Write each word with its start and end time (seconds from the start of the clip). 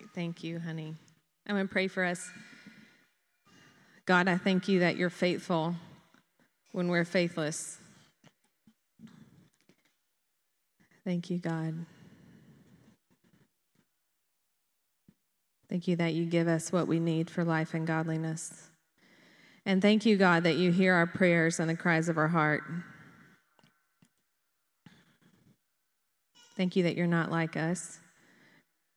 right. 0.00 0.08
Thank 0.14 0.42
you, 0.42 0.58
honey. 0.58 0.94
I'm 1.46 1.54
going 1.54 1.66
to 1.66 1.72
pray 1.72 1.88
for 1.88 2.04
us. 2.04 2.30
God, 4.06 4.28
I 4.28 4.36
thank 4.36 4.68
you 4.68 4.80
that 4.80 4.96
you're 4.96 5.10
faithful 5.10 5.74
when 6.72 6.88
we're 6.88 7.04
faithless. 7.04 7.78
Thank 11.04 11.30
you, 11.30 11.38
God. 11.38 11.86
Thank 15.68 15.86
you 15.86 15.96
that 15.96 16.14
you 16.14 16.24
give 16.26 16.48
us 16.48 16.72
what 16.72 16.88
we 16.88 16.98
need 16.98 17.30
for 17.30 17.44
life 17.44 17.74
and 17.74 17.86
godliness. 17.86 18.70
And 19.64 19.80
thank 19.80 20.04
you, 20.04 20.16
God, 20.16 20.42
that 20.44 20.56
you 20.56 20.72
hear 20.72 20.94
our 20.94 21.06
prayers 21.06 21.60
and 21.60 21.70
the 21.70 21.76
cries 21.76 22.08
of 22.08 22.18
our 22.18 22.28
heart. 22.28 22.62
Thank 26.56 26.76
you 26.76 26.82
that 26.82 26.96
you're 26.96 27.06
not 27.06 27.30
like 27.30 27.56
us, 27.56 28.00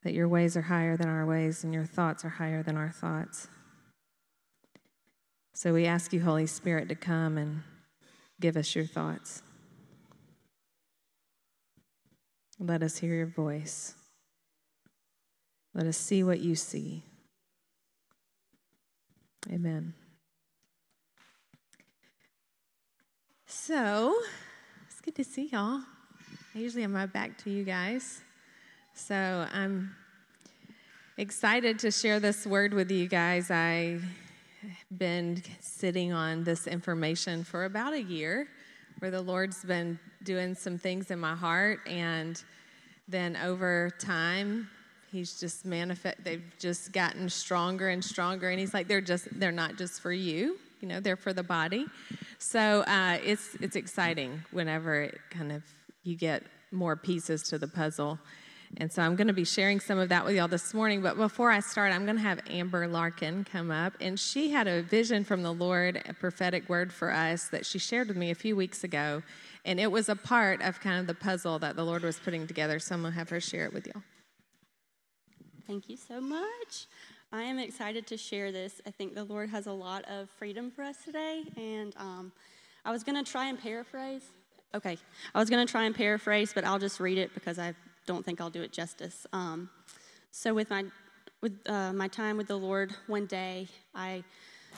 that 0.04 0.14
your 0.14 0.28
ways 0.28 0.58
are 0.58 0.64
higher 0.64 0.98
than 0.98 1.08
our 1.08 1.26
ways 1.26 1.64
and 1.64 1.74
your 1.74 1.86
thoughts 1.86 2.26
are 2.26 2.30
higher 2.30 2.62
than 2.62 2.78
our 2.78 2.92
thoughts. 2.92 3.48
So 5.54 5.74
we 5.74 5.86
ask 5.86 6.12
you, 6.14 6.22
Holy 6.22 6.48
Spirit, 6.48 6.90
to 6.90 6.96
come 6.96 7.38
and 7.38 7.62
give 8.42 8.58
us 8.58 8.76
your 8.76 8.86
thoughts. 8.86 9.42
Let 12.60 12.84
us 12.84 12.98
hear 12.98 13.14
your 13.14 13.28
voice. 13.28 13.94
Let 15.74 15.86
us 15.86 15.98
see 15.98 16.24
what 16.24 16.40
you 16.40 16.56
see. 16.56 17.04
Amen. 19.52 19.94
So, 23.46 24.16
it's 24.88 25.02
good 25.02 25.16
to 25.16 25.24
see 25.24 25.50
y'all. 25.52 25.82
Usually 26.54 26.56
I 26.56 26.60
usually 26.60 26.82
have 26.84 26.92
my 26.92 27.06
back 27.06 27.38
to 27.44 27.50
you 27.50 27.64
guys. 27.64 28.22
So, 28.96 29.48
I'm 29.52 29.96
excited 31.18 31.80
to 31.80 31.90
share 31.90 32.20
this 32.20 32.46
word 32.46 32.76
with 32.76 32.92
you 32.92 33.08
guys. 33.08 33.50
I've 33.50 34.06
been 34.96 35.42
sitting 35.60 36.14
on 36.14 36.44
this 36.44 36.68
information 36.68 37.44
for 37.44 37.66
about 37.66 37.94
a 37.94 38.02
year 38.02 38.48
where 39.00 39.10
the 39.10 39.22
Lord's 39.22 39.64
been 39.66 39.98
doing 40.24 40.54
some 40.54 40.78
things 40.78 41.10
in 41.10 41.20
my 41.20 41.36
heart 41.36 41.80
and 41.88 42.42
then 43.08 43.36
over 43.38 43.92
time 44.00 44.70
he's 45.12 45.40
just 45.40 45.66
manifest 45.66 46.24
they've 46.24 46.54
just 46.60 46.94
gotten 46.94 47.28
stronger 47.30 47.90
and 47.90 48.06
stronger 48.06 48.50
and 48.50 48.60
he's 48.60 48.74
like 48.74 48.88
they're 48.88 49.02
just 49.02 49.28
they're 49.40 49.52
not 49.52 49.76
just 49.76 50.02
for 50.02 50.14
you 50.14 50.58
you 50.80 50.88
know 50.88 51.02
they're 51.02 51.18
for 51.18 51.34
the 51.34 51.44
body 51.44 51.86
so 52.38 52.82
uh, 52.82 53.18
it's 53.26 53.56
it's 53.60 53.76
exciting 53.76 54.42
whenever 54.52 55.02
it 55.02 55.20
kind 55.30 55.52
of 55.52 55.64
you 56.04 56.16
get 56.16 56.44
more 56.72 56.96
pieces 56.96 57.44
to 57.44 57.58
the 57.58 57.68
puzzle 57.68 58.18
and 58.78 58.92
so 58.92 59.02
i'm 59.02 59.16
going 59.16 59.28
to 59.28 59.34
be 59.34 59.46
sharing 59.46 59.80
some 59.80 60.00
of 60.00 60.10
that 60.10 60.26
with 60.26 60.36
y'all 60.36 60.48
this 60.48 60.74
morning. 60.74 61.02
But 61.02 61.18
before 61.18 61.52
i 61.52 61.60
start 61.60 61.92
i'm 61.94 62.06
going 62.06 62.18
to 62.18 62.24
have 62.24 62.40
amber 62.50 62.88
larkin 62.88 63.44
come 63.44 63.72
up. 63.72 63.94
And 64.02 64.20
she 64.20 64.52
had 64.52 64.68
a 64.68 64.82
vision 64.82 65.24
from 65.24 65.44
the 65.44 65.54
lord 65.54 66.02
a 66.08 66.14
prophetic 66.14 66.68
word 66.70 66.92
for 66.92 67.12
us 67.12 67.48
that 67.50 67.66
she 67.66 67.80
shared 67.80 68.08
with 68.08 68.18
me 68.18 68.32
a 68.32 68.36
few 68.36 68.56
weeks 68.56 68.84
ago. 68.84 69.24
And 69.66 69.80
it 69.80 69.92
was 69.92 70.10
a 70.10 70.16
part 70.16 70.62
of 70.62 70.80
kind 70.80 71.00
of 71.00 71.08
the 71.08 71.14
puzzle 71.14 71.60
that 71.60 71.76
the 71.76 71.84
lord 71.84 72.04
was 72.04 72.20
putting 72.20 72.48
together. 72.48 72.80
So 72.80 72.96
i'm 72.96 73.02
going 73.02 73.14
to 73.14 73.20
have 73.20 73.30
her 73.30 73.40
share 73.40 73.66
it 73.66 73.74
with 73.74 73.88
y'all. 73.88 74.04
Thank 75.68 75.90
you 75.90 75.98
so 75.98 76.20
much. 76.20 76.88
I 77.32 77.42
am 77.42 77.58
excited 77.58 78.06
to 78.08 78.18
share 78.18 78.52
this. 78.52 78.80
I 78.86 78.92
think 78.92 79.16
the 79.16 79.24
Lord 79.24 79.50
has 79.50 79.66
a 79.66 79.72
lot 79.72 80.06
of 80.06 80.30
freedom 80.30 80.70
for 80.70 80.84
us 80.84 80.98
today, 81.04 81.44
and 81.58 81.92
um, 81.98 82.32
I 82.86 82.92
was 82.92 83.04
going 83.04 83.24
to 83.24 83.30
try 83.30 83.48
and 83.48 83.60
paraphrase. 83.60 84.22
Okay, 84.76 85.00
I 85.34 85.40
was 85.40 85.50
going 85.50 85.66
to 85.66 85.72
try 85.72 85.86
and 85.86 85.96
paraphrase, 85.96 86.52
but 86.54 86.64
I'll 86.64 86.78
just 86.78 87.00
read 87.00 87.18
it 87.18 87.34
because 87.34 87.58
I 87.58 87.74
don't 88.06 88.26
think 88.26 88.42
I'll 88.42 88.50
do 88.50 88.62
it 88.62 88.72
justice. 88.72 89.26
Um, 89.34 89.70
so, 90.32 90.54
with 90.54 90.70
my 90.70 90.86
with 91.42 91.60
uh, 91.68 91.94
my 91.94 92.08
time 92.08 92.38
with 92.38 92.48
the 92.48 92.58
Lord, 92.58 92.94
one 93.08 93.26
day 93.26 93.68
I 93.94 94.24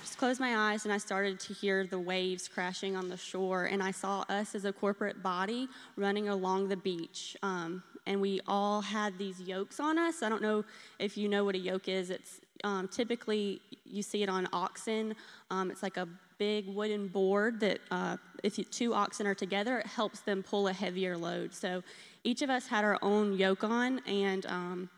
just 0.01 0.17
closed 0.17 0.39
my 0.39 0.71
eyes 0.71 0.85
and 0.85 0.93
I 0.93 0.97
started 0.97 1.39
to 1.41 1.53
hear 1.53 1.85
the 1.85 1.99
waves 1.99 2.47
crashing 2.47 2.95
on 2.95 3.09
the 3.09 3.17
shore, 3.17 3.65
and 3.65 3.81
I 3.81 3.91
saw 3.91 4.25
us 4.29 4.55
as 4.55 4.65
a 4.65 4.73
corporate 4.73 5.23
body 5.23 5.67
running 5.95 6.29
along 6.29 6.67
the 6.67 6.77
beach. 6.77 7.37
Um, 7.43 7.83
and 8.07 8.21
we 8.21 8.39
all 8.47 8.81
had 8.81 9.17
these 9.17 9.41
yokes 9.41 9.79
on 9.79 9.97
us. 9.97 10.21
I 10.21 10.29
don't 10.29 10.41
know 10.41 10.63
if 10.99 11.17
you 11.17 11.27
know 11.27 11.43
what 11.43 11.55
a 11.55 11.59
yoke 11.59 11.87
is. 11.87 12.09
It's 12.09 12.39
um, 12.63 12.87
typically 12.87 13.61
you 13.85 14.01
see 14.03 14.23
it 14.23 14.29
on 14.29 14.47
oxen. 14.53 15.15
Um, 15.49 15.71
it's 15.71 15.83
like 15.83 15.97
a 15.97 16.07
big 16.37 16.67
wooden 16.67 17.07
board 17.07 17.59
that 17.61 17.79
uh, 17.91 18.17
if 18.45 18.69
two 18.69 18.93
oxen 18.93 19.25
are 19.27 19.35
together, 19.35 19.79
it 19.79 19.87
helps 19.87 20.19
them 20.21 20.43
pull 20.43 20.67
a 20.67 20.73
heavier 20.73 21.17
load. 21.17 21.53
So 21.53 21.83
each 22.23 22.41
of 22.41 22.49
us 22.49 22.67
had 22.67 22.83
our 22.83 22.99
own 23.01 23.33
yoke 23.33 23.63
on, 23.63 23.99
and 24.07 24.45
um, 24.45 24.89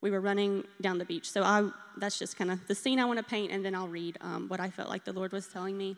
we 0.00 0.10
were 0.10 0.20
running 0.20 0.64
down 0.80 0.98
the 0.98 1.04
beach. 1.04 1.30
So 1.30 1.42
I, 1.42 1.68
that's 1.96 2.18
just 2.18 2.36
kind 2.36 2.50
of 2.50 2.66
the 2.66 2.74
scene 2.74 2.98
I 2.98 3.04
want 3.04 3.18
to 3.18 3.24
paint, 3.24 3.52
and 3.52 3.64
then 3.64 3.74
I'll 3.74 3.88
read 3.88 4.18
um, 4.20 4.48
what 4.48 4.60
I 4.60 4.68
felt 4.68 4.88
like 4.88 5.04
the 5.04 5.12
Lord 5.12 5.32
was 5.32 5.46
telling 5.46 5.76
me. 5.76 5.96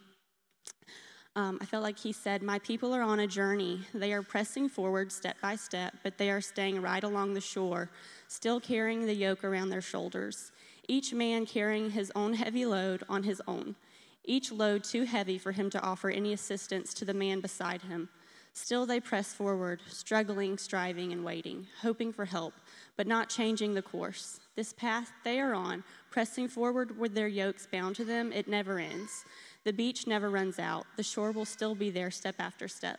Um, 1.37 1.59
I 1.61 1.65
felt 1.65 1.85
like 1.85 1.99
he 1.99 2.13
said, 2.13 2.43
My 2.43 2.59
people 2.59 2.93
are 2.93 3.03
on 3.03 3.21
a 3.21 3.27
journey. 3.27 3.81
They 3.95 4.13
are 4.13 4.23
pressing 4.23 4.69
forward 4.69 5.13
step 5.13 5.37
by 5.41 5.57
step, 5.57 5.95
but 6.03 6.19
they 6.19 6.31
are 6.31 6.41
staying 6.41 6.83
right 6.83 7.05
along 7.05 7.35
the 7.35 7.41
shore, 7.41 7.89
still 8.29 8.61
carrying 8.61 9.07
the 9.07 9.15
yoke 9.15 9.45
around 9.45 9.71
their 9.71 9.81
shoulders, 9.81 10.51
each 10.89 11.15
man 11.15 11.47
carrying 11.47 11.91
his 11.91 12.11
own 12.17 12.35
heavy 12.35 12.67
load 12.67 13.05
on 13.09 13.23
his 13.23 13.41
own, 13.47 13.77
each 14.25 14.53
load 14.53 14.85
too 14.85 15.05
heavy 15.05 15.39
for 15.39 15.53
him 15.53 15.71
to 15.71 15.81
offer 15.81 16.11
any 16.11 16.33
assistance 16.33 16.95
to 16.95 17.05
the 17.05 17.15
man 17.15 17.41
beside 17.41 17.83
him. 17.83 18.09
Still, 18.53 18.85
they 18.85 19.01
press 19.01 19.33
forward, 19.33 19.81
struggling, 19.89 20.59
striving, 20.59 21.13
and 21.13 21.25
waiting, 21.25 21.69
hoping 21.83 22.13
for 22.13 22.25
help, 22.25 22.55
but 22.97 23.07
not 23.07 23.29
changing 23.29 23.75
the 23.75 23.83
course. 23.83 24.41
This 24.57 24.73
path 24.73 25.13
they 25.25 25.41
are 25.41 25.55
on, 25.55 25.85
pressing 26.11 26.49
forward 26.49 26.99
with 26.99 27.15
their 27.15 27.29
yokes 27.29 27.69
bound 27.71 27.97
to 27.97 28.05
them, 28.05 28.33
it 28.33 28.49
never 28.49 28.79
ends. 28.79 29.25
The 29.65 29.73
beach 29.73 30.07
never 30.07 30.31
runs 30.31 30.59
out, 30.59 30.87
the 30.97 31.03
shore 31.03 31.31
will 31.31 31.45
still 31.45 31.75
be 31.75 31.91
there 31.91 32.11
step 32.11 32.37
after 32.39 32.67
step. 32.67 32.99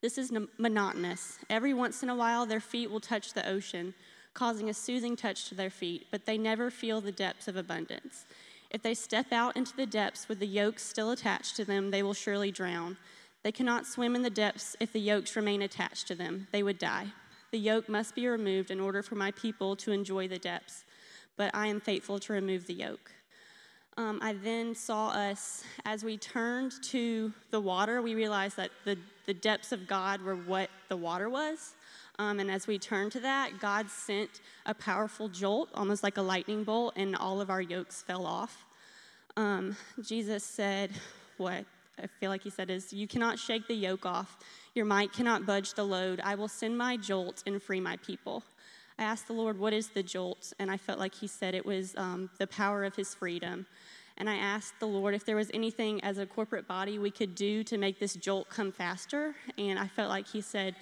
This 0.00 0.16
is 0.16 0.32
monotonous. 0.58 1.38
Every 1.50 1.74
once 1.74 2.04
in 2.04 2.08
a 2.08 2.14
while, 2.14 2.46
their 2.46 2.60
feet 2.60 2.90
will 2.90 3.00
touch 3.00 3.32
the 3.32 3.48
ocean, 3.48 3.94
causing 4.32 4.70
a 4.70 4.74
soothing 4.74 5.16
touch 5.16 5.48
to 5.48 5.56
their 5.56 5.70
feet, 5.70 6.06
but 6.12 6.24
they 6.24 6.38
never 6.38 6.70
feel 6.70 7.00
the 7.00 7.10
depths 7.10 7.48
of 7.48 7.56
abundance. 7.56 8.24
If 8.70 8.82
they 8.82 8.94
step 8.94 9.32
out 9.32 9.56
into 9.56 9.74
the 9.76 9.86
depths 9.86 10.28
with 10.28 10.40
the 10.40 10.46
yokes 10.46 10.82
still 10.82 11.10
attached 11.10 11.56
to 11.56 11.64
them, 11.64 11.90
they 11.90 12.02
will 12.02 12.14
surely 12.14 12.50
drown. 12.50 12.96
They 13.42 13.52
cannot 13.52 13.86
swim 13.86 14.14
in 14.14 14.22
the 14.22 14.30
depths 14.30 14.76
if 14.80 14.92
the 14.92 15.00
yokes 15.00 15.36
remain 15.36 15.62
attached 15.62 16.06
to 16.08 16.14
them. 16.14 16.48
They 16.52 16.62
would 16.62 16.78
die. 16.78 17.08
The 17.50 17.58
yoke 17.58 17.88
must 17.88 18.14
be 18.14 18.26
removed 18.26 18.70
in 18.70 18.80
order 18.80 19.02
for 19.02 19.14
my 19.14 19.30
people 19.30 19.74
to 19.76 19.92
enjoy 19.92 20.28
the 20.28 20.38
depths, 20.38 20.84
but 21.36 21.54
I 21.54 21.68
am 21.68 21.80
faithful 21.80 22.18
to 22.18 22.32
remove 22.32 22.66
the 22.66 22.74
yoke 22.74 23.12
um, 23.98 24.20
I 24.22 24.32
then 24.32 24.76
saw 24.76 25.08
us, 25.08 25.64
as 25.84 26.04
we 26.04 26.16
turned 26.16 26.72
to 26.84 27.32
the 27.50 27.60
water, 27.60 28.00
we 28.00 28.14
realized 28.14 28.56
that 28.56 28.70
the, 28.84 28.96
the 29.26 29.34
depths 29.34 29.72
of 29.72 29.88
God 29.88 30.22
were 30.22 30.36
what 30.36 30.70
the 30.88 30.96
water 30.96 31.28
was. 31.28 31.74
Um, 32.18 32.40
and 32.40 32.50
as 32.50 32.66
we 32.66 32.78
turned 32.78 33.12
to 33.12 33.20
that, 33.20 33.60
God 33.60 33.88
sent 33.88 34.40
a 34.66 34.74
powerful 34.74 35.28
jolt, 35.28 35.68
almost 35.74 36.02
like 36.02 36.16
a 36.16 36.22
lightning 36.22 36.64
bolt, 36.64 36.94
and 36.96 37.14
all 37.14 37.40
of 37.40 37.48
our 37.48 37.62
yokes 37.62 38.02
fell 38.02 38.26
off. 38.26 38.66
Um, 39.36 39.76
Jesus 40.02 40.42
said, 40.42 40.90
What 41.36 41.64
I 41.96 42.08
feel 42.18 42.30
like 42.30 42.42
he 42.42 42.50
said 42.50 42.70
is, 42.70 42.92
You 42.92 43.06
cannot 43.06 43.38
shake 43.38 43.68
the 43.68 43.74
yoke 43.74 44.04
off. 44.04 44.36
Your 44.74 44.84
might 44.84 45.12
cannot 45.12 45.46
budge 45.46 45.74
the 45.74 45.84
load. 45.84 46.20
I 46.24 46.34
will 46.34 46.48
send 46.48 46.76
my 46.76 46.96
jolt 46.96 47.44
and 47.46 47.62
free 47.62 47.80
my 47.80 47.96
people. 47.98 48.42
I 48.98 49.04
asked 49.04 49.28
the 49.28 49.32
Lord, 49.32 49.56
What 49.56 49.72
is 49.72 49.88
the 49.88 50.02
jolt? 50.02 50.52
And 50.58 50.72
I 50.72 50.76
felt 50.76 50.98
like 50.98 51.14
he 51.14 51.28
said 51.28 51.54
it 51.54 51.64
was 51.64 51.94
um, 51.96 52.30
the 52.38 52.48
power 52.48 52.82
of 52.82 52.96
his 52.96 53.14
freedom. 53.14 53.66
And 54.16 54.28
I 54.28 54.34
asked 54.34 54.80
the 54.80 54.86
Lord 54.86 55.14
if 55.14 55.24
there 55.24 55.36
was 55.36 55.48
anything 55.54 56.02
as 56.02 56.18
a 56.18 56.26
corporate 56.26 56.66
body 56.66 56.98
we 56.98 57.12
could 57.12 57.36
do 57.36 57.62
to 57.62 57.78
make 57.78 58.00
this 58.00 58.14
jolt 58.14 58.48
come 58.48 58.72
faster. 58.72 59.36
And 59.56 59.78
I 59.78 59.86
felt 59.86 60.08
like 60.08 60.26
He 60.26 60.40
said, 60.40 60.74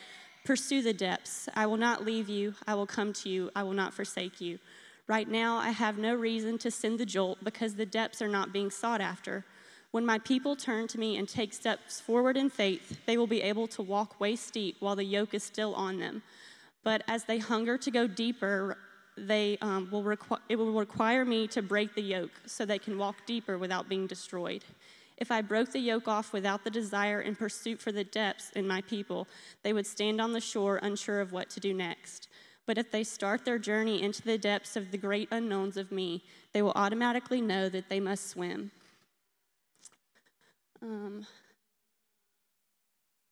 Pursue 0.47 0.81
the 0.81 0.93
depths. 0.93 1.49
I 1.57 1.67
will 1.67 1.77
not 1.77 2.05
leave 2.05 2.29
you. 2.29 2.55
I 2.69 2.77
will 2.77 2.87
come 2.87 3.13
to 3.15 3.29
you. 3.29 3.51
I 3.57 3.65
will 3.65 3.73
not 3.73 3.93
forsake 3.93 4.41
you. 4.41 4.61
Right 5.09 5.29
now, 5.29 5.57
I 5.57 5.71
have 5.71 5.99
no 5.99 6.15
reason 6.15 6.57
to 6.59 6.71
send 6.71 7.01
the 7.01 7.05
jolt 7.05 7.39
because 7.43 7.75
the 7.75 7.85
depths 7.85 8.23
are 8.23 8.29
not 8.29 8.53
being 8.53 8.71
sought 8.71 9.01
after. 9.01 9.45
When 9.91 10.07
my 10.07 10.21
people 10.21 10.55
turn 10.55 10.87
to 10.87 11.01
me 11.01 11.17
and 11.17 11.29
take 11.29 11.53
steps 11.53 12.01
forward 12.01 12.37
in 12.37 12.49
faith, 12.49 12.97
they 13.07 13.19
will 13.19 13.27
be 13.27 13.43
able 13.43 13.67
to 13.69 13.83
walk 13.83 14.21
waist 14.21 14.55
deep 14.55 14.77
while 14.79 14.95
the 14.95 15.03
yoke 15.03 15.35
is 15.35 15.43
still 15.43 15.75
on 15.75 15.99
them. 15.99 16.23
But 16.85 17.03
as 17.09 17.25
they 17.25 17.39
hunger 17.39 17.77
to 17.79 17.91
go 17.91 18.07
deeper, 18.07 18.79
they 19.19 19.59
um, 19.61 19.89
will 19.91 20.05
requ- 20.05 20.39
it 20.49 20.55
will 20.55 20.73
require 20.73 21.25
me 21.25 21.49
to 21.49 21.61
break 21.61 21.97
the 21.97 22.03
yoke 22.03 22.41
so 22.47 22.65
they 22.65 22.79
can 22.79 22.99
walk 22.99 23.17
deeper 23.27 23.59
without 23.59 23.89
being 23.89 24.07
destroyed. 24.07 24.65
If 25.19 25.31
I 25.31 25.41
broke 25.41 25.73
the 25.73 25.79
yoke 25.79 26.09
off 26.09 26.33
without 26.33 26.65
the 26.65 26.71
desire 26.71 27.21
and 27.21 27.39
pursuit 27.39 27.81
for 27.81 27.91
the 27.91 28.05
depths 28.05 28.51
in 28.51 28.67
my 28.67 28.83
people, 28.83 29.27
they 29.63 29.73
would 29.73 29.87
stand 29.87 30.21
on 30.21 30.33
the 30.33 30.41
shore 30.41 30.79
unsure 30.83 31.21
of 31.21 31.33
what 31.33 31.49
to 31.51 31.61
do 31.61 31.73
next. 31.73 32.29
But 32.67 32.79
if 32.79 32.91
they 32.91 33.05
start 33.05 33.45
their 33.45 33.59
journey 33.59 34.03
into 34.03 34.23
the 34.23 34.37
depths 34.37 34.77
of 34.77 34.91
the 34.91 34.99
great 34.99 35.29
unknowns 35.31 35.77
of 35.77 35.93
me, 35.93 36.25
they 36.53 36.63
will 36.63 36.73
automatically 36.75 37.41
know 37.41 37.69
that 37.69 37.89
they 37.89 38.01
must 38.01 38.29
swim. 38.29 38.73
Um, 40.83 41.27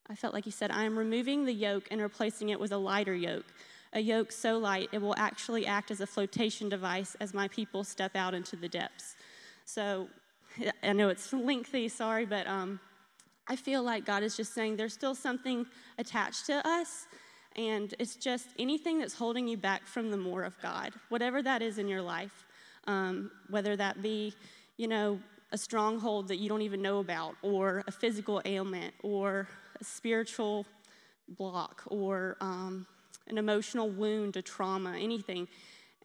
I 0.08 0.14
felt 0.14 0.32
like 0.32 0.44
he 0.44 0.50
said, 0.50 0.70
I 0.70 0.84
am 0.84 0.98
removing 0.98 1.44
the 1.44 1.52
yoke 1.52 1.88
and 1.90 2.00
replacing 2.00 2.48
it 2.48 2.60
with 2.60 2.72
a 2.72 2.78
lighter 2.78 3.14
yoke 3.14 3.46
a 3.94 4.00
yoke 4.00 4.32
so 4.32 4.58
light 4.58 4.88
it 4.92 5.00
will 5.00 5.14
actually 5.16 5.66
act 5.66 5.90
as 5.90 6.00
a 6.00 6.06
flotation 6.06 6.69
device 6.69 7.16
as 7.20 7.32
my 7.32 7.48
people 7.48 7.84
step 7.84 8.16
out 8.16 8.34
into 8.34 8.56
the 8.56 8.69
depths. 8.69 9.14
So 9.64 10.08
I 10.82 10.92
know 10.92 11.08
it's 11.08 11.32
lengthy, 11.32 11.88
sorry, 11.88 12.26
but 12.26 12.46
um, 12.46 12.80
I 13.48 13.56
feel 13.56 13.82
like 13.82 14.04
God 14.04 14.22
is 14.22 14.36
just 14.36 14.54
saying 14.54 14.76
there's 14.76 14.94
still 14.94 15.14
something 15.14 15.66
attached 15.98 16.46
to 16.46 16.66
us. 16.66 17.06
And 17.56 17.94
it's 17.98 18.16
just 18.16 18.48
anything 18.58 18.98
that's 18.98 19.14
holding 19.14 19.46
you 19.46 19.56
back 19.56 19.86
from 19.86 20.10
the 20.10 20.16
more 20.16 20.42
of 20.42 20.60
God, 20.60 20.92
whatever 21.08 21.40
that 21.42 21.62
is 21.62 21.78
in 21.78 21.86
your 21.86 22.02
life, 22.02 22.44
um, 22.86 23.30
whether 23.48 23.76
that 23.76 24.02
be, 24.02 24.34
you 24.76 24.88
know, 24.88 25.20
a 25.52 25.58
stronghold 25.58 26.26
that 26.28 26.38
you 26.38 26.48
don't 26.48 26.62
even 26.62 26.82
know 26.82 26.98
about, 26.98 27.36
or 27.42 27.84
a 27.86 27.92
physical 27.92 28.42
ailment, 28.44 28.92
or 29.04 29.46
a 29.80 29.84
spiritual 29.84 30.66
block, 31.28 31.84
or 31.86 32.36
um, 32.40 32.86
an 33.28 33.38
emotional 33.38 33.88
wound, 33.88 34.36
a 34.36 34.42
trauma, 34.42 34.96
anything. 34.98 35.46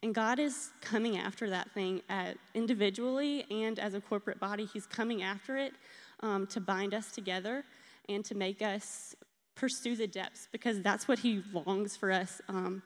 And 0.02 0.14
God 0.14 0.38
is 0.38 0.70
coming 0.80 1.18
after 1.18 1.50
that 1.50 1.70
thing 1.72 2.00
at, 2.08 2.36
individually 2.54 3.44
and 3.50 3.78
as 3.78 3.94
a 3.94 4.00
corporate 4.00 4.40
body. 4.40 4.64
He's 4.64 4.86
coming 4.86 5.22
after 5.22 5.56
it 5.56 5.74
um, 6.20 6.46
to 6.48 6.60
bind 6.60 6.94
us 6.94 7.12
together 7.12 7.64
and 8.08 8.24
to 8.24 8.34
make 8.34 8.62
us 8.62 9.14
pursue 9.54 9.96
the 9.96 10.06
depths 10.06 10.48
because 10.52 10.80
that's 10.80 11.06
what 11.06 11.18
He 11.18 11.42
longs 11.52 11.96
for 11.96 12.10
us. 12.10 12.40
Um, 12.48 12.82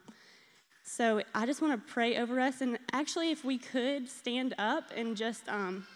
so 0.83 1.21
I 1.33 1.45
just 1.45 1.61
want 1.61 1.73
to 1.73 1.93
pray 1.93 2.17
over 2.17 2.39
us. 2.39 2.61
And 2.61 2.77
actually, 2.91 3.31
if 3.31 3.45
we 3.45 3.57
could 3.57 4.09
stand 4.09 4.53
up 4.57 4.91
and 4.95 5.15
just, 5.15 5.47
um, 5.47 5.87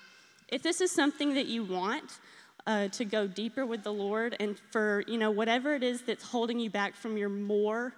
if 0.47 0.63
this 0.63 0.79
is 0.81 0.91
something 0.91 1.35
that 1.35 1.47
you 1.47 1.63
want, 1.63 2.19
uh, 2.65 2.87
to 2.89 3.05
go 3.05 3.27
deeper 3.27 3.65
with 3.65 3.83
the 3.83 3.91
Lord 3.91 4.35
and 4.39 4.57
for, 4.71 5.03
you 5.07 5.17
know, 5.17 5.31
whatever 5.31 5.73
it 5.73 5.83
is 5.83 6.01
that's 6.01 6.23
holding 6.23 6.59
you 6.59 6.69
back 6.69 6.95
from 6.95 7.17
your 7.17 7.29
more 7.29 7.93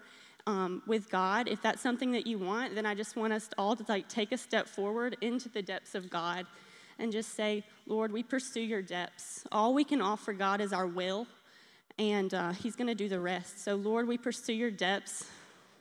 um, 0.48 0.82
with 0.88 1.10
God, 1.10 1.48
if 1.48 1.62
that's 1.62 1.82
something 1.82 2.12
that 2.12 2.26
you 2.26 2.40
want, 2.40 2.76
then 2.76 2.86
I 2.86 2.96
just 2.96 3.16
want 3.16 3.34
us 3.34 3.50
all 3.58 3.76
to 3.76 3.86
like 3.88 4.08
take 4.08 4.32
a 4.32 4.38
step 4.38 4.68
forward 4.68 5.18
into 5.22 5.50
the 5.50 5.62
depths 5.62 5.96
of 5.96 6.10
God 6.10 6.46
and 7.00 7.12
just 7.12 7.36
say, 7.36 7.64
Lord, 7.88 8.12
we 8.12 8.24
pursue 8.24 8.62
your 8.62 8.82
depths. 8.82 9.44
All 9.52 9.74
we 9.74 9.84
can 9.84 10.02
offer 10.02 10.34
God 10.34 10.62
is 10.62 10.74
our 10.74 10.88
will, 10.88 11.28
and 11.98 12.34
uh, 12.34 12.52
He's 12.52 12.76
going 12.76 12.88
to 12.88 12.96
do 12.96 13.10
the 13.10 13.20
rest. 13.20 13.64
So, 13.64 13.76
Lord, 13.76 14.08
we 14.08 14.18
pursue 14.18 14.54
your 14.54 14.72
depths. 14.72 15.26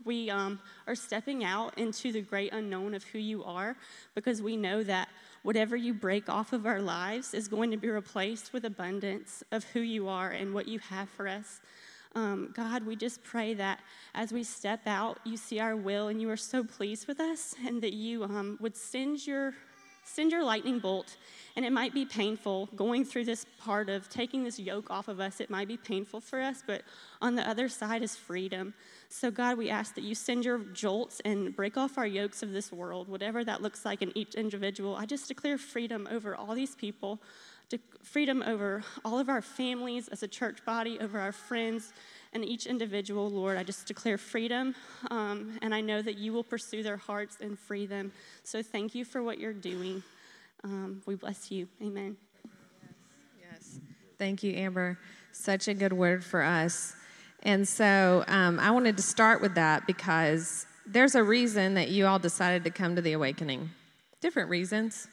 We 0.04 0.30
um, 0.30 0.60
are 0.86 0.94
stepping 0.94 1.44
out 1.44 1.76
into 1.76 2.10
the 2.10 2.22
great 2.22 2.54
unknown 2.54 2.94
of 2.94 3.04
who 3.04 3.18
you 3.18 3.44
are 3.44 3.76
because 4.14 4.40
we 4.40 4.56
know 4.56 4.82
that 4.82 5.08
whatever 5.42 5.76
you 5.76 5.92
break 5.92 6.28
off 6.28 6.52
of 6.54 6.64
our 6.66 6.80
lives 6.80 7.34
is 7.34 7.48
going 7.48 7.70
to 7.70 7.76
be 7.76 7.88
replaced 7.88 8.52
with 8.52 8.64
abundance 8.64 9.42
of 9.52 9.64
who 9.64 9.80
you 9.80 10.08
are 10.08 10.30
and 10.30 10.54
what 10.54 10.68
you 10.68 10.78
have 10.78 11.08
for 11.10 11.28
us. 11.28 11.60
Um, 12.14 12.50
God, 12.54 12.84
we 12.84 12.96
just 12.96 13.22
pray 13.22 13.54
that 13.54 13.80
as 14.14 14.32
we 14.32 14.42
step 14.42 14.80
out, 14.86 15.18
you 15.24 15.36
see 15.36 15.60
our 15.60 15.76
will 15.76 16.08
and 16.08 16.20
you 16.20 16.28
are 16.30 16.36
so 16.36 16.64
pleased 16.64 17.06
with 17.06 17.20
us, 17.20 17.54
and 17.64 17.80
that 17.82 17.92
you 17.92 18.24
um, 18.24 18.58
would 18.60 18.76
send 18.76 19.26
your 19.26 19.54
send 20.02 20.32
your 20.32 20.42
lightning 20.42 20.78
bolt. 20.78 21.16
And 21.56 21.64
it 21.64 21.72
might 21.72 21.94
be 21.94 22.04
painful 22.04 22.68
going 22.74 23.04
through 23.04 23.24
this 23.26 23.46
part 23.60 23.88
of 23.88 24.08
taking 24.08 24.44
this 24.44 24.58
yoke 24.58 24.90
off 24.90 25.08
of 25.08 25.20
us. 25.20 25.40
It 25.40 25.50
might 25.50 25.68
be 25.68 25.76
painful 25.76 26.20
for 26.20 26.40
us, 26.40 26.62
but 26.66 26.82
on 27.20 27.34
the 27.34 27.48
other 27.48 27.68
side 27.68 28.02
is 28.02 28.16
freedom. 28.16 28.74
So, 29.08 29.30
God, 29.30 29.58
we 29.58 29.70
ask 29.70 29.94
that 29.94 30.04
you 30.04 30.14
send 30.14 30.44
your 30.44 30.58
jolts 30.58 31.20
and 31.24 31.54
break 31.54 31.76
off 31.76 31.98
our 31.98 32.06
yokes 32.06 32.42
of 32.42 32.52
this 32.52 32.72
world, 32.72 33.08
whatever 33.08 33.44
that 33.44 33.62
looks 33.62 33.84
like 33.84 34.02
in 34.02 34.16
each 34.16 34.34
individual. 34.34 34.96
I 34.96 35.06
just 35.06 35.28
declare 35.28 35.58
freedom 35.58 36.08
over 36.10 36.34
all 36.34 36.54
these 36.54 36.74
people 36.74 37.20
freedom 38.02 38.42
over 38.46 38.82
all 39.04 39.18
of 39.18 39.28
our 39.28 39.42
families 39.42 40.08
as 40.08 40.22
a 40.22 40.28
church 40.28 40.64
body, 40.64 40.98
over 41.00 41.18
our 41.18 41.32
friends, 41.32 41.92
and 42.32 42.44
each 42.44 42.66
individual, 42.66 43.30
Lord. 43.30 43.56
I 43.56 43.62
just 43.62 43.86
declare 43.86 44.18
freedom, 44.18 44.74
um, 45.10 45.58
and 45.62 45.74
I 45.74 45.80
know 45.80 46.00
that 46.02 46.16
you 46.16 46.32
will 46.32 46.44
pursue 46.44 46.82
their 46.82 46.96
hearts 46.96 47.38
and 47.40 47.58
free 47.58 47.86
them. 47.86 48.12
So 48.44 48.62
thank 48.62 48.94
you 48.94 49.04
for 49.04 49.22
what 49.22 49.38
you're 49.38 49.52
doing. 49.52 50.02
Um, 50.64 51.02
we 51.06 51.14
bless 51.14 51.50
you. 51.50 51.68
Amen. 51.82 52.16
Yes, 53.40 53.50
yes. 53.60 53.80
Thank 54.18 54.42
you, 54.42 54.54
Amber. 54.54 54.98
Such 55.32 55.68
a 55.68 55.74
good 55.74 55.92
word 55.92 56.24
for 56.24 56.42
us. 56.42 56.94
And 57.42 57.66
so 57.66 58.24
um, 58.28 58.60
I 58.60 58.70
wanted 58.70 58.96
to 58.96 59.02
start 59.02 59.40
with 59.40 59.54
that 59.54 59.86
because 59.86 60.66
there's 60.86 61.14
a 61.14 61.22
reason 61.22 61.74
that 61.74 61.88
you 61.88 62.06
all 62.06 62.18
decided 62.18 62.64
to 62.64 62.70
come 62.70 62.96
to 62.96 63.02
the 63.02 63.12
awakening. 63.12 63.70
Different 64.20 64.50
reasons. 64.50 65.08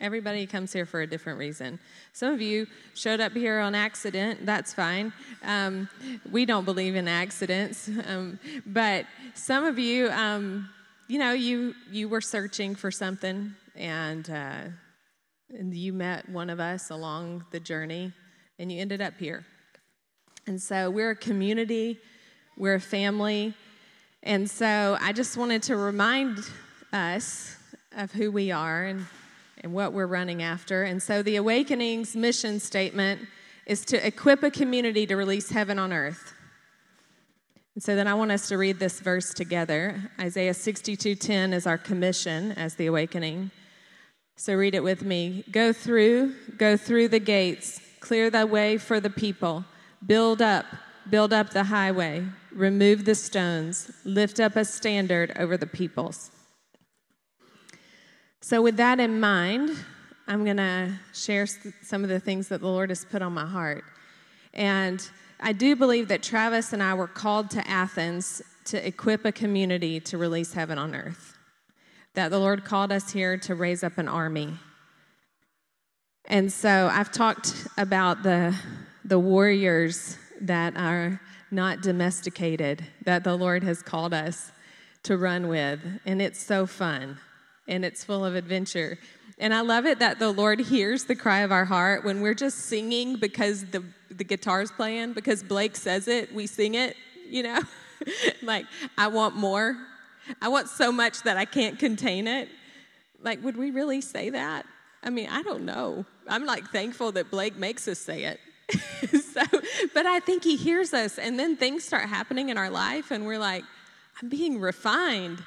Everybody 0.00 0.46
comes 0.46 0.72
here 0.72 0.84
for 0.84 1.00
a 1.00 1.06
different 1.06 1.38
reason. 1.38 1.78
Some 2.12 2.34
of 2.34 2.40
you 2.40 2.66
showed 2.94 3.20
up 3.20 3.32
here 3.32 3.60
on 3.60 3.74
accident. 3.74 4.44
That's 4.44 4.74
fine. 4.74 5.12
Um, 5.42 5.88
we 6.30 6.44
don't 6.44 6.64
believe 6.64 6.96
in 6.96 7.08
accidents. 7.08 7.88
Um, 8.06 8.38
but 8.66 9.06
some 9.34 9.64
of 9.64 9.78
you, 9.78 10.10
um, 10.10 10.68
you 11.08 11.18
know, 11.18 11.32
you 11.32 11.74
you 11.90 12.08
were 12.08 12.20
searching 12.20 12.74
for 12.74 12.90
something, 12.90 13.54
and, 13.74 14.28
uh, 14.28 14.62
and 15.50 15.74
you 15.74 15.92
met 15.92 16.28
one 16.28 16.50
of 16.50 16.60
us 16.60 16.90
along 16.90 17.44
the 17.50 17.60
journey, 17.60 18.12
and 18.58 18.70
you 18.70 18.80
ended 18.80 19.00
up 19.00 19.14
here. 19.18 19.44
And 20.46 20.60
so 20.60 20.90
we're 20.90 21.10
a 21.10 21.16
community. 21.16 21.98
We're 22.56 22.74
a 22.74 22.80
family. 22.80 23.54
And 24.22 24.48
so 24.48 24.96
I 25.00 25.12
just 25.12 25.36
wanted 25.36 25.62
to 25.64 25.76
remind 25.76 26.38
us 26.92 27.56
of 27.96 28.12
who 28.12 28.30
we 28.30 28.50
are 28.50 28.84
and 28.84 29.06
and 29.62 29.72
what 29.72 29.92
we're 29.92 30.06
running 30.06 30.42
after. 30.42 30.82
And 30.82 31.02
so 31.02 31.22
the 31.22 31.36
Awakening's 31.36 32.14
mission 32.14 32.60
statement 32.60 33.22
is 33.66 33.84
to 33.86 34.06
equip 34.06 34.42
a 34.42 34.50
community 34.50 35.06
to 35.06 35.16
release 35.16 35.50
heaven 35.50 35.78
on 35.78 35.92
earth. 35.92 36.34
And 37.74 37.82
so 37.82 37.94
then 37.94 38.06
I 38.06 38.14
want 38.14 38.30
us 38.30 38.48
to 38.48 38.56
read 38.56 38.78
this 38.78 39.00
verse 39.00 39.34
together. 39.34 40.10
Isaiah 40.18 40.54
62:10 40.54 41.52
is 41.52 41.66
our 41.66 41.76
commission 41.76 42.52
as 42.52 42.74
the 42.76 42.86
awakening. 42.86 43.50
So 44.36 44.54
read 44.54 44.74
it 44.74 44.82
with 44.82 45.02
me. 45.02 45.44
Go 45.50 45.72
through, 45.72 46.34
go 46.56 46.76
through 46.76 47.08
the 47.08 47.18
gates, 47.18 47.80
clear 48.00 48.30
the 48.30 48.46
way 48.46 48.78
for 48.78 49.00
the 49.00 49.10
people. 49.10 49.64
Build 50.06 50.40
up, 50.40 50.66
build 51.10 51.32
up 51.32 51.50
the 51.50 51.64
highway, 51.64 52.24
remove 52.52 53.04
the 53.04 53.14
stones, 53.14 53.90
lift 54.04 54.40
up 54.40 54.56
a 54.56 54.64
standard 54.64 55.32
over 55.36 55.56
the 55.56 55.66
peoples. 55.66 56.30
So, 58.48 58.62
with 58.62 58.76
that 58.76 59.00
in 59.00 59.18
mind, 59.18 59.76
I'm 60.28 60.44
going 60.44 60.58
to 60.58 60.92
share 61.12 61.48
some 61.82 62.04
of 62.04 62.08
the 62.08 62.20
things 62.20 62.46
that 62.46 62.60
the 62.60 62.68
Lord 62.68 62.90
has 62.90 63.04
put 63.04 63.20
on 63.20 63.32
my 63.32 63.44
heart. 63.44 63.82
And 64.54 65.02
I 65.40 65.52
do 65.52 65.74
believe 65.74 66.06
that 66.06 66.22
Travis 66.22 66.72
and 66.72 66.80
I 66.80 66.94
were 66.94 67.08
called 67.08 67.50
to 67.50 67.68
Athens 67.68 68.42
to 68.66 68.86
equip 68.86 69.24
a 69.24 69.32
community 69.32 69.98
to 69.98 70.16
release 70.16 70.52
heaven 70.52 70.78
on 70.78 70.94
earth. 70.94 71.36
That 72.14 72.28
the 72.28 72.38
Lord 72.38 72.64
called 72.64 72.92
us 72.92 73.10
here 73.10 73.36
to 73.36 73.56
raise 73.56 73.82
up 73.82 73.98
an 73.98 74.06
army. 74.06 74.54
And 76.26 76.52
so 76.52 76.88
I've 76.92 77.10
talked 77.10 77.66
about 77.76 78.22
the, 78.22 78.54
the 79.04 79.18
warriors 79.18 80.18
that 80.40 80.76
are 80.76 81.20
not 81.50 81.80
domesticated, 81.80 82.84
that 83.06 83.24
the 83.24 83.34
Lord 83.34 83.64
has 83.64 83.82
called 83.82 84.14
us 84.14 84.52
to 85.02 85.16
run 85.16 85.48
with. 85.48 85.80
And 86.06 86.22
it's 86.22 86.40
so 86.40 86.64
fun 86.64 87.18
and 87.68 87.84
it's 87.84 88.04
full 88.04 88.24
of 88.24 88.34
adventure. 88.34 88.98
And 89.38 89.52
I 89.52 89.60
love 89.60 89.84
it 89.84 89.98
that 89.98 90.18
the 90.18 90.30
Lord 90.30 90.60
hears 90.60 91.04
the 91.04 91.14
cry 91.14 91.40
of 91.40 91.52
our 91.52 91.64
heart 91.64 92.04
when 92.04 92.20
we're 92.22 92.34
just 92.34 92.58
singing 92.58 93.16
because 93.16 93.66
the, 93.66 93.84
the 94.10 94.24
guitar's 94.24 94.70
playing, 94.70 95.12
because 95.12 95.42
Blake 95.42 95.76
says 95.76 96.08
it, 96.08 96.34
we 96.34 96.46
sing 96.46 96.74
it, 96.74 96.96
you 97.28 97.42
know? 97.42 97.60
like, 98.42 98.64
I 98.96 99.08
want 99.08 99.36
more. 99.36 99.76
I 100.40 100.48
want 100.48 100.68
so 100.68 100.90
much 100.90 101.22
that 101.22 101.36
I 101.36 101.44
can't 101.44 101.78
contain 101.78 102.26
it. 102.26 102.48
Like, 103.22 103.42
would 103.44 103.56
we 103.56 103.70
really 103.70 104.00
say 104.00 104.30
that? 104.30 104.66
I 105.02 105.10
mean, 105.10 105.28
I 105.28 105.42
don't 105.42 105.64
know. 105.64 106.04
I'm 106.26 106.46
like 106.46 106.70
thankful 106.70 107.12
that 107.12 107.30
Blake 107.30 107.56
makes 107.56 107.86
us 107.88 107.98
say 107.98 108.24
it. 108.24 108.40
so, 109.22 109.42
but 109.94 110.06
I 110.06 110.20
think 110.20 110.42
he 110.42 110.56
hears 110.56 110.92
us, 110.92 111.18
and 111.18 111.38
then 111.38 111.56
things 111.56 111.84
start 111.84 112.08
happening 112.08 112.48
in 112.48 112.58
our 112.58 112.70
life, 112.70 113.10
and 113.10 113.26
we're 113.26 113.38
like, 113.38 113.64
I'm 114.20 114.28
being 114.28 114.60
refined. 114.60 115.42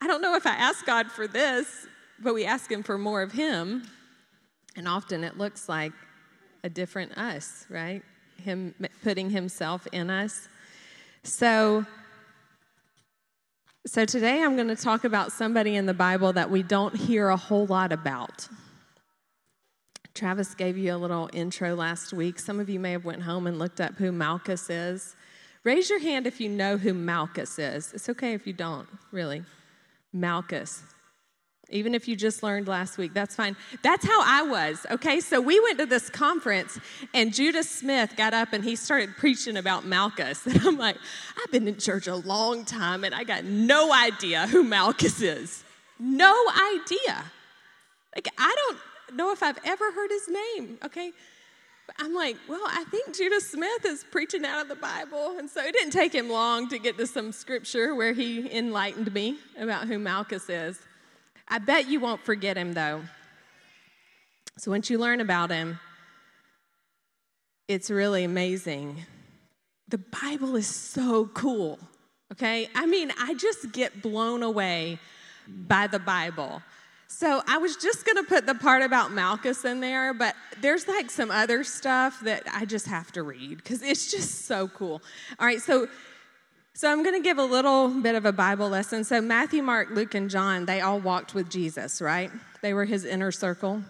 I 0.00 0.06
don't 0.06 0.22
know 0.22 0.36
if 0.36 0.46
I 0.46 0.52
ask 0.52 0.86
God 0.86 1.10
for 1.10 1.26
this, 1.26 1.86
but 2.20 2.34
we 2.34 2.44
ask 2.44 2.70
Him 2.70 2.82
for 2.82 2.98
more 2.98 3.22
of 3.22 3.32
Him. 3.32 3.82
And 4.76 4.86
often 4.86 5.24
it 5.24 5.36
looks 5.36 5.68
like 5.68 5.92
a 6.62 6.68
different 6.68 7.18
us, 7.18 7.66
right? 7.68 8.02
Him 8.42 8.74
putting 9.02 9.30
Himself 9.30 9.86
in 9.92 10.08
us. 10.08 10.48
So, 11.24 11.84
so 13.86 14.04
today 14.04 14.42
I'm 14.42 14.54
going 14.54 14.68
to 14.68 14.76
talk 14.76 15.04
about 15.04 15.32
somebody 15.32 15.74
in 15.74 15.86
the 15.86 15.94
Bible 15.94 16.32
that 16.34 16.48
we 16.48 16.62
don't 16.62 16.96
hear 16.96 17.28
a 17.28 17.36
whole 17.36 17.66
lot 17.66 17.92
about. 17.92 18.48
Travis 20.14 20.54
gave 20.54 20.76
you 20.76 20.94
a 20.94 20.96
little 20.96 21.28
intro 21.32 21.74
last 21.74 22.12
week. 22.12 22.38
Some 22.38 22.60
of 22.60 22.68
you 22.68 22.80
may 22.80 22.92
have 22.92 23.04
went 23.04 23.22
home 23.22 23.46
and 23.46 23.58
looked 23.58 23.80
up 23.80 23.94
who 23.94 24.10
Malchus 24.12 24.70
is. 24.70 25.16
Raise 25.64 25.90
your 25.90 26.00
hand 26.00 26.26
if 26.26 26.40
you 26.40 26.48
know 26.48 26.76
who 26.76 26.94
Malchus 26.94 27.58
is. 27.58 27.92
It's 27.92 28.08
okay 28.08 28.32
if 28.32 28.46
you 28.46 28.52
don't, 28.52 28.88
really. 29.12 29.44
Malchus. 30.12 30.82
Even 31.70 31.94
if 31.94 32.08
you 32.08 32.16
just 32.16 32.42
learned 32.42 32.66
last 32.66 32.96
week, 32.96 33.12
that's 33.12 33.34
fine. 33.34 33.54
That's 33.82 34.06
how 34.06 34.22
I 34.24 34.42
was, 34.42 34.86
okay? 34.90 35.20
So 35.20 35.38
we 35.38 35.60
went 35.60 35.78
to 35.78 35.86
this 35.86 36.08
conference, 36.08 36.80
and 37.12 37.34
Judah 37.34 37.62
Smith 37.62 38.14
got 38.16 38.32
up 38.32 38.54
and 38.54 38.64
he 38.64 38.74
started 38.74 39.10
preaching 39.18 39.56
about 39.58 39.84
Malchus. 39.84 40.46
And 40.46 40.66
I'm 40.66 40.78
like, 40.78 40.96
I've 41.36 41.52
been 41.52 41.68
in 41.68 41.76
church 41.76 42.06
a 42.06 42.14
long 42.14 42.64
time, 42.64 43.04
and 43.04 43.14
I 43.14 43.24
got 43.24 43.44
no 43.44 43.92
idea 43.92 44.46
who 44.46 44.64
Malchus 44.64 45.20
is. 45.20 45.62
No 45.98 46.34
idea. 46.74 47.24
Like, 48.16 48.28
I 48.38 48.54
don't 48.56 49.16
know 49.16 49.32
if 49.32 49.42
I've 49.42 49.58
ever 49.64 49.92
heard 49.92 50.10
his 50.10 50.28
name, 50.28 50.78
okay? 50.84 51.12
I'm 51.98 52.14
like, 52.14 52.36
well, 52.48 52.64
I 52.66 52.84
think 52.90 53.16
Judah 53.16 53.40
Smith 53.40 53.84
is 53.84 54.04
preaching 54.10 54.44
out 54.44 54.62
of 54.62 54.68
the 54.68 54.76
Bible. 54.76 55.36
And 55.38 55.48
so 55.48 55.62
it 55.62 55.72
didn't 55.72 55.92
take 55.92 56.14
him 56.14 56.28
long 56.28 56.68
to 56.68 56.78
get 56.78 56.98
to 56.98 57.06
some 57.06 57.32
scripture 57.32 57.94
where 57.94 58.12
he 58.12 58.50
enlightened 58.56 59.12
me 59.12 59.38
about 59.58 59.88
who 59.88 59.98
Malchus 59.98 60.48
is. 60.48 60.78
I 61.48 61.58
bet 61.58 61.88
you 61.88 62.00
won't 62.00 62.20
forget 62.22 62.56
him 62.56 62.74
though. 62.74 63.02
So 64.58 64.70
once 64.70 64.90
you 64.90 64.98
learn 64.98 65.20
about 65.20 65.50
him, 65.50 65.78
it's 67.68 67.90
really 67.90 68.24
amazing. 68.24 69.04
The 69.88 69.98
Bible 69.98 70.56
is 70.56 70.66
so 70.66 71.26
cool, 71.26 71.78
okay? 72.32 72.68
I 72.74 72.86
mean, 72.86 73.12
I 73.18 73.34
just 73.34 73.72
get 73.72 74.02
blown 74.02 74.42
away 74.42 74.98
by 75.46 75.86
the 75.86 75.98
Bible. 75.98 76.62
So 77.08 77.42
I 77.48 77.56
was 77.56 77.76
just 77.76 78.04
going 78.04 78.16
to 78.16 78.22
put 78.22 78.46
the 78.46 78.54
part 78.54 78.82
about 78.82 79.12
Malchus 79.12 79.64
in 79.64 79.80
there, 79.80 80.12
but 80.12 80.36
there's 80.60 80.86
like 80.86 81.10
some 81.10 81.30
other 81.30 81.64
stuff 81.64 82.20
that 82.20 82.42
I 82.52 82.66
just 82.66 82.86
have 82.86 83.10
to 83.12 83.22
read 83.22 83.56
because 83.56 83.82
it's 83.82 84.10
just 84.10 84.44
so 84.44 84.68
cool. 84.68 85.02
All 85.40 85.46
right, 85.46 85.60
so 85.60 85.88
so 86.74 86.88
I'm 86.92 87.02
going 87.02 87.16
to 87.16 87.22
give 87.22 87.38
a 87.38 87.44
little 87.44 87.88
bit 87.88 88.14
of 88.14 88.24
a 88.24 88.30
Bible 88.30 88.68
lesson. 88.68 89.02
So 89.02 89.20
Matthew, 89.20 89.64
Mark, 89.64 89.88
Luke, 89.90 90.14
and 90.14 90.30
John, 90.30 90.64
they 90.64 90.80
all 90.80 91.00
walked 91.00 91.34
with 91.34 91.50
Jesus, 91.50 92.00
right? 92.00 92.30
They 92.62 92.72
were 92.72 92.84
his 92.84 93.04
inner 93.04 93.32
circle. 93.32 93.82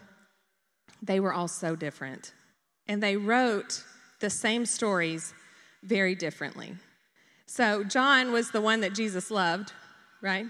They 1.02 1.20
were 1.20 1.34
all 1.34 1.48
so 1.48 1.76
different. 1.76 2.32
And 2.86 3.02
they 3.02 3.18
wrote 3.18 3.84
the 4.20 4.30
same 4.30 4.64
stories 4.64 5.34
very 5.82 6.14
differently. 6.14 6.76
So 7.44 7.84
John 7.84 8.32
was 8.32 8.52
the 8.52 8.62
one 8.62 8.80
that 8.80 8.94
Jesus 8.94 9.30
loved, 9.30 9.74
right? 10.22 10.46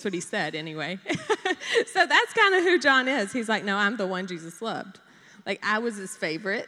That's 0.00 0.06
what 0.06 0.14
he 0.14 0.20
said 0.20 0.54
anyway. 0.54 0.98
so 1.92 2.06
that's 2.06 2.32
kind 2.32 2.54
of 2.54 2.64
who 2.64 2.78
John 2.78 3.06
is. 3.06 3.34
He's 3.34 3.50
like, 3.50 3.64
no, 3.64 3.76
I'm 3.76 3.98
the 3.98 4.06
one 4.06 4.26
Jesus 4.26 4.62
loved. 4.62 4.98
Like, 5.44 5.60
I 5.62 5.78
was 5.78 5.96
his 5.96 6.16
favorite. 6.16 6.66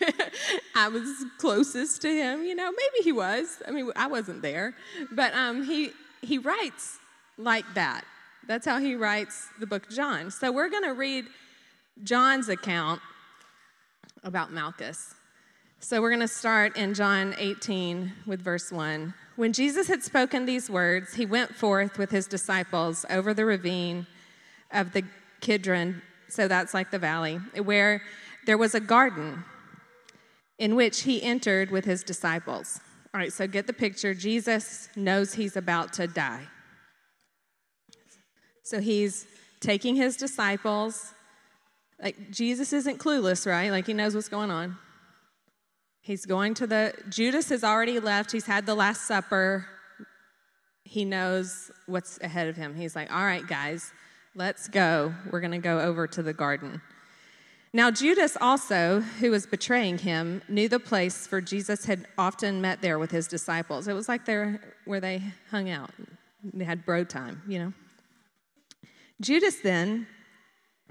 I 0.76 0.86
was 0.86 1.24
closest 1.38 2.02
to 2.02 2.08
him, 2.08 2.44
you 2.44 2.54
know, 2.54 2.70
maybe 2.70 3.02
he 3.02 3.10
was. 3.10 3.60
I 3.66 3.72
mean, 3.72 3.90
I 3.96 4.06
wasn't 4.06 4.42
there. 4.42 4.74
But 5.10 5.34
um, 5.34 5.64
he, 5.64 5.90
he 6.20 6.38
writes 6.38 6.98
like 7.36 7.64
that. 7.74 8.04
That's 8.46 8.64
how 8.64 8.78
he 8.78 8.94
writes 8.94 9.48
the 9.58 9.66
book 9.66 9.90
John. 9.90 10.30
So 10.30 10.52
we're 10.52 10.70
going 10.70 10.84
to 10.84 10.94
read 10.94 11.24
John's 12.04 12.48
account 12.48 13.00
about 14.22 14.52
Malchus. 14.52 15.16
So 15.84 16.00
we're 16.00 16.10
going 16.10 16.20
to 16.20 16.28
start 16.28 16.76
in 16.76 16.94
John 16.94 17.34
18 17.38 18.12
with 18.24 18.40
verse 18.40 18.70
1. 18.70 19.12
When 19.34 19.52
Jesus 19.52 19.88
had 19.88 20.00
spoken 20.04 20.46
these 20.46 20.70
words, 20.70 21.12
he 21.12 21.26
went 21.26 21.52
forth 21.52 21.98
with 21.98 22.08
his 22.08 22.28
disciples 22.28 23.04
over 23.10 23.34
the 23.34 23.44
ravine 23.44 24.06
of 24.70 24.92
the 24.92 25.02
Kidron, 25.40 26.00
so 26.28 26.46
that's 26.46 26.72
like 26.72 26.92
the 26.92 27.00
valley, 27.00 27.40
where 27.64 28.00
there 28.46 28.56
was 28.56 28.76
a 28.76 28.80
garden 28.80 29.42
in 30.60 30.76
which 30.76 31.00
he 31.00 31.20
entered 31.20 31.72
with 31.72 31.84
his 31.84 32.04
disciples. 32.04 32.78
All 33.12 33.18
right, 33.18 33.32
so 33.32 33.48
get 33.48 33.66
the 33.66 33.72
picture. 33.72 34.14
Jesus 34.14 34.88
knows 34.94 35.34
he's 35.34 35.56
about 35.56 35.92
to 35.94 36.06
die. 36.06 36.46
So 38.62 38.80
he's 38.80 39.26
taking 39.58 39.96
his 39.96 40.16
disciples. 40.16 41.12
Like, 42.00 42.30
Jesus 42.30 42.72
isn't 42.72 43.00
clueless, 43.00 43.50
right? 43.50 43.72
Like, 43.72 43.88
he 43.88 43.94
knows 43.94 44.14
what's 44.14 44.28
going 44.28 44.52
on. 44.52 44.78
He's 46.02 46.26
going 46.26 46.54
to 46.54 46.66
the, 46.66 46.94
Judas 47.08 47.48
has 47.50 47.62
already 47.62 48.00
left. 48.00 48.32
He's 48.32 48.46
had 48.46 48.66
the 48.66 48.74
Last 48.74 49.06
Supper. 49.06 49.66
He 50.82 51.04
knows 51.04 51.70
what's 51.86 52.18
ahead 52.20 52.48
of 52.48 52.56
him. 52.56 52.74
He's 52.74 52.96
like, 52.96 53.10
all 53.12 53.24
right, 53.24 53.46
guys, 53.46 53.92
let's 54.34 54.66
go. 54.66 55.14
We're 55.30 55.40
going 55.40 55.52
to 55.52 55.58
go 55.58 55.78
over 55.78 56.08
to 56.08 56.22
the 56.22 56.32
garden. 56.32 56.82
Now, 57.72 57.92
Judas 57.92 58.36
also, 58.40 59.00
who 59.20 59.30
was 59.30 59.46
betraying 59.46 59.98
him, 59.98 60.42
knew 60.48 60.68
the 60.68 60.80
place 60.80 61.26
for 61.26 61.40
Jesus 61.40 61.84
had 61.84 62.06
often 62.18 62.60
met 62.60 62.82
there 62.82 62.98
with 62.98 63.12
his 63.12 63.28
disciples. 63.28 63.86
It 63.86 63.94
was 63.94 64.08
like 64.08 64.26
there 64.26 64.60
where 64.84 65.00
they 65.00 65.22
hung 65.50 65.70
out. 65.70 65.90
They 66.52 66.64
had 66.64 66.84
bro 66.84 67.04
time, 67.04 67.42
you 67.46 67.60
know. 67.60 67.72
Judas 69.20 69.60
then, 69.60 70.08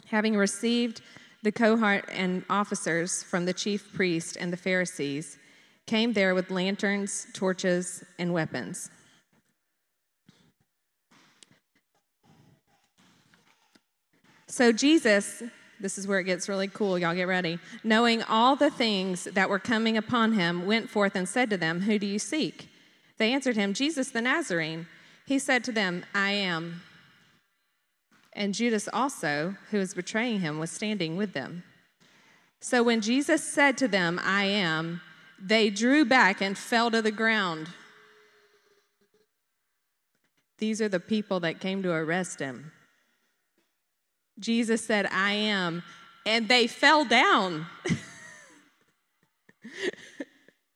having 0.06 0.38
received 0.38 1.01
the 1.43 1.51
cohort 1.51 2.05
and 2.10 2.43
officers 2.50 3.24
from 3.24 3.45
the 3.45 3.53
chief 3.53 3.93
priest 3.93 4.38
and 4.39 4.53
the 4.53 4.57
Pharisees 4.57 5.38
came 5.88 6.13
there 6.13 6.36
with 6.36 6.51
lanterns, 6.51 7.27
torches, 7.33 8.03
and 8.19 8.33
weapons. 8.33 8.89
So 14.48 14.71
Jesus, 14.71 15.41
this 15.79 15.98
is 15.98 16.07
where 16.07 16.19
it 16.19 16.25
gets 16.25 16.50
really 16.50 16.67
cool, 16.67 17.00
y'all 17.00 17.15
get 17.15 17.27
ready. 17.27 17.57
Knowing 17.83 18.21
all 18.24 18.55
the 18.55 18.69
things 18.69 19.24
that 19.24 19.50
were 19.50 19.60
coming 19.60 19.98
upon 19.98 20.33
him, 20.33 20.65
went 20.65 20.89
forth 20.89 21.15
and 21.15 21.27
said 21.27 21.50
to 21.50 21.57
them, 21.57 21.81
Who 21.81 21.98
do 21.98 22.05
you 22.05 22.19
seek? 22.19 22.67
They 23.17 23.33
answered 23.33 23.55
him, 23.55 23.74
Jesus 23.74 24.10
the 24.12 24.21
Nazarene. 24.21 24.88
He 25.25 25.39
said 25.39 25.63
to 25.63 25.71
them, 25.71 26.05
I 26.13 26.31
am. 26.31 26.81
And 28.33 28.53
Judas 28.53 28.88
also, 28.93 29.55
who 29.71 29.77
was 29.77 29.93
betraying 29.93 30.39
him, 30.39 30.59
was 30.59 30.71
standing 30.71 31.17
with 31.17 31.33
them. 31.33 31.63
So 32.59 32.83
when 32.83 33.01
Jesus 33.01 33.43
said 33.43 33.77
to 33.79 33.88
them, 33.88 34.19
I 34.23 34.45
am, 34.45 35.01
they 35.39 35.69
drew 35.69 36.05
back 36.05 36.41
and 36.41 36.57
fell 36.57 36.91
to 36.91 37.01
the 37.01 37.11
ground. 37.11 37.69
These 40.59 40.81
are 40.81 40.89
the 40.89 41.00
people 41.00 41.39
that 41.39 41.59
came 41.59 41.81
to 41.83 41.91
arrest 41.91 42.39
him. 42.39 42.71
Jesus 44.39 44.85
said, 44.85 45.07
I 45.11 45.33
am, 45.33 45.83
and 46.25 46.47
they 46.47 46.67
fell 46.67 47.03
down. 47.03 47.65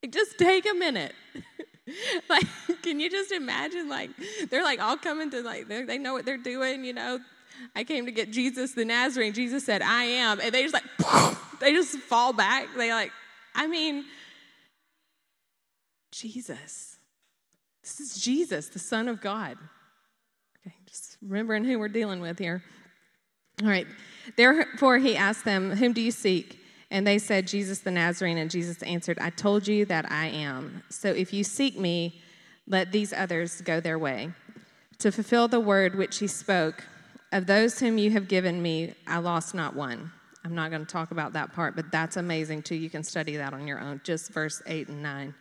just 0.10 0.38
take 0.38 0.70
a 0.70 0.74
minute. 0.74 1.14
like, 2.30 2.46
can 2.82 3.00
you 3.00 3.10
just 3.10 3.32
imagine? 3.32 3.88
Like, 3.88 4.10
they're 4.50 4.64
like 4.64 4.82
all 4.82 4.98
coming 4.98 5.30
to 5.32 5.42
like 5.42 5.68
they 5.68 5.98
know 5.98 6.14
what 6.14 6.26
they're 6.26 6.38
doing, 6.38 6.84
you 6.84 6.94
know. 6.94 7.20
I 7.76 7.84
came 7.84 8.06
to 8.06 8.12
get 8.12 8.32
Jesus 8.32 8.74
the 8.74 8.86
Nazarene. 8.86 9.34
Jesus 9.34 9.66
said, 9.66 9.82
I 9.82 10.04
am. 10.04 10.40
And 10.40 10.54
they 10.54 10.64
just 10.64 10.74
like, 10.74 11.38
they 11.60 11.74
just 11.74 11.98
fall 12.00 12.34
back. 12.34 12.68
They 12.76 12.92
like, 12.92 13.12
I 13.54 13.68
mean, 13.68 14.06
Jesus. 16.12 16.98
This 17.82 18.00
is 18.00 18.22
Jesus, 18.22 18.70
the 18.70 18.80
Son 18.80 19.08
of 19.08 19.22
God. 19.22 19.58
Okay, 20.66 20.76
just 20.86 21.18
remembering 21.22 21.66
who 21.66 21.78
we're 21.78 21.88
dealing 21.88 22.20
with 22.20 22.40
here. 22.40 22.64
All 23.62 23.70
right. 23.70 23.88
Therefore, 24.36 24.98
he 24.98 25.16
asked 25.16 25.46
them, 25.46 25.72
Whom 25.72 25.94
do 25.94 26.02
you 26.02 26.12
seek? 26.12 26.60
And 26.92 27.06
they 27.06 27.18
said, 27.18 27.48
Jesus 27.48 27.80
the 27.80 27.92
Nazarene. 27.92 28.38
And 28.38 28.50
Jesus 28.50 28.82
answered, 28.84 29.18
I 29.20 29.30
told 29.30 29.68
you 29.68 29.86
that 29.86 30.12
I 30.12 30.28
am. 30.28 30.84
So 30.90 31.10
if 31.10 31.34
you 31.34 31.44
seek 31.44 31.78
me, 31.78 32.22
let 32.68 32.92
these 32.92 33.14
others 33.14 33.62
go 33.62 33.80
their 33.80 34.00
way. 34.00 34.32
To 35.00 35.12
fulfill 35.12 35.48
the 35.48 35.60
word 35.60 35.96
which 35.96 36.20
he 36.20 36.28
spoke, 36.28 36.84
of 37.32 37.48
those 37.48 37.80
whom 37.80 37.98
you 37.98 38.12
have 38.12 38.28
given 38.28 38.62
me, 38.62 38.94
I 39.08 39.18
lost 39.18 39.54
not 39.54 39.76
one. 39.76 40.12
I'm 40.44 40.54
not 40.54 40.70
going 40.70 40.86
to 40.86 40.92
talk 40.92 41.12
about 41.12 41.34
that 41.34 41.54
part, 41.54 41.76
but 41.76 41.92
that's 41.92 42.18
amazing 42.18 42.62
too. 42.62 42.76
You 42.76 42.90
can 42.90 43.04
study 43.04 43.36
that 43.38 43.54
on 43.54 43.68
your 43.68 43.80
own, 43.80 44.00
just 44.04 44.32
verse 44.32 44.62
8 44.68 44.88
and 44.90 45.02
9. 45.02 45.34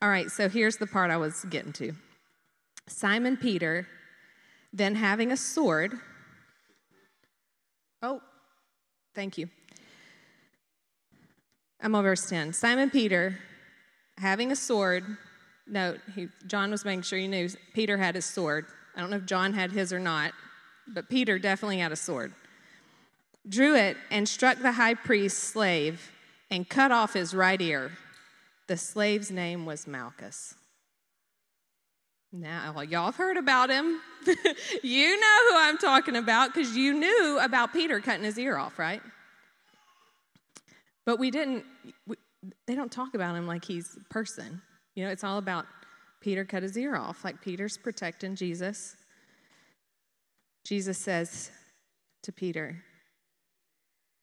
All 0.00 0.08
right, 0.08 0.30
so 0.30 0.48
here's 0.48 0.76
the 0.76 0.86
part 0.86 1.10
I 1.10 1.16
was 1.16 1.44
getting 1.50 1.72
to. 1.74 1.92
Simon 2.86 3.36
Peter, 3.36 3.86
then 4.72 4.94
having 4.94 5.32
a 5.32 5.36
sword, 5.36 5.94
oh, 8.02 8.20
thank 9.14 9.38
you. 9.38 9.48
I'm 11.80 11.94
on 11.94 12.04
verse 12.04 12.28
10. 12.28 12.52
Simon 12.52 12.90
Peter, 12.90 13.38
having 14.18 14.52
a 14.52 14.56
sword, 14.56 15.04
note, 15.66 16.00
John 16.46 16.70
was 16.70 16.84
making 16.84 17.02
sure 17.02 17.18
you 17.18 17.28
knew 17.28 17.48
Peter 17.72 17.96
had 17.96 18.14
his 18.14 18.24
sword. 18.24 18.66
I 18.96 19.00
don't 19.00 19.10
know 19.10 19.16
if 19.16 19.26
John 19.26 19.52
had 19.52 19.72
his 19.72 19.92
or 19.92 19.98
not 19.98 20.32
but 20.86 21.08
Peter 21.08 21.38
definitely 21.38 21.78
had 21.78 21.92
a 21.92 21.96
sword. 21.96 22.32
Drew 23.48 23.74
it 23.76 23.96
and 24.10 24.28
struck 24.28 24.58
the 24.58 24.72
high 24.72 24.94
priest's 24.94 25.42
slave 25.42 26.10
and 26.50 26.68
cut 26.68 26.92
off 26.92 27.12
his 27.12 27.34
right 27.34 27.60
ear. 27.60 27.92
The 28.66 28.76
slave's 28.76 29.30
name 29.30 29.66
was 29.66 29.86
Malchus. 29.86 30.54
Now, 32.32 32.80
y'all 32.80 33.06
have 33.06 33.16
heard 33.16 33.36
about 33.36 33.70
him. 33.70 34.00
you 34.82 35.20
know 35.20 35.50
who 35.50 35.56
I'm 35.56 35.78
talking 35.78 36.16
about 36.16 36.52
because 36.52 36.76
you 36.76 36.92
knew 36.92 37.38
about 37.40 37.72
Peter 37.72 38.00
cutting 38.00 38.24
his 38.24 38.38
ear 38.38 38.56
off, 38.56 38.78
right? 38.78 39.00
But 41.06 41.18
we 41.18 41.30
didn't, 41.30 41.64
we, 42.06 42.16
they 42.66 42.74
don't 42.74 42.90
talk 42.90 43.14
about 43.14 43.36
him 43.36 43.46
like 43.46 43.64
he's 43.64 43.96
a 44.00 44.12
person. 44.12 44.60
You 44.96 45.04
know, 45.04 45.10
it's 45.10 45.22
all 45.22 45.38
about 45.38 45.66
Peter 46.20 46.44
cut 46.44 46.62
his 46.62 46.76
ear 46.76 46.96
off, 46.96 47.24
like 47.24 47.40
Peter's 47.40 47.76
protecting 47.76 48.34
Jesus. 48.34 48.96
Jesus 50.64 50.98
says 50.98 51.50
to 52.22 52.32
Peter, 52.32 52.82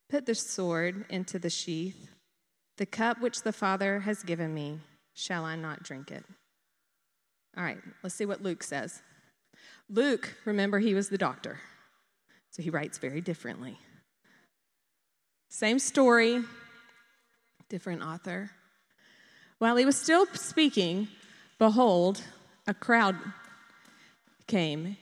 Put 0.09 0.25
the 0.25 0.35
sword 0.35 1.05
into 1.09 1.39
the 1.39 1.49
sheath. 1.49 2.09
The 2.77 2.85
cup 2.85 3.21
which 3.21 3.43
the 3.43 3.53
Father 3.53 3.99
has 3.99 4.23
given 4.23 4.53
me, 4.53 4.79
shall 5.13 5.45
I 5.45 5.55
not 5.55 5.83
drink 5.83 6.11
it? 6.11 6.25
All 7.55 7.63
right, 7.63 7.77
let's 8.01 8.15
see 8.15 8.25
what 8.25 8.41
Luke 8.41 8.63
says. 8.63 9.01
Luke, 9.89 10.33
remember, 10.45 10.79
he 10.79 10.93
was 10.93 11.09
the 11.09 11.17
doctor, 11.17 11.59
so 12.49 12.63
he 12.63 12.69
writes 12.69 12.97
very 12.97 13.21
differently. 13.21 13.77
Same 15.49 15.79
story, 15.79 16.43
different 17.69 18.01
author. 18.01 18.51
While 19.59 19.75
he 19.75 19.85
was 19.85 19.97
still 19.97 20.25
speaking, 20.33 21.07
behold, 21.59 22.23
a 22.67 22.73
crowd 22.73 23.15
came, 24.47 24.97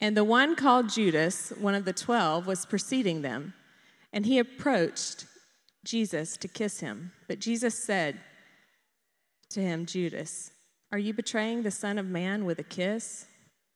and 0.00 0.16
the 0.16 0.24
one 0.24 0.54
called 0.54 0.88
Judas, 0.88 1.52
one 1.58 1.74
of 1.74 1.84
the 1.84 1.92
twelve, 1.92 2.46
was 2.46 2.66
preceding 2.66 3.22
them. 3.22 3.54
And 4.12 4.24
he 4.24 4.38
approached 4.38 5.26
Jesus 5.84 6.36
to 6.38 6.48
kiss 6.48 6.80
him. 6.80 7.12
But 7.26 7.40
Jesus 7.40 7.74
said 7.74 8.20
to 9.50 9.60
him, 9.60 9.86
Judas, 9.86 10.52
are 10.92 10.98
you 10.98 11.12
betraying 11.12 11.62
the 11.62 11.70
Son 11.70 11.98
of 11.98 12.06
Man 12.06 12.44
with 12.44 12.58
a 12.58 12.64
kiss? 12.64 13.26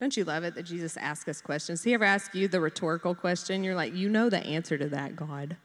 Don't 0.00 0.16
you 0.16 0.24
love 0.24 0.42
it 0.44 0.54
that 0.54 0.64
Jesus 0.64 0.96
asks 0.96 1.28
us 1.28 1.40
questions? 1.40 1.84
He 1.84 1.94
ever 1.94 2.04
ask 2.04 2.34
you 2.34 2.48
the 2.48 2.60
rhetorical 2.60 3.14
question? 3.14 3.62
You're 3.62 3.74
like, 3.74 3.94
you 3.94 4.08
know 4.08 4.30
the 4.30 4.44
answer 4.44 4.78
to 4.78 4.88
that, 4.88 5.14
God. 5.16 5.56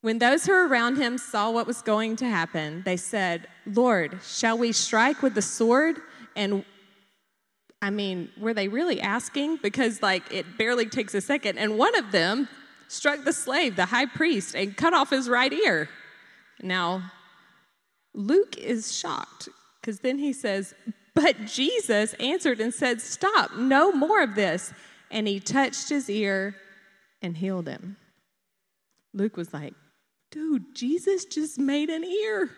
When 0.00 0.18
those 0.18 0.46
who 0.46 0.52
were 0.52 0.66
around 0.66 0.96
him 0.96 1.18
saw 1.18 1.50
what 1.50 1.66
was 1.66 1.82
going 1.82 2.16
to 2.16 2.24
happen, 2.24 2.82
they 2.84 2.96
said, 2.96 3.46
Lord, 3.66 4.18
shall 4.24 4.58
we 4.58 4.72
strike 4.72 5.22
with 5.22 5.34
the 5.34 5.42
sword? 5.42 5.98
And 6.34 6.64
I 7.82 7.90
mean, 7.90 8.30
were 8.38 8.54
they 8.54 8.68
really 8.68 9.00
asking? 9.00 9.58
Because, 9.60 10.00
like, 10.00 10.32
it 10.32 10.56
barely 10.56 10.86
takes 10.86 11.14
a 11.14 11.20
second. 11.20 11.58
And 11.58 11.76
one 11.76 11.96
of 11.96 12.12
them 12.12 12.48
struck 12.86 13.24
the 13.24 13.32
slave, 13.32 13.74
the 13.74 13.86
high 13.86 14.06
priest, 14.06 14.54
and 14.54 14.76
cut 14.76 14.94
off 14.94 15.10
his 15.10 15.28
right 15.28 15.52
ear. 15.52 15.88
Now, 16.62 17.10
Luke 18.14 18.56
is 18.56 18.96
shocked 18.96 19.48
because 19.80 19.98
then 19.98 20.18
he 20.18 20.32
says, 20.32 20.74
But 21.14 21.44
Jesus 21.44 22.14
answered 22.14 22.60
and 22.60 22.72
said, 22.72 23.00
Stop, 23.00 23.56
no 23.56 23.90
more 23.90 24.22
of 24.22 24.36
this. 24.36 24.72
And 25.10 25.26
he 25.26 25.40
touched 25.40 25.88
his 25.88 26.08
ear 26.08 26.54
and 27.20 27.36
healed 27.36 27.66
him. 27.66 27.96
Luke 29.12 29.36
was 29.36 29.52
like, 29.52 29.74
Dude, 30.30 30.74
Jesus 30.74 31.24
just 31.24 31.58
made 31.58 31.90
an 31.90 32.04
ear. 32.04 32.50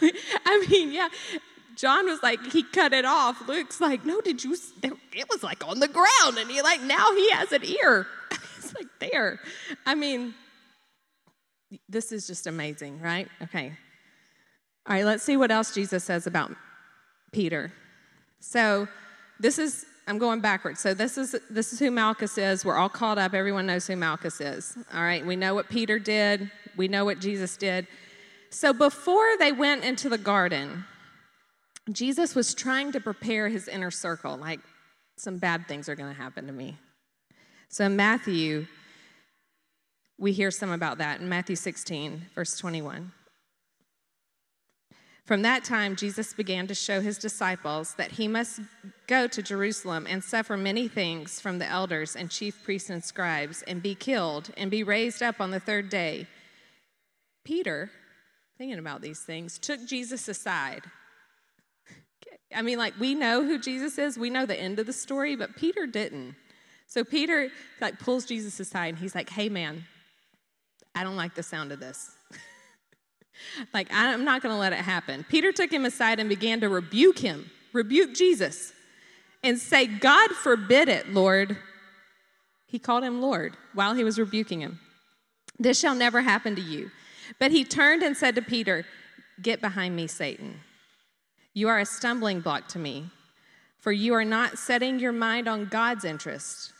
I 0.46 0.66
mean, 0.68 0.92
yeah. 0.92 1.08
John 1.76 2.06
was 2.06 2.22
like, 2.22 2.44
he 2.52 2.62
cut 2.62 2.92
it 2.92 3.04
off. 3.04 3.46
Luke's 3.48 3.80
like, 3.80 4.04
no, 4.04 4.20
did 4.20 4.42
you? 4.44 4.56
It 4.82 5.28
was 5.28 5.42
like 5.42 5.66
on 5.66 5.80
the 5.80 5.88
ground. 5.88 6.38
And 6.38 6.50
he 6.50 6.62
like, 6.62 6.82
now 6.82 7.12
he 7.12 7.30
has 7.30 7.52
an 7.52 7.64
ear. 7.64 8.06
it's 8.56 8.74
like 8.74 8.88
there. 9.00 9.40
I 9.86 9.94
mean, 9.94 10.34
this 11.88 12.12
is 12.12 12.26
just 12.26 12.46
amazing, 12.46 13.00
right? 13.00 13.28
Okay. 13.42 13.72
All 14.86 14.96
right, 14.96 15.04
let's 15.04 15.22
see 15.22 15.36
what 15.36 15.50
else 15.50 15.74
Jesus 15.74 16.04
says 16.04 16.26
about 16.26 16.52
Peter. 17.32 17.72
So, 18.40 18.88
this 19.38 19.58
is 19.58 19.86
I'm 20.06 20.18
going 20.18 20.40
backwards. 20.40 20.80
So 20.80 20.94
this 20.94 21.16
is 21.16 21.36
this 21.48 21.72
is 21.72 21.78
who 21.78 21.90
Malchus 21.90 22.36
is. 22.36 22.64
We're 22.64 22.76
all 22.76 22.88
caught 22.88 23.18
up. 23.18 23.34
Everyone 23.34 23.66
knows 23.66 23.86
who 23.86 23.96
Malchus 23.96 24.40
is. 24.40 24.76
All 24.92 25.02
right, 25.02 25.24
we 25.24 25.36
know 25.36 25.54
what 25.54 25.68
Peter 25.68 25.98
did. 25.98 26.50
We 26.76 26.88
know 26.88 27.04
what 27.04 27.20
Jesus 27.20 27.56
did. 27.56 27.86
So 28.50 28.72
before 28.72 29.36
they 29.38 29.52
went 29.52 29.84
into 29.84 30.08
the 30.08 30.18
garden, 30.18 30.84
Jesus 31.90 32.34
was 32.34 32.54
trying 32.54 32.92
to 32.92 33.00
prepare 33.00 33.48
his 33.48 33.66
inner 33.66 33.90
circle. 33.90 34.36
Like 34.36 34.60
some 35.16 35.38
bad 35.38 35.66
things 35.66 35.88
are 35.88 35.96
going 35.96 36.12
to 36.14 36.20
happen 36.20 36.46
to 36.46 36.52
me. 36.52 36.76
So 37.68 37.86
in 37.86 37.96
Matthew, 37.96 38.66
we 40.18 40.32
hear 40.32 40.50
some 40.50 40.70
about 40.70 40.98
that 40.98 41.20
in 41.20 41.28
Matthew 41.28 41.56
16, 41.56 42.26
verse 42.34 42.56
21. 42.58 43.12
From 45.24 45.42
that 45.42 45.64
time, 45.64 45.94
Jesus 45.94 46.34
began 46.34 46.66
to 46.66 46.74
show 46.74 47.00
his 47.00 47.16
disciples 47.16 47.94
that 47.94 48.12
he 48.12 48.26
must 48.26 48.60
go 49.06 49.28
to 49.28 49.40
Jerusalem 49.40 50.06
and 50.08 50.22
suffer 50.22 50.56
many 50.56 50.88
things 50.88 51.40
from 51.40 51.58
the 51.58 51.66
elders 51.66 52.16
and 52.16 52.28
chief 52.28 52.62
priests 52.64 52.90
and 52.90 53.02
scribes, 53.02 53.62
and 53.62 53.80
be 53.80 53.94
killed, 53.94 54.50
and 54.56 54.70
be 54.70 54.82
raised 54.82 55.22
up 55.22 55.40
on 55.40 55.52
the 55.52 55.60
third 55.60 55.88
day. 55.88 56.26
Peter, 57.44 57.90
thinking 58.58 58.80
about 58.80 59.00
these 59.00 59.20
things, 59.20 59.58
took 59.58 59.84
Jesus 59.86 60.28
aside. 60.28 60.82
I 62.54 62.62
mean, 62.62 62.78
like, 62.78 62.98
we 62.98 63.14
know 63.14 63.44
who 63.44 63.58
Jesus 63.58 63.98
is, 63.98 64.18
we 64.18 64.30
know 64.30 64.46
the 64.46 64.58
end 64.58 64.78
of 64.78 64.86
the 64.86 64.92
story, 64.92 65.36
but 65.36 65.56
Peter 65.56 65.86
didn't. 65.86 66.34
So 66.86 67.04
Peter, 67.04 67.48
like, 67.80 67.98
pulls 67.98 68.26
Jesus 68.26 68.60
aside, 68.60 68.88
and 68.88 68.98
he's 68.98 69.14
like, 69.14 69.30
hey, 69.30 69.48
man, 69.48 69.84
I 70.94 71.04
don't 71.04 71.16
like 71.16 71.34
the 71.34 71.42
sound 71.42 71.72
of 71.72 71.80
this. 71.80 72.10
like, 73.74 73.88
I'm 73.90 74.24
not 74.24 74.42
going 74.42 74.54
to 74.54 74.58
let 74.58 74.72
it 74.72 74.80
happen. 74.80 75.24
Peter 75.28 75.52
took 75.52 75.72
him 75.72 75.84
aside 75.84 76.20
and 76.20 76.28
began 76.28 76.60
to 76.60 76.68
rebuke 76.68 77.18
him, 77.18 77.50
rebuke 77.72 78.14
Jesus, 78.14 78.72
and 79.42 79.58
say, 79.58 79.86
God 79.86 80.30
forbid 80.32 80.88
it, 80.88 81.12
Lord. 81.12 81.56
He 82.66 82.78
called 82.78 83.04
him 83.04 83.20
Lord 83.20 83.56
while 83.74 83.94
he 83.94 84.04
was 84.04 84.18
rebuking 84.18 84.60
him. 84.60 84.80
This 85.58 85.78
shall 85.78 85.94
never 85.94 86.22
happen 86.22 86.54
to 86.56 86.62
you. 86.62 86.90
But 87.38 87.50
he 87.50 87.64
turned 87.64 88.02
and 88.02 88.16
said 88.16 88.34
to 88.34 88.42
Peter, 88.42 88.84
Get 89.40 89.60
behind 89.60 89.96
me, 89.96 90.06
Satan. 90.06 90.60
You 91.54 91.68
are 91.68 91.78
a 91.78 91.86
stumbling 91.86 92.40
block 92.40 92.68
to 92.68 92.78
me, 92.78 93.10
for 93.78 93.92
you 93.92 94.14
are 94.14 94.24
not 94.24 94.58
setting 94.58 94.98
your 94.98 95.12
mind 95.12 95.48
on 95.48 95.66
God's 95.66 96.04
interest, 96.04 96.72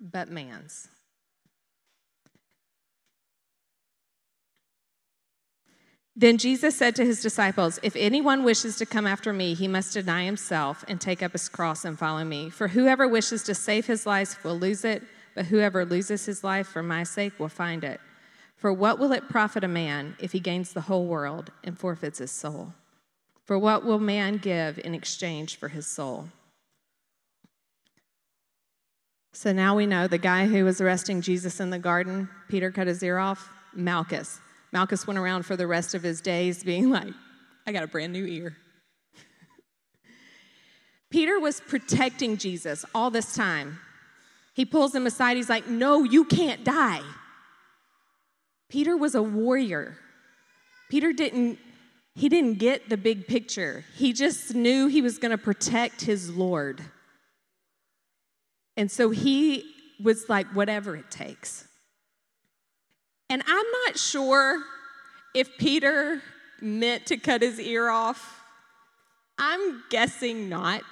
but 0.00 0.28
man's. 0.28 0.88
Then 6.16 6.38
Jesus 6.38 6.76
said 6.76 6.94
to 6.96 7.04
his 7.04 7.22
disciples, 7.22 7.80
If 7.82 7.96
anyone 7.96 8.44
wishes 8.44 8.76
to 8.76 8.86
come 8.86 9.06
after 9.06 9.32
me, 9.32 9.54
he 9.54 9.66
must 9.66 9.94
deny 9.94 10.24
himself 10.24 10.84
and 10.86 11.00
take 11.00 11.22
up 11.22 11.32
his 11.32 11.48
cross 11.48 11.84
and 11.84 11.98
follow 11.98 12.24
me. 12.24 12.50
For 12.50 12.68
whoever 12.68 13.08
wishes 13.08 13.42
to 13.44 13.54
save 13.54 13.86
his 13.86 14.06
life 14.06 14.44
will 14.44 14.56
lose 14.56 14.84
it, 14.84 15.02
but 15.34 15.46
whoever 15.46 15.84
loses 15.84 16.24
his 16.26 16.44
life 16.44 16.68
for 16.68 16.84
my 16.84 17.02
sake 17.02 17.40
will 17.40 17.48
find 17.48 17.82
it. 17.82 18.00
For 18.56 18.72
what 18.72 19.00
will 19.00 19.12
it 19.12 19.28
profit 19.28 19.64
a 19.64 19.68
man 19.68 20.14
if 20.20 20.30
he 20.30 20.38
gains 20.38 20.72
the 20.72 20.82
whole 20.82 21.06
world 21.06 21.50
and 21.64 21.76
forfeits 21.76 22.18
his 22.18 22.30
soul? 22.30 22.74
For 23.44 23.58
what 23.58 23.84
will 23.84 23.98
man 23.98 24.38
give 24.38 24.78
in 24.78 24.94
exchange 24.94 25.56
for 25.56 25.68
his 25.68 25.86
soul? 25.86 26.28
So 29.32 29.52
now 29.52 29.74
we 29.74 29.84
know 29.84 30.06
the 30.06 30.16
guy 30.16 30.46
who 30.46 30.64
was 30.64 30.80
arresting 30.80 31.20
Jesus 31.20 31.60
in 31.60 31.70
the 31.70 31.78
garden, 31.78 32.28
Peter 32.48 32.70
cut 32.70 32.86
his 32.86 33.02
ear 33.02 33.18
off, 33.18 33.50
Malchus. 33.74 34.38
Malchus 34.72 35.06
went 35.06 35.18
around 35.18 35.44
for 35.44 35.56
the 35.56 35.66
rest 35.66 35.94
of 35.94 36.02
his 36.02 36.20
days 36.20 36.62
being 36.62 36.88
like, 36.88 37.12
I 37.66 37.72
got 37.72 37.82
a 37.82 37.88
brand 37.88 38.12
new 38.12 38.24
ear. 38.24 38.56
Peter 41.10 41.38
was 41.40 41.60
protecting 41.60 42.36
Jesus 42.36 42.84
all 42.94 43.10
this 43.10 43.34
time. 43.34 43.78
He 44.54 44.64
pulls 44.64 44.94
him 44.94 45.06
aside. 45.06 45.36
He's 45.36 45.50
like, 45.50 45.68
No, 45.68 46.04
you 46.04 46.24
can't 46.24 46.64
die. 46.64 47.02
Peter 48.68 48.96
was 48.96 49.14
a 49.14 49.22
warrior. 49.22 49.98
Peter 50.90 51.12
didn't 51.12 51.58
he 52.14 52.28
didn't 52.28 52.58
get 52.58 52.88
the 52.88 52.96
big 52.96 53.26
picture. 53.26 53.84
He 53.96 54.12
just 54.12 54.54
knew 54.54 54.86
he 54.86 55.02
was 55.02 55.18
going 55.18 55.32
to 55.32 55.38
protect 55.38 56.02
his 56.02 56.30
Lord. 56.30 56.80
And 58.76 58.90
so 58.90 59.10
he 59.10 59.64
was 60.02 60.28
like 60.28 60.46
whatever 60.48 60.96
it 60.96 61.10
takes. 61.10 61.66
And 63.28 63.42
I'm 63.46 63.66
not 63.86 63.98
sure 63.98 64.62
if 65.34 65.58
Peter 65.58 66.22
meant 66.60 67.06
to 67.06 67.16
cut 67.16 67.42
his 67.42 67.58
ear 67.58 67.88
off. 67.88 68.42
I'm 69.36 69.82
guessing 69.90 70.48
not. 70.48 70.82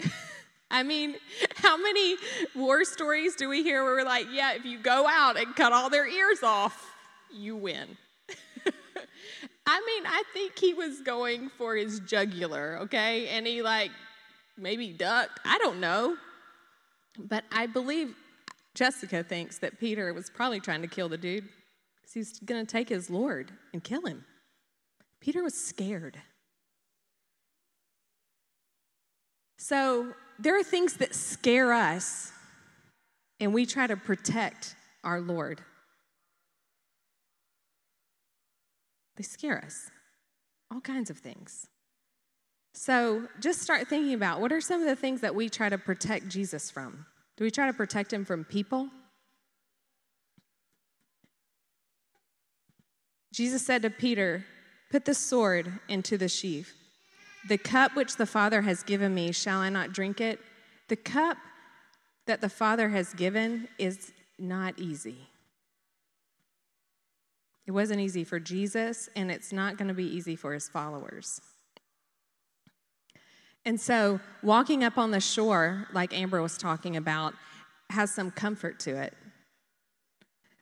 I 0.70 0.84
mean, 0.84 1.16
how 1.56 1.76
many 1.76 2.16
war 2.54 2.84
stories 2.84 3.34
do 3.34 3.48
we 3.48 3.64
hear 3.64 3.82
where 3.84 3.94
we're 3.94 4.04
like, 4.04 4.26
yeah, 4.32 4.54
if 4.54 4.64
you 4.64 4.78
go 4.78 5.06
out 5.08 5.36
and 5.36 5.56
cut 5.56 5.72
all 5.72 5.90
their 5.90 6.06
ears 6.06 6.42
off, 6.44 6.88
you 7.32 7.56
win? 7.56 7.96
I 9.66 9.80
mean, 9.84 10.06
I 10.06 10.22
think 10.32 10.58
he 10.58 10.74
was 10.74 11.00
going 11.00 11.50
for 11.58 11.74
his 11.74 12.00
jugular, 12.00 12.78
okay? 12.82 13.28
And 13.28 13.46
he, 13.46 13.62
like, 13.62 13.90
maybe 14.56 14.92
ducked. 14.92 15.40
I 15.44 15.58
don't 15.58 15.80
know. 15.80 16.16
But 17.18 17.44
I 17.50 17.66
believe 17.66 18.14
Jessica 18.74 19.24
thinks 19.24 19.58
that 19.58 19.80
Peter 19.80 20.12
was 20.14 20.30
probably 20.30 20.60
trying 20.60 20.82
to 20.82 20.88
kill 20.88 21.08
the 21.08 21.18
dude 21.18 21.44
because 21.96 22.14
he's 22.14 22.38
going 22.40 22.64
to 22.64 22.70
take 22.70 22.88
his 22.88 23.10
Lord 23.10 23.50
and 23.72 23.82
kill 23.82 24.06
him. 24.06 24.24
Peter 25.20 25.42
was 25.42 25.54
scared. 25.54 26.18
So 29.58 30.12
there 30.38 30.56
are 30.58 30.62
things 30.62 30.98
that 30.98 31.14
scare 31.14 31.72
us, 31.72 32.30
and 33.40 33.52
we 33.52 33.66
try 33.66 33.86
to 33.86 33.96
protect 33.96 34.76
our 35.02 35.20
Lord. 35.20 35.62
They 39.16 39.22
scare 39.22 39.62
us, 39.64 39.90
all 40.70 40.80
kinds 40.80 41.10
of 41.10 41.18
things. 41.18 41.68
So 42.74 43.26
just 43.40 43.62
start 43.62 43.88
thinking 43.88 44.12
about 44.12 44.40
what 44.40 44.52
are 44.52 44.60
some 44.60 44.82
of 44.82 44.86
the 44.86 44.96
things 44.96 45.22
that 45.22 45.34
we 45.34 45.48
try 45.48 45.70
to 45.70 45.78
protect 45.78 46.28
Jesus 46.28 46.70
from? 46.70 47.06
Do 47.36 47.44
we 47.44 47.50
try 47.50 47.66
to 47.66 47.72
protect 47.72 48.12
him 48.12 48.24
from 48.24 48.44
people? 48.44 48.90
Jesus 53.32 53.64
said 53.64 53.82
to 53.82 53.90
Peter, 53.90 54.44
Put 54.90 55.04
the 55.04 55.14
sword 55.14 55.80
into 55.88 56.16
the 56.16 56.28
sheath. 56.28 56.72
The 57.48 57.58
cup 57.58 57.96
which 57.96 58.16
the 58.16 58.26
Father 58.26 58.62
has 58.62 58.82
given 58.82 59.14
me, 59.14 59.32
shall 59.32 59.60
I 59.60 59.68
not 59.68 59.92
drink 59.92 60.20
it? 60.20 60.38
The 60.88 60.96
cup 60.96 61.36
that 62.26 62.40
the 62.40 62.48
Father 62.48 62.88
has 62.90 63.12
given 63.14 63.68
is 63.78 64.12
not 64.38 64.78
easy. 64.78 65.28
It 67.66 67.72
wasn't 67.72 68.00
easy 68.00 68.22
for 68.22 68.38
Jesus, 68.38 69.08
and 69.16 69.30
it's 69.30 69.52
not 69.52 69.76
going 69.76 69.88
to 69.88 69.94
be 69.94 70.04
easy 70.04 70.36
for 70.36 70.52
his 70.52 70.68
followers. 70.68 71.40
And 73.64 73.80
so, 73.80 74.20
walking 74.42 74.84
up 74.84 74.96
on 74.96 75.10
the 75.10 75.20
shore, 75.20 75.88
like 75.92 76.16
Amber 76.16 76.40
was 76.40 76.56
talking 76.56 76.96
about, 76.96 77.34
has 77.90 78.14
some 78.14 78.30
comfort 78.30 78.78
to 78.80 78.96
it. 78.96 79.14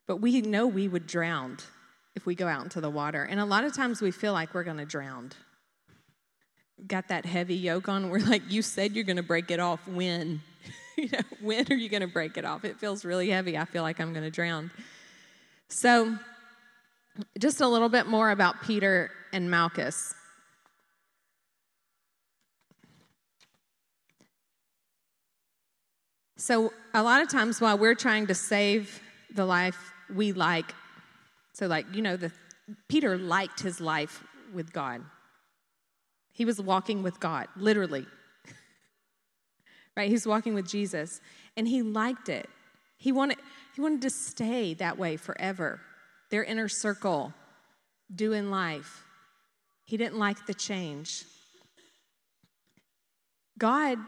But 0.06 0.16
we 0.16 0.40
know 0.40 0.66
we 0.66 0.88
would 0.88 1.06
drown 1.06 1.58
if 2.14 2.24
we 2.24 2.34
go 2.34 2.46
out 2.46 2.64
into 2.64 2.80
the 2.80 2.90
water. 2.90 3.22
And 3.22 3.40
a 3.40 3.44
lot 3.44 3.64
of 3.64 3.74
times 3.74 4.00
we 4.00 4.10
feel 4.10 4.32
like 4.32 4.54
we're 4.54 4.64
going 4.64 4.78
to 4.78 4.86
drown. 4.86 5.32
Got 6.86 7.08
that 7.08 7.26
heavy 7.26 7.54
yoke 7.54 7.88
on. 7.88 8.08
We're 8.08 8.20
like, 8.20 8.42
you 8.48 8.62
said 8.62 8.92
you're 8.92 9.04
going 9.04 9.16
to 9.16 9.22
break 9.22 9.50
it 9.50 9.60
off. 9.60 9.86
When? 9.86 10.40
you 10.96 11.08
know, 11.10 11.20
when 11.40 11.70
are 11.70 11.76
you 11.76 11.88
going 11.88 12.02
to 12.02 12.08
break 12.08 12.36
it 12.36 12.44
off? 12.44 12.64
It 12.64 12.78
feels 12.78 13.04
really 13.04 13.30
heavy. 13.30 13.58
I 13.58 13.64
feel 13.64 13.82
like 13.82 14.00
I'm 14.00 14.12
going 14.12 14.24
to 14.24 14.30
drown. 14.30 14.70
So, 15.68 16.16
just 17.38 17.60
a 17.60 17.68
little 17.68 17.88
bit 17.88 18.06
more 18.06 18.30
about 18.30 18.62
Peter 18.62 19.10
and 19.32 19.50
Malchus. 19.50 20.14
So, 26.36 26.72
a 26.92 27.02
lot 27.02 27.22
of 27.22 27.28
times 27.28 27.60
while 27.60 27.78
we're 27.78 27.94
trying 27.94 28.26
to 28.26 28.34
save 28.34 29.00
the 29.34 29.44
life 29.44 29.92
we 30.12 30.32
like, 30.32 30.74
so 31.52 31.66
like, 31.66 31.86
you 31.94 32.02
know, 32.02 32.16
the, 32.16 32.32
Peter 32.88 33.16
liked 33.16 33.60
his 33.60 33.80
life 33.80 34.22
with 34.52 34.72
God. 34.72 35.02
He 36.32 36.44
was 36.44 36.60
walking 36.60 37.02
with 37.02 37.20
God, 37.20 37.46
literally. 37.56 38.06
right? 39.96 40.10
He's 40.10 40.26
walking 40.26 40.54
with 40.54 40.68
Jesus, 40.68 41.20
and 41.56 41.68
he 41.68 41.82
liked 41.82 42.28
it. 42.28 42.50
He 42.96 43.12
wanted, 43.12 43.38
he 43.74 43.80
wanted 43.80 44.02
to 44.02 44.10
stay 44.10 44.74
that 44.74 44.98
way 44.98 45.16
forever 45.16 45.80
their 46.30 46.44
inner 46.44 46.68
circle, 46.68 47.32
doing 48.14 48.50
life. 48.50 49.04
He 49.84 49.96
didn't 49.96 50.18
like 50.18 50.46
the 50.46 50.54
change. 50.54 51.24
God 53.58 53.98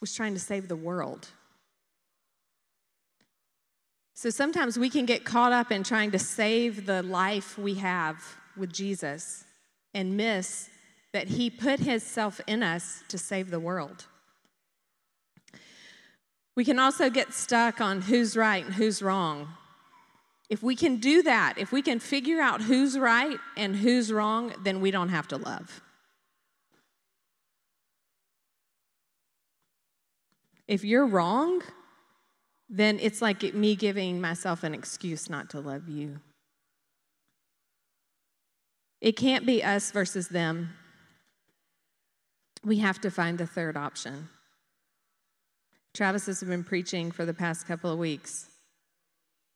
was 0.00 0.14
trying 0.14 0.34
to 0.34 0.40
save 0.40 0.68
the 0.68 0.76
world. 0.76 1.28
So 4.14 4.30
sometimes 4.30 4.78
we 4.78 4.90
can 4.90 5.06
get 5.06 5.24
caught 5.24 5.52
up 5.52 5.72
in 5.72 5.82
trying 5.82 6.10
to 6.12 6.18
save 6.18 6.86
the 6.86 7.02
life 7.02 7.58
we 7.58 7.74
have 7.74 8.22
with 8.56 8.72
Jesus 8.72 9.44
and 9.92 10.16
miss 10.16 10.68
that 11.12 11.28
He 11.28 11.50
put 11.50 11.80
Himself 11.80 12.40
in 12.46 12.62
us 12.62 13.02
to 13.08 13.18
save 13.18 13.50
the 13.50 13.60
world. 13.60 14.06
We 16.56 16.64
can 16.64 16.78
also 16.78 17.10
get 17.10 17.32
stuck 17.32 17.80
on 17.80 18.02
who's 18.02 18.36
right 18.36 18.64
and 18.64 18.74
who's 18.74 19.02
wrong. 19.02 19.48
If 20.50 20.62
we 20.62 20.76
can 20.76 20.96
do 20.96 21.22
that, 21.22 21.54
if 21.56 21.72
we 21.72 21.82
can 21.82 21.98
figure 21.98 22.40
out 22.40 22.62
who's 22.62 22.98
right 22.98 23.38
and 23.56 23.74
who's 23.74 24.12
wrong, 24.12 24.54
then 24.62 24.80
we 24.80 24.90
don't 24.90 25.08
have 25.08 25.28
to 25.28 25.36
love. 25.36 25.80
If 30.68 30.84
you're 30.84 31.06
wrong, 31.06 31.62
then 32.68 32.98
it's 33.00 33.20
like 33.20 33.42
me 33.54 33.76
giving 33.76 34.20
myself 34.20 34.64
an 34.64 34.74
excuse 34.74 35.28
not 35.28 35.50
to 35.50 35.60
love 35.60 35.88
you. 35.88 36.20
It 39.00 39.16
can't 39.16 39.44
be 39.44 39.62
us 39.62 39.90
versus 39.90 40.28
them. 40.28 40.70
We 42.64 42.78
have 42.78 43.00
to 43.02 43.10
find 43.10 43.36
the 43.36 43.46
third 43.46 43.76
option. 43.76 44.28
Travis 45.92 46.26
has 46.26 46.42
been 46.42 46.64
preaching 46.64 47.12
for 47.12 47.26
the 47.26 47.34
past 47.34 47.66
couple 47.66 47.92
of 47.92 47.98
weeks. 47.98 48.48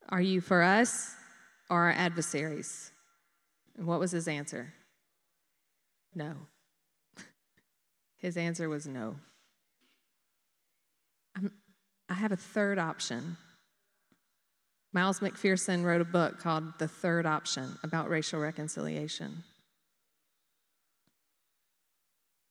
Are 0.09 0.21
you 0.21 0.41
for 0.41 0.63
us 0.63 1.15
or 1.69 1.85
our 1.85 1.91
adversaries? 1.93 2.91
And 3.77 3.87
what 3.87 4.01
was 4.01 4.11
his 4.11 4.27
answer? 4.27 4.73
No. 6.15 6.35
His 8.19 8.37
answer 8.37 8.69
was 8.69 8.87
no. 8.87 9.17
I'm, 11.37 11.53
I 12.09 12.15
have 12.15 12.33
a 12.33 12.37
third 12.37 12.79
option. 12.79 13.37
Miles 14.93 15.21
McPherson 15.21 15.85
wrote 15.85 16.01
a 16.01 16.05
book 16.05 16.41
called 16.41 16.79
The 16.79 16.89
Third 16.89 17.27
Option 17.27 17.79
about 17.83 18.09
racial 18.09 18.41
reconciliation. 18.41 19.45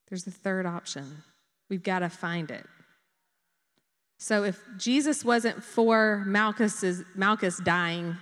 There's 0.08 0.28
a 0.28 0.32
third 0.32 0.66
option. 0.66 1.24
We've 1.70 1.84
got 1.84 2.00
to 2.00 2.10
find 2.10 2.52
it. 2.52 2.66
So 4.18 4.44
if 4.44 4.60
Jesus 4.78 5.24
wasn't 5.24 5.64
for 5.64 6.24
Malchus's, 6.26 7.04
Malchus 7.16 7.58
dying, 7.58 8.18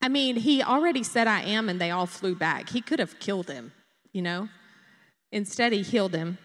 I 0.00 0.08
mean, 0.08 0.36
he 0.36 0.62
already 0.62 1.02
said, 1.02 1.28
I 1.28 1.42
am, 1.42 1.68
and 1.68 1.80
they 1.80 1.90
all 1.90 2.06
flew 2.06 2.34
back. 2.34 2.70
He 2.70 2.80
could 2.80 2.98
have 2.98 3.18
killed 3.20 3.48
him, 3.48 3.72
you 4.12 4.22
know? 4.22 4.48
Instead, 5.30 5.72
he 5.72 5.82
healed 5.82 6.14
him. 6.14 6.38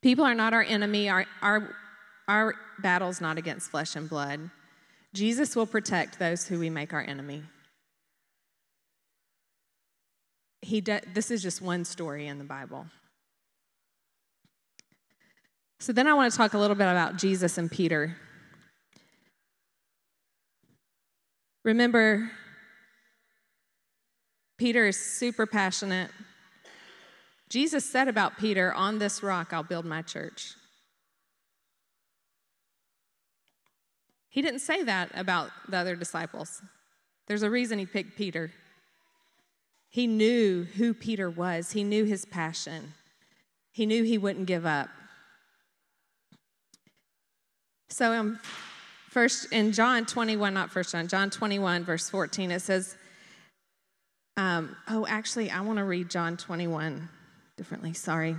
People 0.00 0.24
are 0.24 0.34
not 0.34 0.52
our 0.52 0.62
enemy. 0.62 1.08
Our, 1.08 1.26
our, 1.40 1.74
our 2.26 2.54
battle's 2.80 3.20
not 3.20 3.38
against 3.38 3.70
flesh 3.70 3.94
and 3.94 4.08
blood. 4.08 4.50
Jesus 5.14 5.54
will 5.54 5.66
protect 5.66 6.18
those 6.18 6.48
who 6.48 6.58
we 6.58 6.70
make 6.70 6.92
our 6.92 7.02
enemy. 7.02 7.42
He 10.62 10.80
de- 10.80 11.02
this 11.12 11.30
is 11.30 11.42
just 11.42 11.60
one 11.60 11.84
story 11.84 12.26
in 12.26 12.38
the 12.38 12.44
Bible. 12.44 12.86
So 15.82 15.92
then 15.92 16.06
I 16.06 16.14
want 16.14 16.30
to 16.30 16.38
talk 16.38 16.54
a 16.54 16.58
little 16.58 16.76
bit 16.76 16.86
about 16.86 17.16
Jesus 17.16 17.58
and 17.58 17.68
Peter. 17.68 18.16
Remember, 21.64 22.30
Peter 24.58 24.86
is 24.86 24.96
super 24.96 25.44
passionate. 25.44 26.12
Jesus 27.48 27.84
said 27.84 28.06
about 28.06 28.38
Peter, 28.38 28.72
On 28.72 29.00
this 29.00 29.24
rock 29.24 29.52
I'll 29.52 29.64
build 29.64 29.84
my 29.84 30.02
church. 30.02 30.54
He 34.28 34.40
didn't 34.40 34.60
say 34.60 34.84
that 34.84 35.10
about 35.16 35.50
the 35.68 35.78
other 35.78 35.96
disciples. 35.96 36.62
There's 37.26 37.42
a 37.42 37.50
reason 37.50 37.80
he 37.80 37.86
picked 37.86 38.16
Peter. 38.16 38.52
He 39.88 40.06
knew 40.06 40.62
who 40.76 40.94
Peter 40.94 41.28
was, 41.28 41.72
he 41.72 41.82
knew 41.82 42.04
his 42.04 42.24
passion, 42.24 42.94
he 43.72 43.84
knew 43.84 44.04
he 44.04 44.16
wouldn't 44.16 44.46
give 44.46 44.64
up. 44.64 44.88
So 47.92 48.14
um, 48.14 48.40
first 49.10 49.52
in 49.52 49.72
John 49.72 50.06
21, 50.06 50.54
not 50.54 50.70
first 50.70 50.92
John, 50.92 51.08
John 51.08 51.28
21, 51.28 51.84
verse 51.84 52.08
14, 52.08 52.50
it 52.50 52.60
says, 52.60 52.96
um, 54.38 54.74
oh, 54.88 55.06
actually, 55.06 55.50
I 55.50 55.60
want 55.60 55.78
to 55.78 55.84
read 55.84 56.08
John 56.08 56.38
21 56.38 57.06
differently. 57.58 57.92
Sorry. 57.92 58.34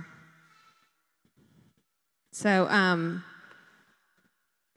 So 2.32 2.66
um, 2.68 3.22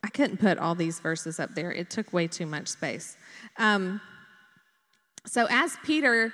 I 0.04 0.08
couldn't 0.10 0.36
put 0.36 0.58
all 0.58 0.76
these 0.76 1.00
verses 1.00 1.40
up 1.40 1.56
there. 1.56 1.72
It 1.72 1.90
took 1.90 2.12
way 2.12 2.28
too 2.28 2.46
much 2.46 2.68
space. 2.68 3.16
Um, 3.56 4.00
so 5.26 5.48
as 5.50 5.76
Peter 5.84 6.32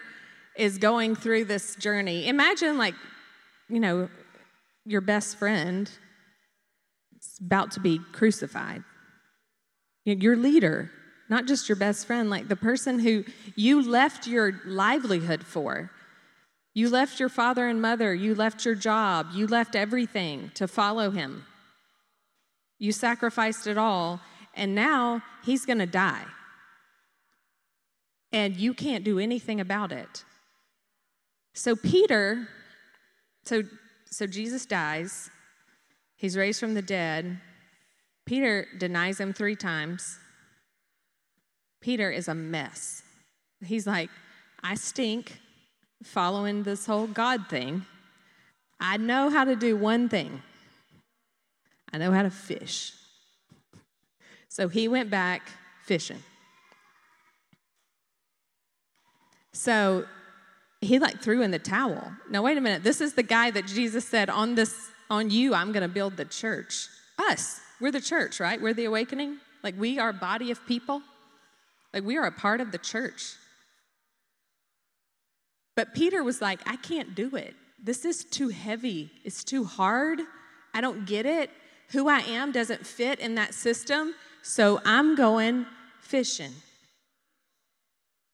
is 0.54 0.76
going 0.76 1.16
through 1.16 1.46
this 1.46 1.76
journey, 1.76 2.28
imagine 2.28 2.76
like, 2.76 2.94
you 3.70 3.80
know, 3.80 4.10
your 4.84 5.00
best 5.00 5.38
friend 5.38 5.90
about 7.40 7.72
to 7.72 7.80
be 7.80 8.00
crucified. 8.12 8.84
Your 10.04 10.36
leader, 10.36 10.90
not 11.28 11.46
just 11.46 11.68
your 11.68 11.76
best 11.76 12.06
friend, 12.06 12.28
like 12.28 12.48
the 12.48 12.56
person 12.56 12.98
who 12.98 13.24
you 13.56 13.82
left 13.82 14.26
your 14.26 14.60
livelihood 14.66 15.44
for. 15.44 15.90
You 16.74 16.90
left 16.90 17.20
your 17.20 17.28
father 17.28 17.68
and 17.68 17.80
mother, 17.80 18.12
you 18.12 18.34
left 18.34 18.64
your 18.64 18.74
job, 18.74 19.28
you 19.32 19.46
left 19.46 19.76
everything 19.76 20.50
to 20.54 20.66
follow 20.66 21.10
him. 21.10 21.44
You 22.78 22.92
sacrificed 22.92 23.66
it 23.66 23.78
all, 23.78 24.20
and 24.54 24.74
now 24.74 25.22
he's 25.44 25.64
going 25.64 25.78
to 25.78 25.86
die. 25.86 26.24
And 28.32 28.56
you 28.56 28.74
can't 28.74 29.04
do 29.04 29.20
anything 29.20 29.60
about 29.60 29.92
it. 29.92 30.24
So, 31.54 31.76
Peter, 31.76 32.48
so, 33.44 33.62
so 34.10 34.26
Jesus 34.26 34.66
dies. 34.66 35.30
He's 36.16 36.36
raised 36.36 36.60
from 36.60 36.74
the 36.74 36.82
dead. 36.82 37.40
Peter 38.26 38.66
denies 38.78 39.20
him 39.20 39.32
three 39.32 39.56
times. 39.56 40.18
Peter 41.80 42.10
is 42.10 42.28
a 42.28 42.34
mess. 42.34 43.02
He's 43.64 43.86
like, 43.86 44.10
I 44.62 44.74
stink 44.74 45.38
following 46.02 46.62
this 46.62 46.86
whole 46.86 47.06
God 47.06 47.48
thing. 47.48 47.84
I 48.80 48.96
know 48.96 49.28
how 49.30 49.44
to 49.44 49.56
do 49.56 49.76
one 49.76 50.08
thing 50.08 50.42
I 51.94 51.98
know 51.98 52.10
how 52.10 52.24
to 52.24 52.30
fish. 52.30 52.92
So 54.48 54.66
he 54.66 54.88
went 54.88 55.10
back 55.10 55.48
fishing. 55.84 56.20
So 59.52 60.04
he 60.80 60.98
like 60.98 61.22
threw 61.22 61.40
in 61.42 61.52
the 61.52 61.60
towel. 61.60 62.12
Now 62.28 62.42
wait 62.42 62.58
a 62.58 62.60
minute. 62.60 62.82
This 62.82 63.00
is 63.00 63.14
the 63.14 63.22
guy 63.22 63.52
that 63.52 63.68
Jesus 63.68 64.04
said 64.04 64.28
on 64.28 64.56
this 64.56 64.90
on 65.10 65.30
you 65.30 65.54
I'm 65.54 65.72
going 65.72 65.82
to 65.82 65.88
build 65.88 66.16
the 66.16 66.24
church. 66.24 66.88
Us. 67.18 67.60
We're 67.80 67.92
the 67.92 68.00
church, 68.00 68.40
right? 68.40 68.60
We're 68.60 68.74
the 68.74 68.84
awakening. 68.84 69.38
Like 69.62 69.74
we 69.78 69.98
are 69.98 70.10
a 70.10 70.14
body 70.14 70.50
of 70.50 70.64
people. 70.66 71.02
Like 71.92 72.04
we 72.04 72.16
are 72.16 72.26
a 72.26 72.32
part 72.32 72.60
of 72.60 72.72
the 72.72 72.78
church. 72.78 73.34
But 75.76 75.94
Peter 75.94 76.22
was 76.22 76.40
like, 76.40 76.60
I 76.66 76.76
can't 76.76 77.14
do 77.14 77.34
it. 77.36 77.54
This 77.82 78.04
is 78.04 78.24
too 78.24 78.48
heavy. 78.48 79.10
It's 79.24 79.44
too 79.44 79.64
hard. 79.64 80.20
I 80.72 80.80
don't 80.80 81.04
get 81.06 81.26
it. 81.26 81.50
Who 81.90 82.08
I 82.08 82.20
am 82.20 82.52
doesn't 82.52 82.86
fit 82.86 83.20
in 83.20 83.34
that 83.34 83.54
system. 83.54 84.14
So 84.42 84.80
I'm 84.84 85.16
going 85.16 85.66
fishing. 86.00 86.52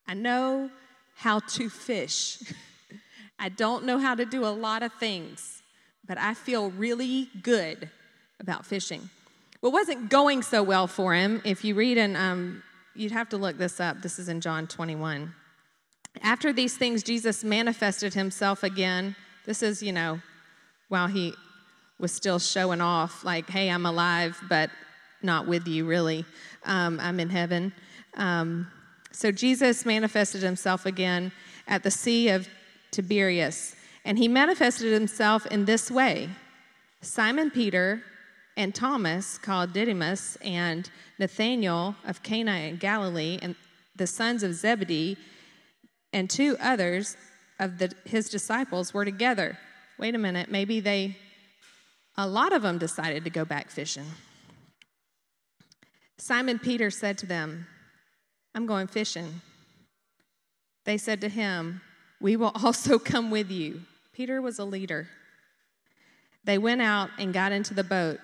I 0.07 0.15
know 0.15 0.71
how 1.17 1.41
to 1.41 1.69
fish. 1.69 2.43
I 3.39 3.49
don't 3.49 3.85
know 3.85 3.99
how 3.99 4.15
to 4.15 4.25
do 4.25 4.45
a 4.45 4.51
lot 4.51 4.83
of 4.83 4.93
things, 4.95 5.60
but 6.11 6.19
I 6.19 6.35
feel 6.35 6.73
really 6.73 7.29
good 7.41 7.89
about 8.41 8.67
fishing. 8.67 9.11
What 9.61 9.73
wasn't 9.73 10.11
going 10.11 10.43
so 10.43 10.61
well 10.61 10.89
for 10.89 11.15
him, 11.15 11.41
if 11.45 11.65
you 11.65 11.77
read 11.77 11.99
and 11.99 12.17
um, 12.17 12.65
you'd 12.97 13.13
have 13.13 13.29
to 13.29 13.37
look 13.37 13.59
this 13.59 13.79
up. 13.79 14.03
This 14.03 14.19
is 14.19 14.29
in 14.29 14.41
John 14.41 14.67
21. 14.67 15.33
After 16.21 16.53
these 16.53 16.77
things, 16.77 17.05
Jesus 17.05 17.45
manifested 17.45 18.13
himself 18.13 18.65
again. 18.65 19.15
This 19.47 19.63
is, 19.63 19.85
you 19.85 19.93
know, 19.93 20.21
while 20.89 21.07
he 21.07 21.33
was 22.01 22.11
still 22.11 22.41
showing 22.41 22.81
off, 22.81 23.25
like, 23.25 23.49
hey, 23.49 23.71
I'm 23.71 23.87
alive, 23.87 24.37
but 24.49 24.69
not 25.23 25.47
with 25.47 25.69
you, 25.69 25.87
really. 25.87 26.25
Um, 26.65 26.99
I'm 26.99 27.21
in 27.21 27.31
heaven. 27.31 27.73
Um, 28.15 28.67
so 29.13 29.31
Jesus 29.31 29.87
manifested 29.87 30.43
himself 30.43 30.87
again 30.87 31.31
at 31.69 31.85
the 31.85 31.91
Sea 31.93 32.31
of 32.31 32.49
Tiberias, 32.91 33.77
and 34.11 34.19
he 34.19 34.27
manifested 34.27 34.93
himself 34.93 35.47
in 35.47 35.67
this 35.67 35.89
way 35.89 36.29
Simon 37.01 37.49
Peter 37.49 38.03
and 38.57 38.75
Thomas, 38.75 39.39
called 39.39 39.73
Didymus, 39.73 40.37
and 40.43 40.91
Nathanael 41.21 41.95
of 42.05 42.21
Cana 42.25 42.57
in 42.57 42.77
Galilee, 42.77 43.39
and 43.41 43.55
the 43.95 44.09
sons 44.09 44.43
of 44.43 44.53
Zebedee 44.53 45.17
and 46.13 46.29
two 46.29 46.57
others 46.61 47.17
of 47.61 47.79
the, 47.79 47.93
his 48.05 48.29
disciples 48.29 48.93
were 48.93 49.05
together. 49.05 49.57
Wait 49.97 50.17
a 50.17 50.19
minute, 50.19 50.51
maybe 50.51 50.81
they, 50.81 51.17
a 52.17 52.27
lot 52.27 52.53
of 52.53 52.63
them 52.63 52.79
decided 52.79 53.23
to 53.23 53.31
go 53.31 53.45
back 53.45 53.71
fishing. 53.71 54.07
Simon 56.19 56.59
Peter 56.59 56.91
said 56.91 57.17
to 57.19 57.27
them, 57.27 57.65
I'm 58.57 58.67
going 58.67 58.89
fishing. 58.89 59.41
They 60.85 60.99
said 60.99 61.21
to 61.21 61.29
him, 61.29 61.81
We 62.21 62.35
will 62.35 62.53
also 62.65 62.99
come 62.99 63.31
with 63.31 63.53
you. 63.53 63.83
Peter 64.21 64.43
was 64.43 64.59
a 64.59 64.65
leader. 64.67 65.09
They 66.45 66.59
went 66.59 66.83
out 66.83 67.09
and 67.19 67.33
got 67.33 67.53
into 67.53 67.73
the 67.73 67.83
boat, 67.83 68.19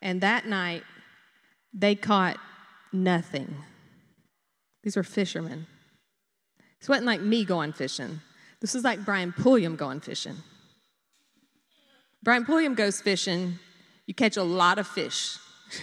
and 0.00 0.20
that 0.20 0.46
night 0.46 0.84
they 1.74 1.96
caught 1.96 2.36
nothing. 2.92 3.56
These 4.84 4.94
were 4.94 5.02
fishermen. 5.02 5.66
This 6.78 6.88
wasn't 6.88 7.06
like 7.06 7.22
me 7.22 7.44
going 7.44 7.72
fishing. 7.72 8.20
This 8.60 8.76
is 8.76 8.84
like 8.84 9.04
Brian 9.04 9.32
Pulliam 9.32 9.74
going 9.74 9.98
fishing. 9.98 10.36
Brian 12.22 12.44
Pulliam 12.44 12.76
goes 12.76 13.00
fishing, 13.00 13.58
you 14.06 14.14
catch 14.14 14.36
a 14.36 14.44
lot 14.44 14.78
of 14.78 14.86
fish. 14.86 15.38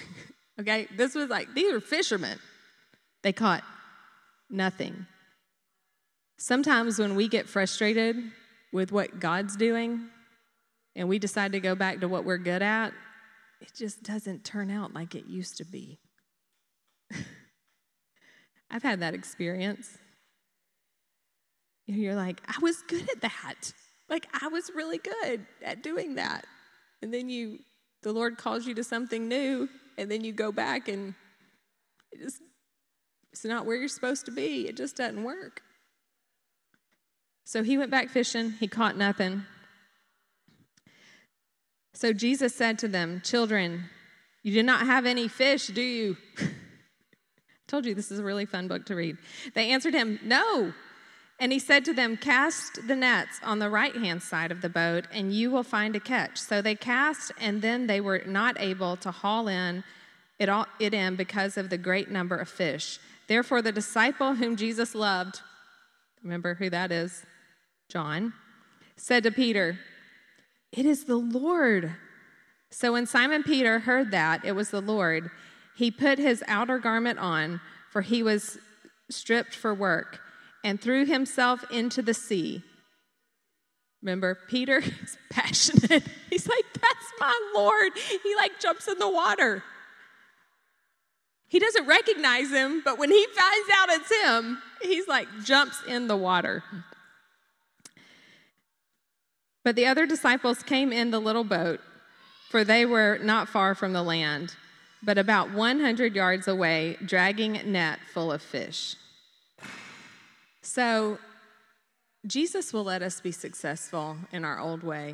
okay? 0.61 0.87
This 0.95 1.15
was 1.15 1.27
like, 1.27 1.53
these 1.53 1.73
are 1.73 1.81
fishermen. 1.81 2.39
They 3.23 3.33
caught 3.33 3.65
nothing. 4.49 5.05
Sometimes 6.37 6.97
when 6.97 7.15
we 7.15 7.27
get 7.27 7.49
frustrated 7.49 8.15
with 8.71 8.91
what 8.91 9.19
God's 9.19 9.55
doing 9.55 10.09
and 10.95 11.07
we 11.07 11.19
decide 11.19 11.51
to 11.53 11.59
go 11.59 11.75
back 11.75 11.99
to 12.01 12.07
what 12.07 12.25
we're 12.25 12.37
good 12.37 12.61
at, 12.61 12.93
it 13.61 13.71
just 13.75 14.03
doesn't 14.03 14.43
turn 14.43 14.71
out 14.71 14.93
like 14.93 15.15
it 15.15 15.25
used 15.27 15.57
to 15.57 15.65
be. 15.65 15.99
I've 18.71 18.83
had 18.83 18.99
that 18.99 19.13
experience. 19.13 19.97
You're 21.85 22.15
like, 22.15 22.41
I 22.47 22.59
was 22.61 22.83
good 22.87 23.09
at 23.09 23.21
that. 23.21 23.73
Like, 24.09 24.27
I 24.39 24.47
was 24.47 24.71
really 24.75 24.99
good 24.99 25.45
at 25.63 25.81
doing 25.81 26.15
that. 26.15 26.45
And 27.01 27.13
then 27.13 27.29
you, 27.29 27.59
the 28.03 28.11
Lord 28.11 28.37
calls 28.37 28.67
you 28.67 28.73
to 28.75 28.83
something 28.83 29.27
new, 29.27 29.69
and 29.97 30.09
then 30.09 30.23
you 30.23 30.31
go 30.31 30.51
back 30.51 30.87
and 30.87 31.15
it 32.11 32.21
just, 32.21 32.41
it's 33.31 33.45
not 33.45 33.65
where 33.65 33.75
you're 33.75 33.87
supposed 33.87 34.25
to 34.25 34.31
be. 34.31 34.67
It 34.67 34.77
just 34.77 34.97
doesn't 34.97 35.23
work. 35.23 35.61
So 37.49 37.63
he 37.63 37.79
went 37.79 37.89
back 37.89 38.09
fishing, 38.09 38.51
he 38.51 38.67
caught 38.67 38.95
nothing. 38.95 39.43
So 41.95 42.13
Jesus 42.13 42.53
said 42.53 42.77
to 42.77 42.87
them, 42.87 43.23
Children, 43.25 43.85
you 44.43 44.53
do 44.53 44.61
not 44.61 44.85
have 44.85 45.07
any 45.07 45.27
fish, 45.27 45.65
do 45.65 45.81
you? 45.81 46.15
I 46.37 46.49
told 47.67 47.87
you 47.87 47.95
this 47.95 48.11
is 48.11 48.19
a 48.19 48.23
really 48.23 48.45
fun 48.45 48.67
book 48.67 48.85
to 48.85 48.95
read. 48.95 49.17
They 49.55 49.71
answered 49.71 49.95
him, 49.95 50.19
No. 50.23 50.73
And 51.39 51.51
he 51.51 51.57
said 51.57 51.85
to 51.85 51.93
them, 51.93 52.17
Cast 52.17 52.87
the 52.87 52.95
nets 52.95 53.39
on 53.43 53.57
the 53.57 53.71
right 53.71 53.95
hand 53.95 54.21
side 54.21 54.51
of 54.51 54.61
the 54.61 54.69
boat, 54.69 55.05
and 55.11 55.33
you 55.33 55.49
will 55.49 55.63
find 55.63 55.95
a 55.95 55.99
catch. 55.99 56.37
So 56.37 56.61
they 56.61 56.75
cast, 56.75 57.31
and 57.41 57.63
then 57.63 57.87
they 57.87 57.99
were 57.99 58.21
not 58.27 58.61
able 58.61 58.95
to 58.97 59.09
haul 59.09 59.47
in 59.47 59.83
it, 60.37 60.49
all, 60.49 60.67
it 60.79 60.93
in 60.93 61.15
because 61.15 61.57
of 61.57 61.71
the 61.71 61.79
great 61.79 62.11
number 62.11 62.35
of 62.35 62.47
fish. 62.47 62.99
Therefore, 63.25 63.63
the 63.63 63.71
disciple 63.71 64.35
whom 64.35 64.55
Jesus 64.55 64.93
loved, 64.93 65.41
remember 66.21 66.53
who 66.53 66.69
that 66.69 66.91
is? 66.91 67.25
John, 67.89 68.33
said 68.95 69.23
to 69.23 69.31
Peter, 69.31 69.79
It 70.71 70.85
is 70.85 71.05
the 71.05 71.17
Lord. 71.17 71.95
So 72.69 72.93
when 72.93 73.07
Simon 73.07 73.41
Peter 73.41 73.79
heard 73.79 74.11
that 74.11 74.45
it 74.45 74.51
was 74.51 74.69
the 74.69 74.81
Lord, 74.81 75.31
he 75.75 75.89
put 75.89 76.19
his 76.19 76.43
outer 76.47 76.77
garment 76.77 77.17
on, 77.17 77.61
for 77.89 78.01
he 78.01 78.21
was 78.21 78.59
stripped 79.09 79.55
for 79.55 79.73
work 79.73 80.19
and 80.63 80.79
threw 80.79 81.05
himself 81.05 81.63
into 81.71 82.03
the 82.03 82.13
sea. 82.13 82.63
Remember, 84.03 84.37
Peter 84.47 84.77
is 85.03 85.17
passionate. 85.31 86.03
He's 86.29 86.47
like, 86.47 86.65
That's 86.73 87.13
my 87.19 87.51
Lord. 87.55 87.91
He 87.95 88.35
like 88.35 88.59
jumps 88.59 88.87
in 88.87 88.99
the 88.99 89.09
water. 89.09 89.63
He 91.47 91.57
doesn't 91.57 91.87
recognize 91.87 92.51
him, 92.51 92.83
but 92.85 92.99
when 92.99 93.09
he 93.09 93.25
finds 93.35 93.69
out 93.73 93.89
it's 93.89 94.23
him, 94.23 94.61
he's 94.83 95.07
like 95.07 95.27
jumps 95.43 95.81
in 95.87 96.07
the 96.07 96.15
water. 96.15 96.63
But 99.69 99.75
the 99.75 99.85
other 99.85 100.07
disciples 100.07 100.63
came 100.63 100.91
in 100.91 101.11
the 101.11 101.19
little 101.19 101.43
boat, 101.43 101.79
for 102.49 102.63
they 102.63 102.87
were 102.87 103.19
not 103.21 103.47
far 103.47 103.75
from 103.75 103.93
the 103.93 104.01
land, 104.01 104.55
but 105.03 105.19
about 105.19 105.51
100 105.51 106.15
yards 106.15 106.47
away, 106.47 106.97
dragging 107.05 107.61
net 107.71 107.99
full 108.11 108.31
of 108.31 108.41
fish. 108.41 108.95
So, 110.63 111.19
Jesus 112.25 112.73
will 112.73 112.83
let 112.83 113.03
us 113.03 113.21
be 113.21 113.31
successful 113.31 114.17
in 114.31 114.43
our 114.43 114.59
old 114.59 114.81
way. 114.81 115.13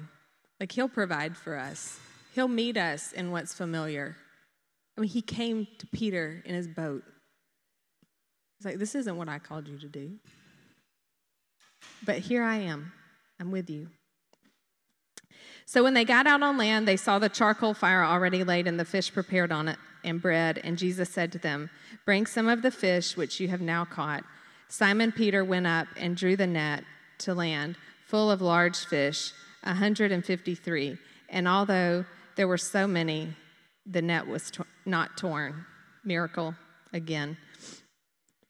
Like, 0.62 0.72
He'll 0.72 0.88
provide 0.88 1.36
for 1.36 1.58
us, 1.58 2.00
He'll 2.34 2.48
meet 2.48 2.78
us 2.78 3.12
in 3.12 3.32
what's 3.32 3.54
familiar. 3.54 4.16
I 4.98 5.02
mean, 5.02 5.10
He 5.10 5.22
came 5.22 5.68
to 5.80 5.88
Peter 5.88 6.42
in 6.46 6.56
his 6.56 6.70
boat. 6.70 7.04
He's 8.58 8.66
like, 8.66 8.78
This 8.78 8.96
isn't 8.96 9.18
what 9.18 9.28
I 9.28 9.38
called 9.38 9.68
you 9.68 9.78
to 9.80 9.90
do. 9.90 10.12
But 12.06 12.20
here 12.20 12.42
I 12.42 12.56
am, 12.60 12.94
I'm 13.38 13.52
with 13.52 13.70
you. 13.70 13.90
So 15.66 15.84
when 15.84 15.96
they 15.96 16.06
got 16.06 16.28
out 16.28 16.44
on 16.44 16.58
land, 16.58 16.88
they 16.88 16.96
saw 16.96 17.18
the 17.18 17.30
charcoal 17.30 17.74
fire 17.74 18.04
already 18.04 18.44
laid 18.44 18.68
and 18.68 18.80
the 18.80 18.86
fish 18.86 19.12
prepared 19.12 19.52
on 19.52 19.68
it 19.68 19.78
and 20.04 20.22
bread. 20.22 20.62
And 20.64 20.78
Jesus 20.78 21.10
said 21.10 21.32
to 21.32 21.40
them, 21.40 21.70
Bring 22.06 22.28
some 22.28 22.48
of 22.48 22.62
the 22.62 22.72
fish 22.72 23.18
which 23.18 23.40
you 23.40 23.48
have 23.48 23.62
now 23.62 23.84
caught. 23.84 24.24
Simon 24.68 25.12
Peter 25.12 25.44
went 25.44 25.68
up 25.68 25.88
and 25.98 26.16
drew 26.16 26.36
the 26.36 26.48
net 26.48 26.84
to 27.20 27.34
land, 27.34 27.76
full 28.06 28.30
of 28.30 28.42
large 28.42 28.86
fish, 28.86 29.32
153. 29.64 30.98
And 31.30 31.48
although 31.48 32.06
there 32.36 32.48
were 32.48 32.58
so 32.58 32.86
many, 32.88 33.34
the 33.86 34.02
net 34.02 34.28
was 34.28 34.52
to- 34.52 34.66
not 34.86 35.18
torn. 35.18 35.66
Miracle 36.04 36.56
again. 36.94 37.38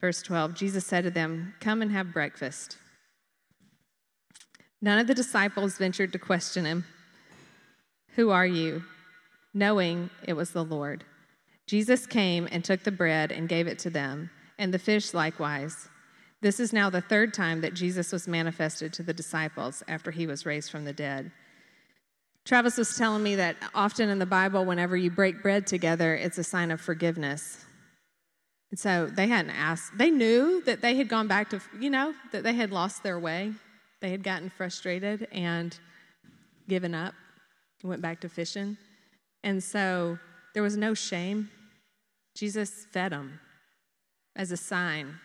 Verse 0.00 0.20
12 0.22 0.54
Jesus 0.54 0.84
said 0.84 1.04
to 1.04 1.10
them, 1.10 1.54
Come 1.60 1.80
and 1.80 1.92
have 1.92 2.12
breakfast. 2.12 2.76
None 4.82 4.98
of 4.98 5.06
the 5.06 5.14
disciples 5.14 5.78
ventured 5.78 6.12
to 6.12 6.18
question 6.18 6.66
him, 6.66 6.84
Who 8.16 8.30
are 8.30 8.46
you? 8.46 8.82
knowing 9.56 10.10
it 10.22 10.34
was 10.34 10.50
the 10.50 10.64
Lord. 10.64 11.02
Jesus 11.66 12.06
came 12.06 12.46
and 12.52 12.62
took 12.62 12.84
the 12.84 12.92
bread 12.92 13.32
and 13.32 13.48
gave 13.48 13.66
it 13.66 13.78
to 13.80 13.90
them, 13.90 14.30
and 14.58 14.72
the 14.72 14.78
fish 14.78 15.14
likewise. 15.14 15.88
This 16.42 16.60
is 16.60 16.72
now 16.72 16.90
the 16.90 17.00
third 17.00 17.32
time 17.32 17.62
that 17.62 17.74
Jesus 17.74 18.12
was 18.12 18.28
manifested 18.28 18.92
to 18.92 19.02
the 19.02 19.14
disciples 19.14 19.82
after 19.88 20.10
he 20.10 20.26
was 20.26 20.46
raised 20.46 20.70
from 20.70 20.84
the 20.84 20.92
dead. 20.92 21.32
Travis 22.44 22.76
was 22.76 22.96
telling 22.96 23.22
me 23.22 23.34
that 23.36 23.56
often 23.74 24.10
in 24.10 24.18
the 24.18 24.26
Bible, 24.26 24.64
whenever 24.64 24.96
you 24.96 25.10
break 25.10 25.42
bread 25.42 25.66
together, 25.66 26.14
it's 26.14 26.38
a 26.38 26.44
sign 26.44 26.70
of 26.70 26.80
forgiveness. 26.80 27.64
And 28.70 28.78
so 28.78 29.06
they 29.06 29.26
hadn't 29.26 29.50
asked, 29.50 29.96
they 29.96 30.10
knew 30.10 30.62
that 30.66 30.82
they 30.82 30.96
had 30.96 31.08
gone 31.08 31.26
back 31.26 31.48
to, 31.50 31.60
you 31.80 31.88
know, 31.88 32.14
that 32.30 32.44
they 32.44 32.52
had 32.52 32.70
lost 32.70 33.02
their 33.02 33.18
way. 33.18 33.52
They 34.00 34.10
had 34.10 34.22
gotten 34.22 34.50
frustrated 34.50 35.26
and 35.32 35.76
given 36.68 36.94
up, 36.94 37.14
went 37.82 38.02
back 38.02 38.20
to 38.20 38.28
fishing. 38.28 38.76
And 39.42 39.62
so 39.62 40.18
there 40.54 40.62
was 40.62 40.76
no 40.76 40.94
shame. 40.94 41.50
Jesus 42.34 42.86
fed 42.92 43.12
them 43.12 43.40
as 44.34 44.50
a 44.50 44.56
sign 44.56 45.16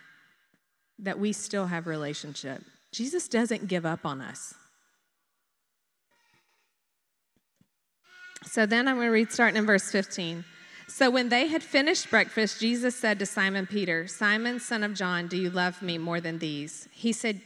that 0.99 1.19
we 1.19 1.33
still 1.33 1.67
have 1.67 1.87
relationship. 1.87 2.61
Jesus 2.91 3.27
doesn't 3.27 3.67
give 3.67 3.85
up 3.85 4.05
on 4.05 4.21
us. 4.21 4.53
So 8.43 8.65
then 8.65 8.87
I'm 8.87 8.95
going 8.95 9.07
to 9.07 9.11
read 9.11 9.31
starting 9.31 9.57
in 9.57 9.65
verse 9.65 9.91
15. 9.91 10.43
So 10.87 11.09
when 11.09 11.29
they 11.29 11.47
had 11.47 11.63
finished 11.63 12.09
breakfast, 12.09 12.59
Jesus 12.59 12.95
said 12.95 13.17
to 13.19 13.25
Simon 13.25 13.65
Peter, 13.65 14.07
Simon, 14.07 14.59
son 14.59 14.83
of 14.83 14.93
John, 14.93 15.27
do 15.27 15.37
you 15.37 15.49
love 15.49 15.81
me 15.81 15.97
more 15.97 16.19
than 16.19 16.39
these? 16.39 16.89
He 16.91 17.13
said 17.13 17.39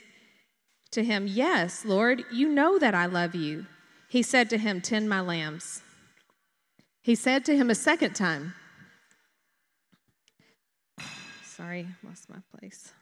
to 0.91 1.03
him, 1.03 1.27
Yes, 1.27 1.85
Lord, 1.85 2.23
you 2.31 2.49
know 2.49 2.79
that 2.79 2.95
I 2.95 3.05
love 3.05 3.35
you. 3.35 3.67
He 4.15 4.23
said 4.23 4.49
to 4.51 4.57
him, 4.57 4.79
Tend 4.79 5.09
my 5.09 5.19
lambs. 5.19 5.81
He 7.01 7.15
said 7.15 7.43
to 7.43 7.57
him 7.57 7.69
a 7.69 7.75
second 7.75 8.13
time, 8.13 8.53
Sorry, 11.43 11.87
lost 12.01 12.29
my 12.29 12.37
place. 12.57 12.93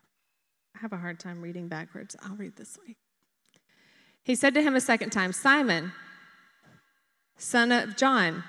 I 0.76 0.80
have 0.80 0.92
a 0.92 0.98
hard 0.98 1.20
time 1.20 1.44
reading 1.44 1.68
backwards. 1.68 2.16
I'll 2.24 2.36
read 2.36 2.56
this 2.56 2.80
way. 2.80 2.96
He 4.24 4.34
said 4.34 4.56
to 4.56 4.64
him 4.64 4.76
a 4.76 4.82
second 4.82 5.12
time, 5.12 5.34
Simon, 5.34 5.92
son 7.38 7.72
of 7.72 7.96
John, 7.96 8.44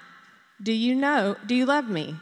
do 0.62 0.72
you 0.72 0.94
know, 0.94 1.36
do 1.44 1.54
you 1.54 1.66
love 1.66 1.90
me? 1.90 2.16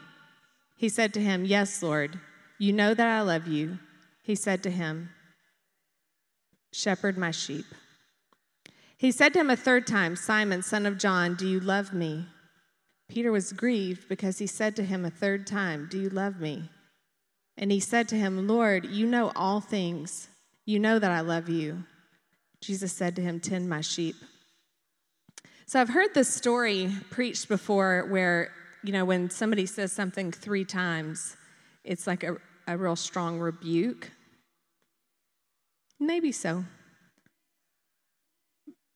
He 0.75 0.89
said 0.89 1.13
to 1.13 1.21
him, 1.21 1.45
Yes, 1.45 1.81
Lord. 1.81 2.19
You 2.59 2.73
know 2.73 2.93
that 2.93 3.07
I 3.07 3.21
love 3.21 3.47
you. 3.47 3.79
He 4.21 4.35
said 4.35 4.61
to 4.63 4.69
him, 4.69 5.11
Shepherd 6.73 7.17
my 7.17 7.31
sheep. 7.31 7.63
He 9.03 9.11
said 9.11 9.33
to 9.33 9.41
him 9.41 9.49
a 9.49 9.57
third 9.57 9.85
time, 9.85 10.15
Simon, 10.15 10.61
son 10.61 10.85
of 10.85 10.97
John, 10.97 11.35
do 11.35 11.45
you 11.45 11.59
love 11.59 11.93
me? 11.93 12.25
Peter 13.09 13.33
was 13.33 13.51
grieved 13.51 14.07
because 14.07 14.37
he 14.37 14.47
said 14.47 14.77
to 14.77 14.83
him 14.85 15.03
a 15.03 15.09
third 15.09 15.45
time, 15.45 15.89
Do 15.91 15.99
you 15.99 16.07
love 16.07 16.39
me? 16.39 16.69
And 17.57 17.69
he 17.69 17.81
said 17.81 18.07
to 18.07 18.15
him, 18.15 18.47
Lord, 18.47 18.85
you 18.85 19.05
know 19.05 19.33
all 19.35 19.59
things. 19.59 20.29
You 20.65 20.79
know 20.79 20.99
that 20.99 21.11
I 21.11 21.19
love 21.19 21.49
you. 21.49 21.83
Jesus 22.61 22.93
said 22.93 23.17
to 23.17 23.21
him, 23.21 23.41
Tend 23.41 23.67
my 23.67 23.81
sheep. 23.81 24.15
So 25.65 25.81
I've 25.81 25.89
heard 25.89 26.13
this 26.13 26.33
story 26.33 26.89
preached 27.09 27.49
before 27.49 28.07
where, 28.09 28.53
you 28.85 28.93
know, 28.93 29.03
when 29.03 29.29
somebody 29.29 29.65
says 29.65 29.91
something 29.91 30.31
three 30.31 30.63
times, 30.63 31.35
it's 31.83 32.07
like 32.07 32.23
a, 32.23 32.37
a 32.69 32.77
real 32.77 32.95
strong 32.95 33.37
rebuke. 33.37 34.11
Maybe 35.99 36.31
so. 36.31 36.63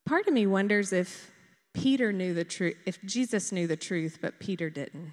Part 0.08 0.26
of 0.26 0.34
me 0.34 0.48
wonders 0.48 0.94
if 0.94 1.32
Peter 1.74 2.14
knew 2.14 2.34
the 2.34 2.46
truth, 2.46 2.78
if 2.86 3.04
Jesus 3.04 3.52
knew 3.52 3.68
the 3.68 3.76
truth, 3.76 4.20
but 4.22 4.40
Peter 4.40 4.70
didn't. 4.70 5.12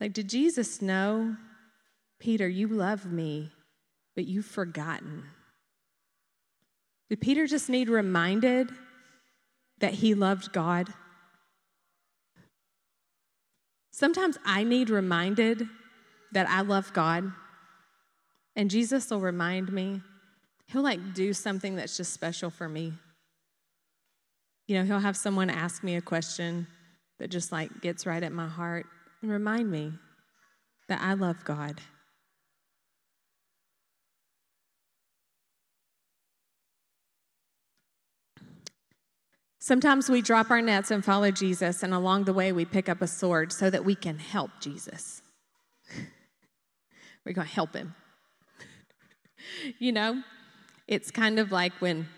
Like, 0.00 0.12
did 0.12 0.28
Jesus 0.28 0.82
know, 0.82 1.36
Peter, 2.18 2.48
you 2.48 2.66
love 2.66 3.06
me, 3.06 3.52
but 4.16 4.24
you've 4.24 4.44
forgotten? 4.44 5.22
Did 7.08 7.20
Peter 7.20 7.46
just 7.46 7.68
need 7.68 7.88
reminded 7.88 8.72
that 9.78 9.94
he 9.94 10.14
loved 10.14 10.52
God? 10.52 10.92
Sometimes 13.92 14.36
I 14.44 14.64
need 14.64 14.90
reminded 14.90 15.68
that 16.32 16.48
I 16.48 16.62
love 16.62 16.92
God, 16.92 17.30
and 18.56 18.68
Jesus 18.68 19.10
will 19.10 19.20
remind 19.20 19.72
me. 19.72 20.02
He'll 20.72 20.82
like 20.82 21.14
do 21.14 21.32
something 21.32 21.74
that's 21.74 21.96
just 21.96 22.12
special 22.12 22.48
for 22.48 22.68
me. 22.68 22.92
You 24.68 24.78
know, 24.78 24.84
he'll 24.84 25.00
have 25.00 25.16
someone 25.16 25.50
ask 25.50 25.82
me 25.82 25.96
a 25.96 26.00
question 26.00 26.68
that 27.18 27.28
just 27.28 27.50
like 27.50 27.80
gets 27.80 28.06
right 28.06 28.22
at 28.22 28.30
my 28.30 28.46
heart 28.46 28.86
and 29.20 29.32
remind 29.32 29.68
me 29.68 29.92
that 30.88 31.00
I 31.02 31.14
love 31.14 31.44
God. 31.44 31.80
Sometimes 39.58 40.08
we 40.08 40.22
drop 40.22 40.50
our 40.50 40.62
nets 40.62 40.90
and 40.90 41.04
follow 41.04 41.30
Jesus, 41.30 41.82
and 41.82 41.92
along 41.92 42.24
the 42.24 42.32
way, 42.32 42.50
we 42.50 42.64
pick 42.64 42.88
up 42.88 43.02
a 43.02 43.06
sword 43.06 43.52
so 43.52 43.68
that 43.70 43.84
we 43.84 43.94
can 43.94 44.18
help 44.18 44.50
Jesus. 44.60 45.20
We're 47.26 47.34
going 47.34 47.46
to 47.46 47.54
help 47.54 47.74
him. 47.74 47.94
you 49.78 49.92
know, 49.92 50.22
it's 50.90 51.10
kind 51.12 51.38
of 51.38 51.52
like 51.52 51.72
when, 51.74 52.08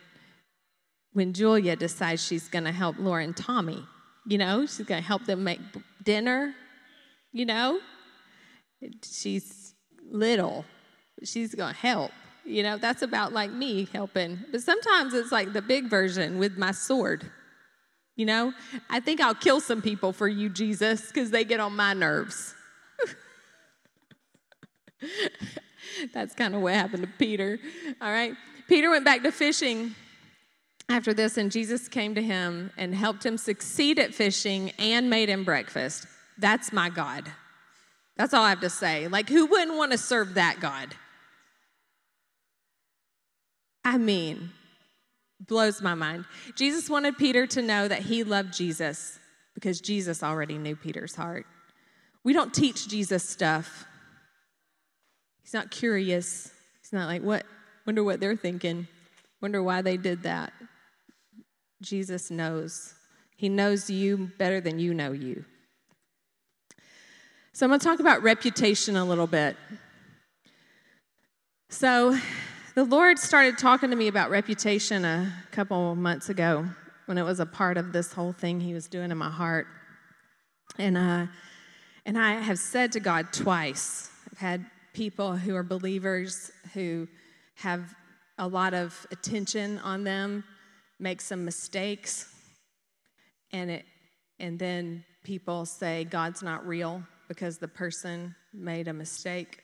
when 1.12 1.34
Julia 1.34 1.76
decides 1.76 2.24
she's 2.24 2.48
going 2.48 2.64
to 2.64 2.72
help 2.72 2.96
Laura 2.98 3.22
and 3.22 3.36
Tommy. 3.36 3.84
You 4.26 4.38
know, 4.38 4.62
she's 4.62 4.86
going 4.86 5.02
to 5.02 5.06
help 5.06 5.26
them 5.26 5.44
make 5.44 5.60
dinner. 6.02 6.54
You 7.32 7.44
know, 7.44 7.80
she's 9.04 9.74
little, 10.10 10.64
she's 11.22 11.54
going 11.54 11.74
to 11.74 11.78
help. 11.78 12.10
You 12.44 12.62
know, 12.62 12.78
that's 12.78 13.02
about 13.02 13.32
like 13.32 13.52
me 13.52 13.88
helping. 13.92 14.38
But 14.50 14.62
sometimes 14.62 15.12
it's 15.14 15.30
like 15.30 15.52
the 15.52 15.62
big 15.62 15.90
version 15.90 16.38
with 16.38 16.56
my 16.56 16.72
sword. 16.72 17.30
You 18.16 18.26
know, 18.26 18.52
I 18.90 19.00
think 19.00 19.20
I'll 19.20 19.34
kill 19.34 19.60
some 19.60 19.82
people 19.82 20.12
for 20.12 20.28
you, 20.28 20.48
Jesus, 20.48 21.08
because 21.08 21.30
they 21.30 21.44
get 21.44 21.60
on 21.60 21.76
my 21.76 21.92
nerves. 21.92 22.54
that's 26.14 26.34
kind 26.34 26.54
of 26.54 26.62
what 26.62 26.74
happened 26.74 27.02
to 27.02 27.08
Peter. 27.18 27.58
All 28.00 28.10
right. 28.10 28.34
Peter 28.68 28.90
went 28.90 29.04
back 29.04 29.22
to 29.22 29.32
fishing 29.32 29.94
after 30.88 31.14
this, 31.14 31.36
and 31.36 31.50
Jesus 31.50 31.88
came 31.88 32.14
to 32.14 32.22
him 32.22 32.70
and 32.76 32.94
helped 32.94 33.24
him 33.24 33.38
succeed 33.38 33.98
at 33.98 34.14
fishing 34.14 34.72
and 34.78 35.08
made 35.08 35.28
him 35.28 35.44
breakfast. 35.44 36.06
That's 36.38 36.72
my 36.72 36.90
God. 36.90 37.30
That's 38.16 38.34
all 38.34 38.44
I 38.44 38.50
have 38.50 38.60
to 38.60 38.70
say. 38.70 39.08
Like, 39.08 39.28
who 39.28 39.46
wouldn't 39.46 39.76
want 39.76 39.92
to 39.92 39.98
serve 39.98 40.34
that 40.34 40.60
God? 40.60 40.94
I 43.84 43.98
mean, 43.98 44.50
blows 45.40 45.82
my 45.82 45.94
mind. 45.94 46.24
Jesus 46.56 46.88
wanted 46.88 47.18
Peter 47.18 47.46
to 47.48 47.62
know 47.62 47.88
that 47.88 48.02
he 48.02 48.22
loved 48.22 48.52
Jesus 48.52 49.18
because 49.54 49.80
Jesus 49.80 50.22
already 50.22 50.58
knew 50.58 50.76
Peter's 50.76 51.14
heart. 51.14 51.46
We 52.24 52.32
don't 52.32 52.54
teach 52.54 52.88
Jesus 52.88 53.28
stuff. 53.28 53.86
He's 55.42 55.54
not 55.54 55.70
curious. 55.70 56.50
He's 56.80 56.92
not 56.92 57.06
like, 57.06 57.22
what? 57.22 57.44
Wonder 57.86 58.04
what 58.04 58.20
they're 58.20 58.36
thinking. 58.36 58.86
Wonder 59.40 59.62
why 59.62 59.82
they 59.82 59.96
did 59.96 60.22
that. 60.22 60.52
Jesus 61.82 62.30
knows. 62.30 62.94
He 63.36 63.48
knows 63.48 63.90
you 63.90 64.30
better 64.38 64.60
than 64.60 64.78
you 64.78 64.94
know 64.94 65.12
you. 65.12 65.44
So 67.52 67.66
I'm 67.66 67.70
going 67.70 67.80
to 67.80 67.84
talk 67.84 68.00
about 68.00 68.22
reputation 68.22 68.96
a 68.96 69.04
little 69.04 69.26
bit. 69.26 69.56
So, 71.68 72.16
the 72.74 72.84
Lord 72.84 73.18
started 73.18 73.58
talking 73.58 73.90
to 73.90 73.96
me 73.96 74.08
about 74.08 74.30
reputation 74.30 75.04
a 75.04 75.32
couple 75.50 75.94
months 75.94 76.28
ago 76.30 76.66
when 77.06 77.18
it 77.18 77.22
was 77.22 77.40
a 77.40 77.46
part 77.46 77.76
of 77.76 77.92
this 77.92 78.12
whole 78.12 78.32
thing 78.32 78.60
He 78.60 78.72
was 78.72 78.88
doing 78.88 79.10
in 79.10 79.18
my 79.18 79.28
heart. 79.28 79.66
And, 80.78 80.96
uh, 80.96 81.26
and 82.06 82.18
I 82.18 82.40
have 82.40 82.58
said 82.58 82.92
to 82.92 83.00
God 83.00 83.32
twice, 83.32 84.10
I've 84.30 84.38
had 84.38 84.66
people 84.94 85.36
who 85.36 85.54
are 85.54 85.62
believers 85.62 86.50
who 86.72 87.08
have 87.62 87.94
a 88.38 88.46
lot 88.46 88.74
of 88.74 89.06
attention 89.10 89.78
on 89.78 90.04
them 90.04 90.44
make 90.98 91.20
some 91.20 91.44
mistakes, 91.44 92.32
and, 93.52 93.70
it, 93.70 93.84
and 94.38 94.58
then 94.58 95.04
people 95.24 95.64
say 95.66 96.04
God's 96.04 96.42
not 96.42 96.66
real 96.66 97.02
because 97.28 97.58
the 97.58 97.68
person 97.68 98.34
made 98.52 98.88
a 98.88 98.92
mistake. 98.92 99.62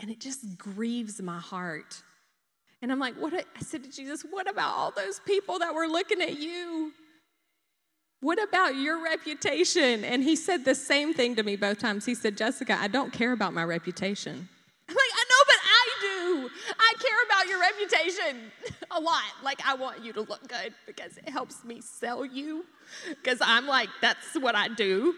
And 0.00 0.10
it 0.10 0.20
just 0.20 0.58
grieves 0.58 1.20
my 1.22 1.38
heart. 1.38 2.02
And 2.82 2.90
I'm 2.90 2.98
like, 2.98 3.14
what? 3.14 3.32
I 3.32 3.60
said 3.60 3.84
to 3.84 3.90
Jesus, 3.90 4.24
what 4.28 4.50
about 4.50 4.76
all 4.76 4.90
those 4.90 5.20
people 5.20 5.60
that 5.60 5.74
were 5.74 5.86
looking 5.86 6.20
at 6.20 6.38
you? 6.38 6.92
What 8.20 8.42
about 8.42 8.76
your 8.76 9.02
reputation? 9.02 10.04
And 10.04 10.22
he 10.22 10.36
said 10.36 10.64
the 10.64 10.74
same 10.74 11.14
thing 11.14 11.36
to 11.36 11.42
me 11.42 11.56
both 11.56 11.78
times. 11.78 12.04
He 12.04 12.14
said, 12.14 12.36
Jessica, 12.36 12.76
I 12.80 12.88
don't 12.88 13.12
care 13.12 13.32
about 13.32 13.52
my 13.52 13.64
reputation. 13.64 14.48
I'm 14.88 14.94
like, 14.94 15.12
I 15.14 15.24
know, 15.30 15.42
but 15.46 15.56
I 15.64 15.88
do. 16.00 16.50
I 16.78 16.94
care 16.98 17.22
about 17.42 17.50
your 17.50 17.60
reputation 17.60 18.50
a 18.90 19.00
lot. 19.00 19.22
Like, 19.42 19.60
I 19.66 19.74
want 19.74 20.04
you 20.04 20.12
to 20.14 20.22
look 20.22 20.46
good 20.48 20.74
because 20.86 21.16
it 21.16 21.28
helps 21.28 21.64
me 21.64 21.80
sell 21.80 22.24
you. 22.24 22.64
Because 23.08 23.38
I'm 23.40 23.66
like, 23.66 23.88
that's 24.00 24.34
what 24.34 24.54
I 24.54 24.68
do. 24.68 25.14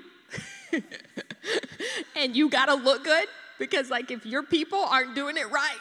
and 2.17 2.37
you 2.37 2.49
got 2.49 2.67
to 2.67 2.75
look 2.75 3.05
good 3.05 3.27
because, 3.59 3.91
like, 3.91 4.11
if 4.11 4.25
your 4.25 4.43
people 4.43 4.79
aren't 4.79 5.15
doing 5.15 5.37
it 5.37 5.51
right, 5.51 5.77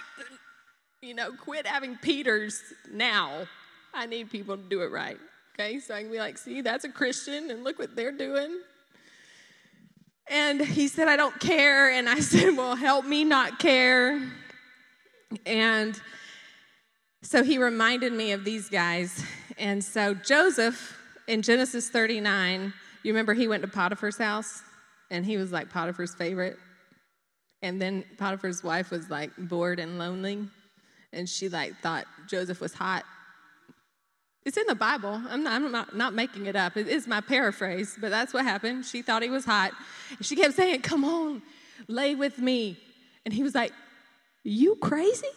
you 1.02 1.14
know, 1.14 1.32
quit 1.34 1.68
having 1.68 1.98
Peters 1.98 2.62
now. 2.92 3.48
I 3.94 4.06
need 4.06 4.32
people 4.32 4.58
to 4.58 4.64
do 4.64 4.82
it 4.82 4.92
right. 4.92 5.18
Okay, 5.54 5.80
so 5.80 5.94
I 5.94 6.02
can 6.02 6.12
be 6.12 6.18
like, 6.18 6.38
see, 6.38 6.62
that's 6.62 6.84
a 6.84 6.90
Christian, 6.90 7.52
and 7.52 7.64
look 7.64 7.78
what 7.78 7.96
they're 7.96 8.12
doing. 8.12 8.60
And 10.28 10.62
he 10.62 10.88
said, 10.88 11.08
I 11.08 11.16
don't 11.16 11.40
care. 11.40 11.92
And 11.92 12.10
I 12.10 12.20
said, 12.20 12.58
Well, 12.58 12.76
help 12.76 13.06
me 13.06 13.24
not 13.24 13.60
care. 13.60 14.32
And 15.46 16.00
so 17.24 17.42
he 17.42 17.58
reminded 17.58 18.14
me 18.14 18.34
of 18.34 18.44
these 18.44 18.70
guys. 18.70 19.24
And 19.58 19.84
so 19.84 20.14
Joseph 20.14 20.98
in 21.28 21.42
Genesis 21.42 21.90
39, 21.90 22.74
you 23.04 23.14
remember 23.14 23.34
he 23.34 23.48
went 23.48 23.64
to 23.64 23.70
Potiphar's 23.70 24.18
house 24.18 24.62
and 25.10 25.26
he 25.26 25.38
was 25.38 25.52
like 25.52 25.70
Potiphar's 25.70 26.14
favorite. 26.14 26.58
And 27.62 27.82
then 27.82 28.04
Potiphar's 28.18 28.64
wife 28.64 28.92
was 28.92 29.10
like 29.10 29.32
bored 29.38 29.80
and 29.80 29.98
lonely. 29.98 30.48
And 31.14 31.30
she 31.30 31.48
like 31.48 31.78
thought 31.80 32.06
Joseph 32.28 32.60
was 32.60 32.74
hot. 32.74 33.06
It's 34.46 34.58
in 34.58 34.68
the 34.68 34.76
Bible. 34.76 35.22
I'm 35.30 35.44
not, 35.44 35.62
I'm 35.62 35.72
not, 35.72 35.96
not 35.96 36.14
making 36.14 36.48
it 36.48 36.58
up. 36.58 36.76
It 36.76 36.90
is 36.90 37.08
my 37.08 37.22
paraphrase, 37.22 37.98
but 38.02 38.10
that's 38.10 38.34
what 38.34 38.44
happened. 38.44 38.86
She 38.86 39.02
thought 39.02 39.24
he 39.24 39.30
was 39.30 39.46
hot. 39.46 39.72
And 40.10 40.26
she 40.26 40.36
kept 40.36 40.56
saying, 40.56 40.82
Come 40.82 41.06
on, 41.06 41.42
lay 41.88 42.16
with 42.16 42.38
me. 42.40 42.78
And 43.24 43.34
he 43.34 43.44
was 43.44 43.56
like, 43.56 43.72
You 44.44 44.76
crazy? 44.76 45.28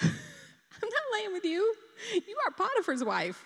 I'm 0.82 0.88
not 0.88 1.18
laying 1.18 1.32
with 1.32 1.44
you. 1.44 1.74
You 2.14 2.36
are 2.46 2.52
Potiphar's 2.52 3.04
wife. 3.04 3.44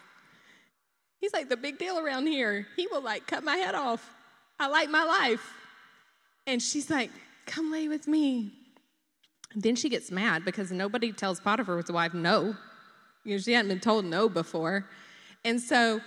He's 1.21 1.33
like 1.33 1.49
the 1.49 1.57
big 1.57 1.79
deal 1.79 1.99
around 1.99 2.27
here. 2.27 2.67
He 2.77 2.87
will 2.87 3.03
like 3.03 3.27
cut 3.27 3.45
my 3.45 3.57
head 3.57 3.75
off. 3.75 4.15
I 4.59 4.69
like 4.69 4.89
my 4.89 5.05
life. 5.05 5.53
And 6.47 6.63
she's 6.63 6.91
like, 6.91 7.11
Come 7.47 7.71
lay 7.71 7.89
with 7.89 8.09
me. 8.09 8.53
And 9.55 9.63
then 9.63 9.77
she 9.77 9.89
gets 9.89 10.11
mad 10.11 10.45
because 10.45 10.73
nobody 10.73 11.13
tells 11.13 11.41
Potiphar's 11.41 11.91
wife 11.91 12.13
no. 12.13 12.57
You 13.25 13.37
know, 13.37 13.39
she 13.39 13.53
hadn't 13.53 13.69
been 13.69 13.81
told 13.81 14.05
no 14.05 14.29
before. 14.29 14.87
And 15.45 15.61
so 15.61 16.01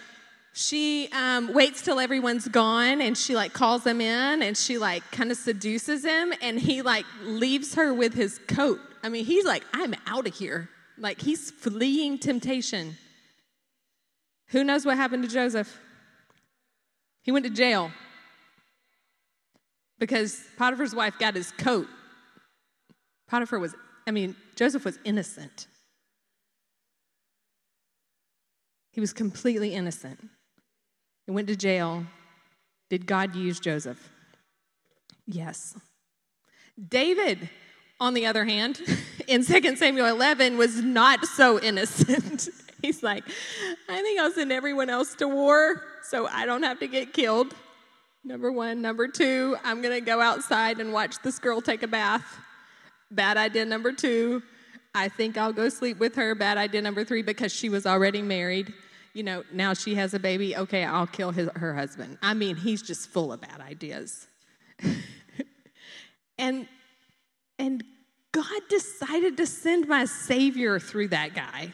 she 0.53 1.09
um, 1.13 1.53
waits 1.53 1.81
till 1.81 1.99
everyone's 1.99 2.47
gone 2.47 3.01
and 3.01 3.17
she 3.17 3.35
like 3.35 3.53
calls 3.53 3.85
him 3.85 4.01
in 4.01 4.41
and 4.41 4.57
she 4.57 4.77
like 4.77 5.09
kind 5.11 5.31
of 5.31 5.37
seduces 5.37 6.03
him 6.03 6.33
and 6.41 6.59
he 6.59 6.81
like 6.81 7.05
leaves 7.23 7.75
her 7.75 7.93
with 7.93 8.13
his 8.13 8.39
coat. 8.47 8.79
I 9.01 9.09
mean, 9.09 9.25
he's 9.25 9.45
like, 9.45 9.63
I'm 9.73 9.95
out 10.05 10.27
of 10.27 10.35
here. 10.35 10.69
Like 10.99 11.21
he's 11.21 11.51
fleeing 11.51 12.17
temptation. 12.17 12.97
Who 14.47 14.63
knows 14.63 14.85
what 14.85 14.97
happened 14.97 15.23
to 15.23 15.29
Joseph? 15.29 15.79
He 17.23 17.31
went 17.31 17.45
to 17.45 17.51
jail 17.51 17.91
because 19.99 20.41
Potiphar's 20.57 20.95
wife 20.95 21.19
got 21.19 21.35
his 21.35 21.51
coat. 21.51 21.87
Potiphar 23.27 23.59
was, 23.59 23.75
I 24.07 24.11
mean, 24.11 24.35
Joseph 24.55 24.85
was 24.85 24.97
innocent. 25.03 25.67
He 28.91 28.99
was 28.99 29.13
completely 29.13 29.73
innocent. 29.75 30.27
He 31.25 31.31
went 31.31 31.47
to 31.49 31.55
jail. 31.55 32.05
Did 32.89 33.05
God 33.05 33.35
use 33.35 33.59
Joseph? 33.59 34.09
Yes. 35.27 35.77
David, 36.87 37.49
on 37.99 38.15
the 38.15 38.25
other 38.25 38.45
hand, 38.45 38.81
in 39.29 39.45
2 39.45 39.75
Samuel 39.75 40.07
11, 40.07 40.57
was 40.57 40.81
not 40.81 41.25
so 41.25 41.59
innocent. 41.59 42.49
He's 42.81 43.03
like, 43.03 43.23
I 43.89 44.01
think 44.01 44.19
I'll 44.19 44.31
send 44.31 44.51
everyone 44.51 44.89
else 44.89 45.15
to 45.15 45.27
war 45.27 45.83
so 46.03 46.27
I 46.27 46.45
don't 46.45 46.63
have 46.63 46.79
to 46.79 46.87
get 46.87 47.13
killed. 47.13 47.53
Number 48.23 48.51
one. 48.51 48.81
Number 48.81 49.07
two, 49.07 49.55
I'm 49.63 49.81
going 49.81 49.97
to 49.97 50.05
go 50.05 50.19
outside 50.21 50.79
and 50.79 50.91
watch 50.91 51.15
this 51.23 51.39
girl 51.39 51.61
take 51.61 51.83
a 51.83 51.87
bath. 51.87 52.37
Bad 53.11 53.37
idea. 53.37 53.65
Number 53.65 53.91
two, 53.91 54.43
I 54.93 55.07
think 55.09 55.37
I'll 55.37 55.53
go 55.53 55.69
sleep 55.69 55.99
with 55.99 56.15
her. 56.15 56.35
Bad 56.35 56.57
idea 56.57 56.81
number 56.81 57.03
three, 57.03 57.21
because 57.21 57.51
she 57.51 57.69
was 57.69 57.85
already 57.85 58.21
married. 58.21 58.73
You 59.13 59.23
know, 59.23 59.43
now 59.51 59.73
she 59.73 59.95
has 59.95 60.13
a 60.13 60.19
baby. 60.19 60.55
Okay, 60.55 60.83
I'll 60.83 61.07
kill 61.07 61.31
his, 61.31 61.49
her 61.55 61.73
husband. 61.73 62.17
I 62.21 62.33
mean, 62.33 62.55
he's 62.55 62.81
just 62.81 63.09
full 63.09 63.31
of 63.31 63.41
bad 63.41 63.61
ideas. 63.61 64.27
and 66.37 66.67
and 67.57 67.83
God 68.31 68.61
decided 68.69 69.37
to 69.37 69.45
send 69.45 69.87
my 69.87 70.05
Savior 70.05 70.79
through 70.79 71.09
that 71.09 71.33
guy. 71.33 71.73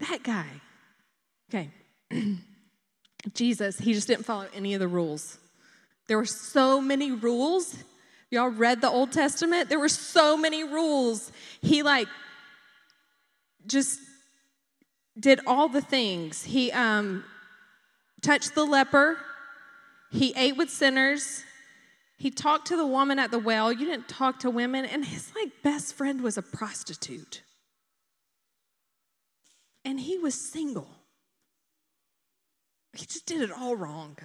That 0.00 0.22
guy. 0.22 0.46
Okay. 1.48 1.70
Jesus, 3.34 3.78
he 3.78 3.92
just 3.92 4.08
didn't 4.08 4.24
follow 4.24 4.46
any 4.54 4.74
of 4.74 4.80
the 4.80 4.88
rules. 4.88 5.38
There 6.06 6.16
were 6.16 6.24
so 6.24 6.80
many 6.80 7.12
rules 7.12 7.84
Y'all 8.30 8.48
read 8.48 8.80
the 8.80 8.88
Old 8.88 9.10
Testament? 9.10 9.68
There 9.68 9.80
were 9.80 9.88
so 9.88 10.36
many 10.36 10.62
rules. 10.62 11.32
He 11.60 11.82
like 11.82 12.06
just 13.66 13.98
did 15.18 15.40
all 15.46 15.68
the 15.68 15.80
things. 15.80 16.44
He 16.44 16.70
um, 16.70 17.24
touched 18.22 18.54
the 18.54 18.64
leper. 18.64 19.18
He 20.12 20.32
ate 20.36 20.56
with 20.56 20.70
sinners. 20.70 21.44
He 22.20 22.30
talked 22.30 22.66
to 22.66 22.76
the 22.76 22.86
woman 22.86 23.18
at 23.18 23.30
the 23.30 23.38
well. 23.38 23.72
You 23.72 23.86
didn't 23.86 24.06
talk 24.06 24.40
to 24.40 24.50
women. 24.50 24.84
And 24.84 25.06
his 25.06 25.32
like 25.34 25.62
best 25.62 25.94
friend 25.94 26.20
was 26.20 26.36
a 26.36 26.42
prostitute. 26.42 27.40
And 29.86 29.98
he 29.98 30.18
was 30.18 30.34
single. 30.34 30.90
He 32.92 33.06
just 33.06 33.24
did 33.24 33.40
it 33.40 33.50
all 33.50 33.74
wrong. 33.74 34.18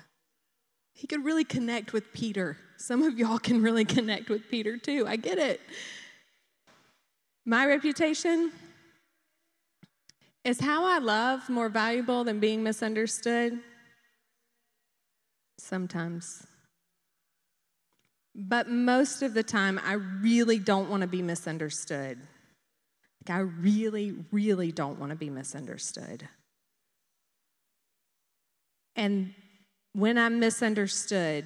He 0.91 1.07
could 1.07 1.23
really 1.23 1.45
connect 1.45 1.93
with 1.93 2.11
Peter. 2.11 2.57
Some 2.75 3.01
of 3.01 3.17
y'all 3.17 3.39
can 3.39 3.63
really 3.63 3.85
connect 3.97 4.27
with 4.27 4.49
Peter 4.51 4.77
too. 4.77 5.05
I 5.07 5.15
get 5.15 5.37
it. 5.37 5.61
My 7.45 7.65
reputation 7.65 8.51
is 10.43 10.59
how 10.59 10.83
I 10.83 10.97
love 10.97 11.47
more 11.47 11.69
valuable 11.69 12.25
than 12.25 12.41
being 12.41 12.61
misunderstood? 12.61 13.57
Sometimes. 15.57 16.45
But 18.35 18.69
most 18.69 19.21
of 19.21 19.33
the 19.33 19.43
time, 19.43 19.79
I 19.85 19.93
really 19.93 20.59
don't 20.59 20.89
want 20.89 21.01
to 21.01 21.07
be 21.07 21.21
misunderstood. 21.21 22.19
Like, 23.25 23.37
I 23.37 23.39
really, 23.39 24.13
really 24.31 24.73
don't 24.73 24.99
want 24.99 25.11
to 25.11 25.15
be 25.15 25.29
misunderstood. 25.29 26.27
And 28.97 29.33
when 29.93 30.17
I'm 30.17 30.39
misunderstood, 30.39 31.45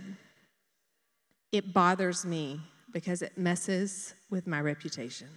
it 1.52 1.74
bothers 1.74 2.26
me 2.26 2.60
because 2.92 3.22
it 3.22 3.38
messes 3.38 4.16
with 4.32 4.48
my 4.48 4.60
reputation. 4.60 5.28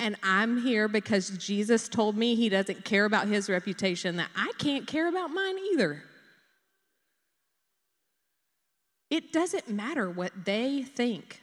And 0.00 0.16
I'm 0.22 0.60
here 0.60 0.88
because 0.88 1.30
Jesus 1.30 1.88
told 1.88 2.16
me 2.16 2.34
he 2.34 2.48
doesn't 2.48 2.84
care 2.84 3.04
about 3.04 3.28
his 3.28 3.48
reputation, 3.48 4.16
that 4.16 4.30
I 4.36 4.52
can't 4.58 4.86
care 4.86 5.08
about 5.08 5.30
mine 5.30 5.56
either. 5.72 6.02
It 9.10 9.32
doesn't 9.32 9.68
matter 9.68 10.10
what 10.10 10.32
they 10.44 10.82
think. 10.82 11.40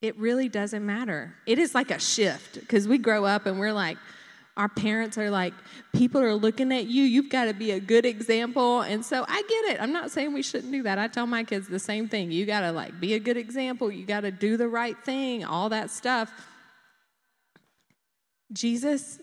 It 0.00 0.18
really 0.18 0.48
doesn't 0.48 0.84
matter. 0.84 1.34
It 1.46 1.58
is 1.58 1.74
like 1.74 1.90
a 1.90 1.98
shift 1.98 2.60
because 2.60 2.86
we 2.86 2.98
grow 2.98 3.24
up 3.24 3.46
and 3.46 3.58
we're 3.58 3.72
like, 3.72 3.96
our 4.56 4.68
parents 4.68 5.18
are 5.18 5.30
like, 5.30 5.52
people 5.94 6.20
are 6.20 6.34
looking 6.34 6.72
at 6.72 6.86
you, 6.86 7.02
you've 7.02 7.28
got 7.28 7.46
to 7.46 7.54
be 7.54 7.72
a 7.72 7.80
good 7.80 8.06
example. 8.06 8.82
And 8.82 9.04
so 9.04 9.24
I 9.26 9.42
get 9.42 9.74
it. 9.74 9.82
I'm 9.82 9.92
not 9.92 10.10
saying 10.10 10.32
we 10.32 10.42
shouldn't 10.42 10.72
do 10.72 10.82
that. 10.84 10.98
I 10.98 11.08
tell 11.08 11.26
my 11.26 11.42
kids 11.42 11.68
the 11.68 11.78
same 11.78 12.08
thing. 12.08 12.30
You 12.30 12.46
got 12.46 12.60
to 12.60 12.70
like 12.70 13.00
be 13.00 13.14
a 13.14 13.18
good 13.18 13.36
example, 13.36 13.90
you 13.90 14.06
got 14.06 14.20
to 14.20 14.30
do 14.30 14.56
the 14.56 14.68
right 14.68 14.96
thing, 15.04 15.44
all 15.44 15.70
that 15.70 15.90
stuff. 15.90 16.30
Jesus 18.52 19.18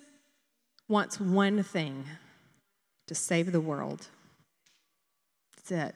wants 0.90 1.20
one 1.20 1.64
thing 1.64 2.06
to 3.08 3.16
save 3.16 3.52
the 3.52 3.62
world. 3.62 4.08
That's 5.56 5.72
it. 5.72 5.96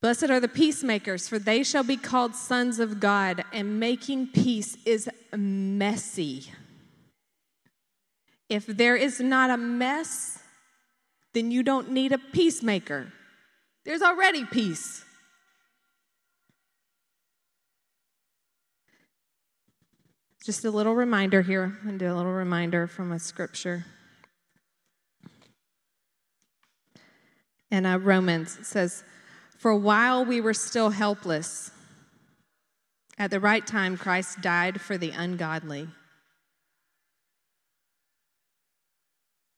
Blessed 0.00 0.30
are 0.30 0.38
the 0.38 0.48
peacemakers, 0.48 1.28
for 1.28 1.38
they 1.38 1.62
shall 1.62 1.82
be 1.82 1.96
called 1.96 2.34
sons 2.34 2.78
of 2.78 3.00
God. 3.00 3.44
And 3.52 3.80
making 3.80 4.28
peace 4.28 4.76
is 4.84 5.08
messy. 5.36 6.52
If 8.48 8.66
there 8.66 8.96
is 8.96 9.20
not 9.20 9.50
a 9.50 9.56
mess, 9.56 10.38
then 11.34 11.50
you 11.50 11.62
don't 11.62 11.90
need 11.90 12.12
a 12.12 12.18
peacemaker. 12.18 13.12
There's 13.84 14.02
already 14.02 14.44
peace. 14.44 15.04
Just 20.44 20.64
a 20.64 20.70
little 20.70 20.94
reminder 20.94 21.42
here. 21.42 21.76
Do 21.84 22.10
a 22.10 22.14
little 22.14 22.32
reminder 22.32 22.86
from 22.86 23.12
a 23.12 23.18
scripture. 23.18 23.84
And 27.70 27.86
uh, 27.86 27.98
Romans, 27.98 28.58
says, 28.62 29.04
for 29.58 29.74
while 29.74 30.24
we 30.24 30.40
were 30.40 30.54
still 30.54 30.90
helpless, 30.90 31.72
at 33.18 33.32
the 33.32 33.40
right 33.40 33.66
time, 33.66 33.96
Christ 33.96 34.40
died 34.40 34.80
for 34.80 34.96
the 34.96 35.10
ungodly. 35.10 35.88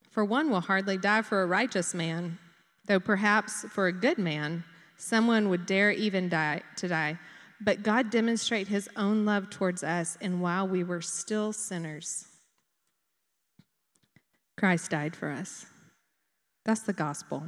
For 0.09 0.25
one 0.25 0.49
will 0.49 0.61
hardly 0.61 0.97
die 0.97 1.21
for 1.21 1.43
a 1.43 1.45
righteous 1.45 1.93
man, 1.93 2.39
though 2.87 2.99
perhaps 2.99 3.63
for 3.69 3.85
a 3.85 3.93
good 3.93 4.17
man, 4.17 4.63
someone 4.97 5.49
would 5.49 5.67
dare 5.67 5.91
even 5.91 6.27
die 6.27 6.63
to 6.77 6.87
die. 6.87 7.19
But 7.61 7.83
God 7.83 8.09
demonstrated 8.09 8.69
his 8.69 8.89
own 8.95 9.23
love 9.23 9.51
towards 9.51 9.83
us, 9.83 10.17
and 10.19 10.41
while 10.41 10.67
we 10.67 10.83
were 10.83 11.01
still 11.01 11.53
sinners, 11.53 12.25
Christ 14.57 14.89
died 14.89 15.15
for 15.15 15.29
us. 15.29 15.67
That's 16.65 16.81
the 16.81 16.93
gospel. 16.93 17.43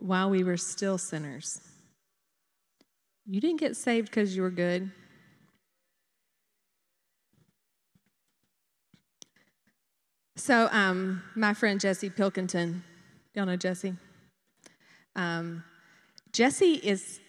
While 0.00 0.30
we 0.30 0.42
were 0.42 0.56
still 0.56 0.98
sinners. 0.98 1.60
You 3.26 3.40
didn't 3.40 3.60
get 3.60 3.76
saved 3.76 4.08
because 4.08 4.34
you 4.34 4.42
were 4.42 4.50
good. 4.50 4.90
So, 10.36 10.68
um, 10.72 11.22
my 11.36 11.52
friend 11.52 11.78
Jesse 11.78 12.08
Pilkington, 12.08 12.82
y'all 13.34 13.44
know 13.44 13.56
Jesse? 13.56 13.94
Um, 15.14 15.62
Jesse 16.32 16.74
is 16.74 17.20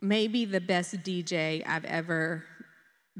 maybe 0.00 0.44
the 0.44 0.60
best 0.60 0.96
DJ 1.04 1.62
I've 1.66 1.84
ever 1.84 2.44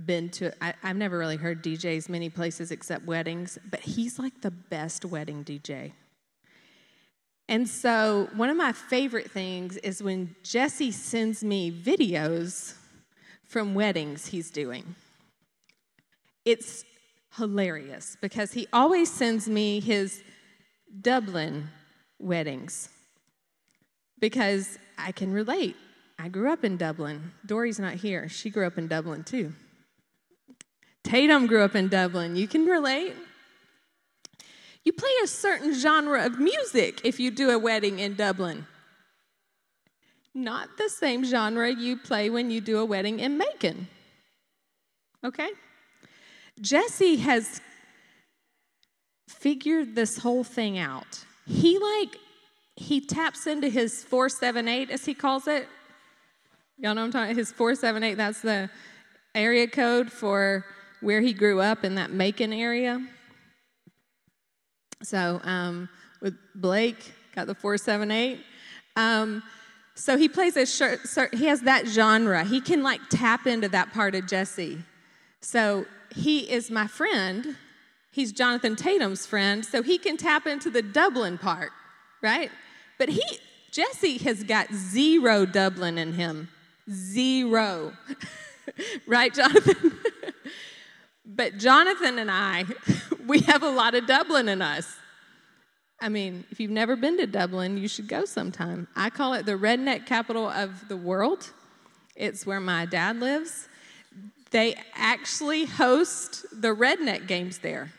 been 0.05 0.29
to. 0.31 0.53
I, 0.63 0.75
have 0.83 0.97
never 0.97 1.19
really 1.19 1.37
heard 1.37 1.63
DJs 1.63 2.09
many 2.09 2.29
places 2.29 2.71
except 2.73 3.07
weddings, 3.07 3.59
but 3.71 3.81
he's 3.81 4.19
like 4.19 4.41
the 4.41 4.51
best 4.51 5.05
wedding 5.05 5.45
DJ. 5.45 5.93
And 7.49 7.69
so, 7.69 8.29
one 8.35 8.51
of 8.51 8.57
my 8.57 8.73
favorite 8.73 9.31
things 9.31 9.77
is 9.79 10.03
when 10.03 10.35
Jesse 10.43 10.91
sends 10.91 11.45
me 11.45 11.71
videos 11.71 12.75
from 13.45 13.75
weddings 13.75 14.27
he's 14.27 14.51
doing. 14.51 14.97
It's 16.45 16.85
hilarious 17.37 18.17
because 18.21 18.53
he 18.53 18.67
always 18.73 19.13
sends 19.13 19.49
me 19.49 19.79
his 19.81 20.23
Dublin 21.03 21.69
weddings 22.19 22.89
because 24.19 24.79
I 24.99 25.13
can 25.13 25.33
relate. 25.33 25.77
I 26.19 26.29
grew 26.29 26.51
up 26.53 26.65
in 26.65 26.77
Dublin. 26.77 27.33
Dory's 27.45 27.79
not 27.79 27.95
here. 27.95 28.29
She 28.29 28.51
grew 28.51 28.67
up 28.67 28.79
in 28.79 28.89
Dublin 28.89 29.23
too. 29.23 29.53
Tatum 31.05 31.47
grew 31.47 31.63
up 31.63 31.77
in 31.77 31.89
Dublin. 31.89 32.35
You 32.35 32.49
can 32.49 32.65
relate. 32.65 33.15
You 34.87 34.93
play 34.93 35.11
a 35.25 35.27
certain 35.27 35.75
genre 35.75 36.25
of 36.25 36.39
music 36.39 37.01
if 37.03 37.19
you 37.19 37.33
do 37.33 37.51
a 37.51 37.59
wedding 37.59 37.99
in 37.99 38.15
Dublin. 38.15 38.69
Not 40.33 40.79
the 40.79 40.89
same 40.89 41.25
genre 41.25 41.69
you 41.69 41.97
play 41.97 42.31
when 42.31 42.53
you 42.53 42.61
do 42.61 42.79
a 42.79 42.85
wedding 42.85 43.19
in 43.19 43.37
Macon. 43.37 43.89
Okay? 45.25 45.49
Jesse 46.61 47.17
has 47.17 47.61
figured 49.29 49.97
this 49.97 50.19
whole 50.19 50.45
thing 50.45 50.79
out. 50.79 51.25
He 51.47 51.81
like 51.81 52.19
he 52.77 53.01
taps 53.01 53.49
into 53.49 53.69
his 53.69 54.05
478 54.05 54.91
as 54.91 55.05
he 55.05 55.15
calls 55.15 55.49
it. 55.49 55.67
Y'all 56.79 56.95
know 56.95 57.03
I'm 57.03 57.11
talking 57.11 57.35
his 57.35 57.51
478 57.51 58.15
that's 58.15 58.41
the 58.41 58.71
area 59.35 59.67
code 59.67 60.13
for 60.13 60.65
where 61.01 61.23
he 61.23 61.33
grew 61.33 61.61
up 61.61 61.85
in 61.85 61.97
that 61.97 62.13
Macon 62.13 62.53
area. 62.53 63.05
So 65.03 65.41
um, 65.45 65.89
with 66.21 66.35
Blake, 66.55 67.13
got 67.35 67.47
the 67.47 67.55
478. 67.55 68.41
Um, 68.97 69.43
so 69.95 70.17
he 70.19 70.29
plays 70.29 70.57
a 70.57 70.67
he 71.35 71.47
has 71.47 71.63
that 71.63 71.87
genre. 71.87 72.45
He 72.45 72.61
can 72.61 72.83
like 72.83 73.01
tap 73.09 73.47
into 73.47 73.69
that 73.71 73.93
part 73.93 74.15
of 74.15 74.27
Jesse. 74.27 74.79
So 75.41 75.87
he 76.15 76.41
is 76.51 76.71
my 76.71 76.87
friend. 76.87 77.57
He's 78.11 78.33
Jonathan 78.33 78.77
Tatum's 78.77 79.27
friend, 79.27 79.65
so 79.65 79.83
he 79.83 79.99
can 79.99 80.17
tap 80.17 80.47
into 80.47 80.71
the 80.71 80.83
Dublin 80.83 81.37
part, 81.37 81.71
right? 82.23 82.51
But 82.99 83.11
he, 83.11 83.23
Jesse 83.71 84.19
has 84.19 84.43
got 84.43 84.73
zero 84.73 85.45
Dublin 85.45 85.99
in 85.99 86.15
him. 86.15 86.49
Zero. 86.91 87.93
right, 89.07 89.35
Jonathan? 89.35 89.93
but 91.27 91.59
Jonathan 91.59 92.19
and 92.19 92.31
I, 92.31 92.65
we 93.27 93.41
have 93.41 93.63
a 93.63 93.69
lot 93.69 93.95
of 93.95 94.07
Dublin 94.07 94.49
in 94.49 94.63
us. 94.63 94.97
I 96.01 96.09
mean, 96.09 96.45
if 96.51 96.61
you've 96.61 96.71
never 96.71 96.95
been 96.95 97.17
to 97.19 97.27
Dublin, 97.27 97.79
you 97.79 97.89
should 97.89 98.07
go 98.07 98.25
sometime. 98.25 98.87
I 98.95 99.11
call 99.11 99.35
it 99.35 99.47
the 99.47 99.53
redneck 99.53 100.07
capital 100.07 100.49
of 100.49 100.89
the 100.89 100.97
world. 100.97 101.51
It's 102.15 102.47
where 102.47 102.61
my 102.61 102.87
dad 102.87 103.19
lives. 103.19 103.69
They 104.51 104.77
actually 104.95 105.65
host 105.65 106.47
the 106.53 106.69
redneck 106.69 107.27
games 107.27 107.59
there. 107.59 107.93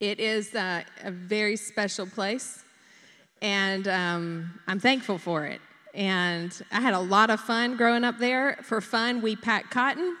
It 0.00 0.20
is 0.20 0.54
a, 0.54 0.84
a 1.02 1.10
very 1.10 1.56
special 1.56 2.06
place, 2.06 2.62
and 3.40 3.88
um, 3.88 4.60
I'm 4.66 4.78
thankful 4.78 5.16
for 5.16 5.46
it. 5.46 5.60
And 5.94 6.52
I 6.70 6.82
had 6.82 6.92
a 6.92 7.00
lot 7.00 7.30
of 7.30 7.40
fun 7.40 7.76
growing 7.76 8.04
up 8.04 8.18
there. 8.18 8.58
For 8.62 8.82
fun, 8.82 9.22
we 9.22 9.36
packed 9.36 9.70
cotton 9.70 10.16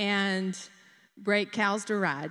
and 0.00 0.58
break 1.16 1.52
cows 1.52 1.84
to 1.84 1.96
ride. 1.96 2.30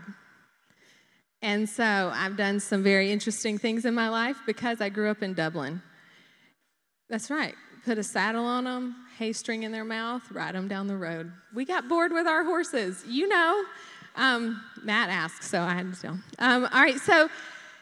And 1.41 1.69
so 1.69 2.11
I've 2.13 2.35
done 2.35 2.59
some 2.59 2.83
very 2.83 3.11
interesting 3.11 3.57
things 3.57 3.85
in 3.85 3.93
my 3.93 4.09
life 4.09 4.37
because 4.45 4.81
I 4.81 4.89
grew 4.89 5.09
up 5.09 5.23
in 5.23 5.33
Dublin. 5.33 5.81
That's 7.09 7.31
right 7.31 7.55
put 7.89 7.97
a 7.97 8.03
saddle 8.03 8.45
on 8.45 8.65
them, 8.65 8.95
hay 9.17 9.33
string 9.33 9.63
in 9.63 9.71
their 9.71 9.83
mouth, 9.83 10.21
ride 10.31 10.55
them 10.55 10.67
down 10.67 10.87
the 10.87 10.95
road. 10.95 11.31
We 11.53 11.65
got 11.65 11.87
bored 11.87 12.11
with 12.11 12.27
our 12.27 12.43
horses, 12.43 13.03
you 13.07 13.27
know. 13.27 13.63
Um, 14.15 14.61
Matt 14.83 15.09
asked, 15.09 15.43
so 15.43 15.61
I 15.61 15.73
had 15.73 15.93
to 15.93 16.01
tell. 16.01 16.19
Um, 16.39 16.65
all 16.65 16.81
right, 16.81 16.99
so 16.99 17.29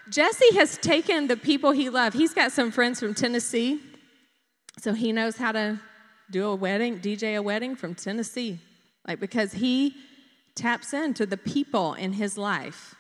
Jesse 0.10 0.56
has 0.56 0.78
taken 0.78 1.28
the 1.28 1.38
people 1.38 1.72
he 1.72 1.90
loves. 1.90 2.16
He's 2.16 2.34
got 2.34 2.52
some 2.52 2.72
friends 2.72 3.00
from 3.00 3.14
Tennessee, 3.14 3.82
so 4.80 4.94
he 4.94 5.12
knows 5.12 5.38
how 5.38 5.52
to 5.52 5.80
do 6.32 6.46
a 6.48 6.56
wedding, 6.56 7.00
DJ 7.00 7.38
a 7.38 7.42
wedding 7.42 7.76
from 7.76 7.96
Tennessee, 7.96 8.60
like 9.08 9.20
because 9.20 9.54
he 9.54 9.96
taps 10.56 10.94
into 10.94 11.26
the 11.26 11.38
people 11.38 11.94
in 11.94 12.14
his 12.14 12.38
life 12.38 12.96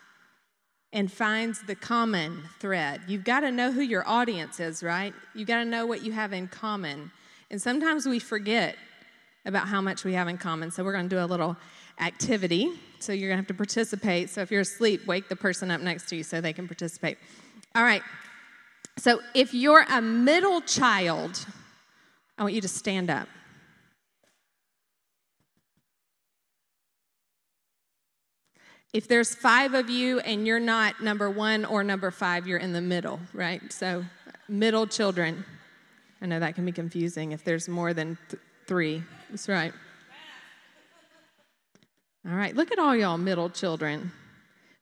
and 0.93 1.11
finds 1.11 1.61
the 1.63 1.75
common 1.75 2.43
thread. 2.59 3.01
You've 3.07 3.23
got 3.23 3.41
to 3.41 3.51
know 3.51 3.71
who 3.71 3.81
your 3.81 4.07
audience 4.07 4.59
is, 4.59 4.81
right? 4.81 5.13
You've 5.35 5.47
got 5.47 5.59
to 5.59 5.65
know 5.65 5.85
what 5.85 6.03
you 6.03 6.11
have 6.13 6.33
in 6.33 6.47
common. 6.47 7.11
And 7.51 7.61
sometimes 7.61 8.05
we 8.05 8.19
forget 8.19 8.77
about 9.45 9.67
how 9.67 9.81
much 9.81 10.05
we 10.05 10.13
have 10.13 10.27
in 10.27 10.37
common. 10.37 10.71
So 10.71 10.83
we're 10.83 10.93
going 10.93 11.09
to 11.09 11.15
do 11.15 11.21
a 11.21 11.25
little 11.25 11.57
activity. 11.99 12.71
So 12.99 13.11
you're 13.11 13.29
going 13.29 13.37
to 13.37 13.41
have 13.41 13.47
to 13.47 13.53
participate. 13.53 14.29
So 14.29 14.41
if 14.41 14.51
you're 14.51 14.61
asleep, 14.61 15.05
wake 15.07 15.29
the 15.29 15.35
person 15.35 15.71
up 15.71 15.81
next 15.81 16.09
to 16.09 16.15
you 16.15 16.23
so 16.23 16.39
they 16.39 16.53
can 16.53 16.67
participate. 16.67 17.17
All 17.75 17.83
right. 17.83 18.01
So 18.97 19.19
if 19.33 19.53
you're 19.53 19.85
a 19.89 20.01
middle 20.01 20.61
child, 20.61 21.45
I 22.37 22.43
want 22.43 22.53
you 22.53 22.61
to 22.61 22.67
stand 22.67 23.09
up. 23.09 23.27
If 28.93 29.07
there's 29.07 29.35
five 29.35 29.73
of 29.73 29.89
you 29.89 30.19
and 30.19 30.47
you're 30.47 30.59
not 30.59 31.01
number 31.01 31.29
one 31.29 31.65
or 31.65 31.83
number 31.83 32.11
five, 32.11 32.47
you're 32.47 32.57
in 32.57 32.73
the 32.73 32.81
middle, 32.81 33.19
right? 33.33 33.71
So, 33.71 34.05
middle 34.47 34.87
children. 34.87 35.43
I 36.21 36.25
know 36.25 36.39
that 36.39 36.55
can 36.55 36.65
be 36.65 36.71
confusing 36.71 37.31
if 37.31 37.43
there's 37.43 37.67
more 37.67 37.93
than 37.93 38.17
th- 38.29 38.41
three. 38.65 39.03
That's 39.29 39.47
right. 39.49 39.73
All 42.27 42.35
right, 42.35 42.55
look 42.55 42.71
at 42.71 42.79
all 42.79 42.95
y'all 42.95 43.17
middle 43.17 43.49
children. 43.49 44.11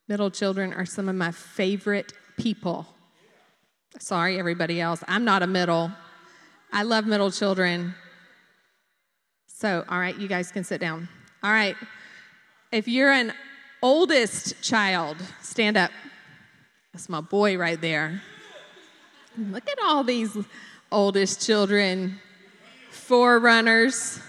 Middle 0.08 0.32
children 0.32 0.74
are 0.74 0.86
some 0.86 1.10
of 1.10 1.16
my 1.16 1.32
favorite 1.32 2.14
people. 2.38 2.88
Sorry, 4.00 4.40
everybody 4.40 4.82
else. 4.82 5.04
I'm 5.08 5.26
not 5.26 5.44
a 5.44 5.48
middle. 5.48 5.92
I 6.72 6.84
love 6.84 7.06
middle 7.06 7.32
children. 7.32 7.96
So, 9.48 9.84
all 9.90 10.00
right, 10.00 10.18
you 10.18 10.28
guys 10.28 10.52
can 10.52 10.64
sit 10.64 10.82
down. 10.82 11.08
All 11.44 11.52
right. 11.52 11.76
If 12.72 12.88
you're 12.88 13.12
an 13.12 13.34
oldest 13.86 14.60
child, 14.64 15.16
stand 15.44 15.78
up. 15.78 15.92
That's 16.92 17.08
my 17.08 17.22
boy 17.22 17.56
right 17.56 17.80
there. 17.80 18.20
Look 19.38 19.70
at 19.70 19.78
all 19.84 20.04
these 20.04 20.36
oldest 20.92 21.46
children, 21.46 22.20
forerunners, 22.90 24.20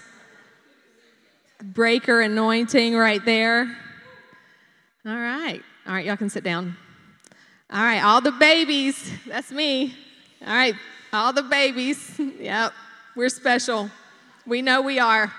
breaker 1.59 2.21
anointing 2.21 2.95
right 2.95 3.25
there. 3.25 3.75
All 5.03 5.15
right. 5.15 5.63
All 5.87 5.93
right, 5.93 6.05
y'all 6.05 6.17
can 6.17 6.29
sit 6.29 6.43
down. 6.43 6.77
All 7.71 7.81
right, 7.81 8.03
all 8.03 8.21
the 8.21 8.33
babies. 8.33 9.11
That's 9.25 9.51
me. 9.51 9.95
All 10.45 10.53
right, 10.53 10.75
all 11.11 11.33
the 11.33 11.43
babies. 11.43 11.97
Yep, 12.39 12.73
we're 13.15 13.29
special. 13.29 13.89
We 14.45 14.61
know 14.61 14.81
we 14.83 14.99
are. 14.99 15.33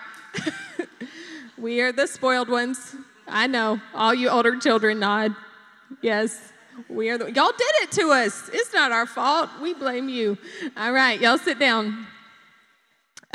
we 1.59 1.81
are 1.81 1.93
the 1.93 2.09
spoiled 2.09 2.49
ones. 2.49 2.97
I 3.29 3.47
know. 3.47 3.81
All 3.95 4.14
you 4.14 4.29
older 4.29 4.57
children 4.59 5.01
nod. 5.01 5.35
Yes. 6.03 6.53
We 6.89 7.11
are 7.11 7.18
the, 7.18 7.26
y'all 7.33 7.53
did 7.57 7.74
it 7.83 7.93
to 7.93 8.11
us. 8.11 8.49
It's 8.53 8.72
not 8.72 8.93
our 8.93 9.07
fault. 9.07 9.51
We 9.61 9.74
blame 9.74 10.09
you. 10.09 10.39
All 10.76 10.93
right, 10.93 11.20
y'all 11.20 11.39
sit 11.39 11.59
down. 11.59 12.07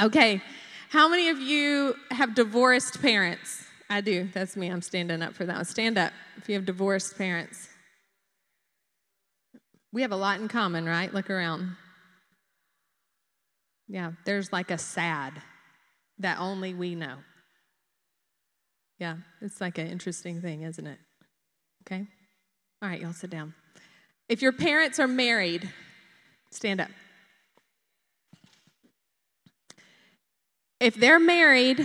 Okay. 0.02 0.42
How 0.90 1.10
many 1.10 1.30
of 1.30 1.40
you 1.40 1.96
have 2.12 2.36
divorced 2.36 3.02
parents? 3.02 3.64
I 3.90 4.02
do. 4.02 4.30
That's 4.34 4.56
me. 4.56 4.70
I'm 4.70 4.82
standing 4.82 5.22
up 5.22 5.34
for 5.34 5.46
that 5.46 5.56
one. 5.56 5.66
Stand 5.66 5.98
up 5.98 6.14
if 6.38 6.48
you 6.48 6.56
have 6.56 6.66
divorced 6.66 7.18
parents. 7.18 7.68
We 9.92 10.02
have 10.04 10.12
a 10.12 10.16
lot 10.16 10.40
in 10.40 10.48
common, 10.48 10.86
right? 10.86 11.14
Look 11.14 11.30
around. 11.30 11.76
Yeah, 13.88 14.14
there's 14.26 14.52
like 14.54 14.72
a 14.72 14.78
sad 14.78 15.34
that 16.20 16.40
only 16.40 16.74
we 16.74 16.96
know. 16.96 17.18
Yeah, 19.04 19.18
it's 19.42 19.60
like 19.60 19.80
an 19.80 19.88
interesting 19.88 20.40
thing, 20.40 20.62
isn't 20.62 20.88
it? 20.88 20.98
Okay? 21.86 22.08
All 22.82 22.88
right, 22.88 23.02
y'all 23.02 23.12
sit 23.12 23.30
down. 23.30 23.54
If 24.30 24.42
your 24.42 24.54
parents 24.54 24.98
are 24.98 25.10
married, 25.10 25.70
stand 26.52 26.80
up. 26.80 26.88
If 30.80 30.96
they're 30.96 31.20
married, 31.20 31.82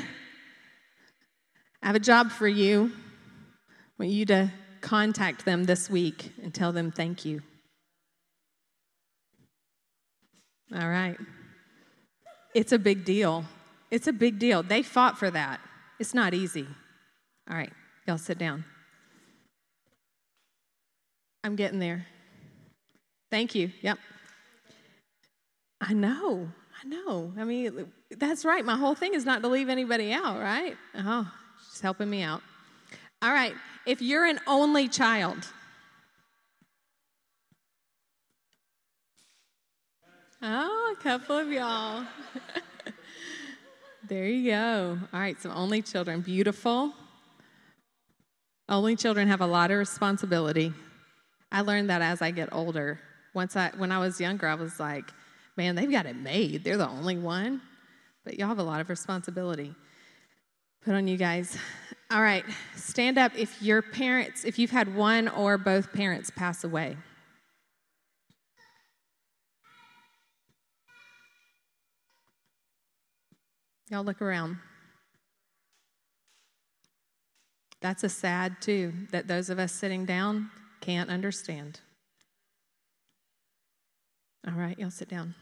I 1.83 1.87
have 1.89 1.97
a 1.97 1.99
job 1.99 2.31
for 2.31 2.47
you. 2.47 2.93
I 2.95 3.73
want 3.99 4.13
you 4.13 4.25
to 4.27 4.53
contact 4.81 5.45
them 5.45 5.65
this 5.65 5.91
week 5.91 6.31
and 6.41 6.55
tell 6.55 6.71
them 6.71 6.93
thank 6.93 7.25
you. 7.25 7.43
All 10.73 10.89
right. 10.89 11.17
It's 12.55 12.71
a 12.71 12.79
big 12.79 13.05
deal. 13.05 13.45
It's 13.91 14.07
a 14.07 14.13
big 14.13 14.39
deal. 14.39 14.63
They 14.63 14.85
fought 14.85 15.19
for 15.19 15.33
that. 15.33 15.59
It's 15.99 16.15
not 16.15 16.33
easy. 16.33 16.69
All 17.51 17.57
right, 17.57 17.73
y'all 18.07 18.19
sit 18.19 18.39
down. 18.39 18.65
I'm 21.45 21.57
getting 21.57 21.79
there. 21.79 22.07
Thank 23.31 23.55
you. 23.55 23.71
Yep. 23.81 23.99
I 25.81 25.93
know. 25.95 26.49
I 26.83 26.87
know. 26.87 27.33
I 27.39 27.45
mean, 27.45 27.91
that's 28.11 28.45
right. 28.45 28.65
My 28.65 28.77
whole 28.77 28.95
thing 28.95 29.15
is 29.15 29.25
not 29.25 29.43
to 29.43 29.49
leave 29.49 29.69
anybody 29.69 30.13
out, 30.13 30.39
right? 30.39 30.77
Oh, 30.95 31.31
she's 31.71 31.81
helping 31.81 32.11
me 32.11 32.23
out. 32.23 32.43
All 33.23 33.33
right. 33.33 33.55
If 33.87 34.03
you're 34.03 34.27
an 34.27 34.41
only 34.47 34.89
child, 34.89 35.47
oh, 40.43 40.95
a 40.99 41.03
couple 41.03 41.39
of 41.39 41.51
y'all. 41.51 42.05
there 44.09 44.27
you 44.27 44.51
go. 44.51 44.99
All 45.13 45.21
right. 45.21 45.41
So, 45.41 45.51
only 45.51 45.83
children. 45.83 46.21
Beautiful. 46.21 46.93
Only 48.69 48.97
children 48.97 49.29
have 49.29 49.41
a 49.41 49.47
lot 49.47 49.71
of 49.71 49.79
responsibility. 49.79 50.75
I 51.51 51.63
learned 51.63 51.89
that 51.89 52.03
as 52.03 52.21
I 52.21 52.31
get 52.31 52.51
older. 52.53 53.01
Once 53.35 53.57
I, 53.57 53.71
when 53.77 53.91
I 53.91 53.99
was 53.99 54.21
younger, 54.21 54.47
I 54.47 54.55
was 54.55 54.79
like, 54.79 55.11
man, 55.57 55.75
they've 55.75 55.91
got 55.91 56.07
it 56.07 56.17
made. 56.17 56.65
They're 56.65 56.77
the 56.77 56.89
only 56.89 57.17
one. 57.17 57.63
But 58.25 58.39
y'all 58.39 58.49
have 58.49 58.59
a 58.59 58.63
lot 58.63 58.81
of 58.81 58.91
responsibility. 58.91 59.75
Put 60.85 60.95
on 60.95 61.09
you 61.09 61.17
guys. 61.17 61.57
All 62.11 62.23
right, 62.23 62.45
stand 62.77 63.19
up 63.19 63.33
if 63.37 63.61
your 63.63 63.83
parents, 63.83 64.45
if 64.45 64.59
you've 64.59 64.71
had 64.71 64.95
one 64.95 65.29
or 65.29 65.59
both 65.59 65.93
parents 65.93 66.31
pass 66.31 66.65
away. 66.65 66.97
Y'all 73.91 74.05
look 74.05 74.21
around. 74.21 74.59
That's 77.81 78.03
a 78.03 78.09
sad, 78.09 78.61
too, 78.61 78.93
that 79.13 79.29
those 79.29 79.51
of 79.51 79.59
us 79.59 79.73
sitting 79.73 80.05
down 80.05 80.51
can't 80.81 81.11
understand. 81.11 81.81
All 84.47 84.55
right, 84.55 84.79
y'all 84.79 84.91
sit 84.91 85.09
down. 85.09 85.35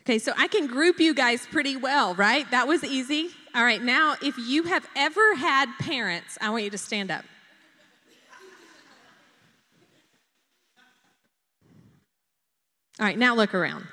Okay, 0.00 0.18
so 0.18 0.32
I 0.36 0.48
can 0.48 0.66
group 0.66 0.98
you 0.98 1.14
guys 1.14 1.46
pretty 1.46 1.76
well, 1.76 2.14
right? 2.14 2.50
That 2.50 2.66
was 2.66 2.84
easy. 2.84 3.30
All 3.54 3.64
right, 3.64 3.82
now 3.82 4.16
if 4.22 4.38
you 4.38 4.64
have 4.64 4.86
ever 4.96 5.34
had 5.34 5.68
parents, 5.80 6.38
I 6.40 6.50
want 6.50 6.64
you 6.64 6.70
to 6.70 6.78
stand 6.78 7.10
up. 7.10 7.24
All 12.98 13.06
right, 13.06 13.18
now 13.18 13.34
look 13.34 13.54
around. 13.54 13.86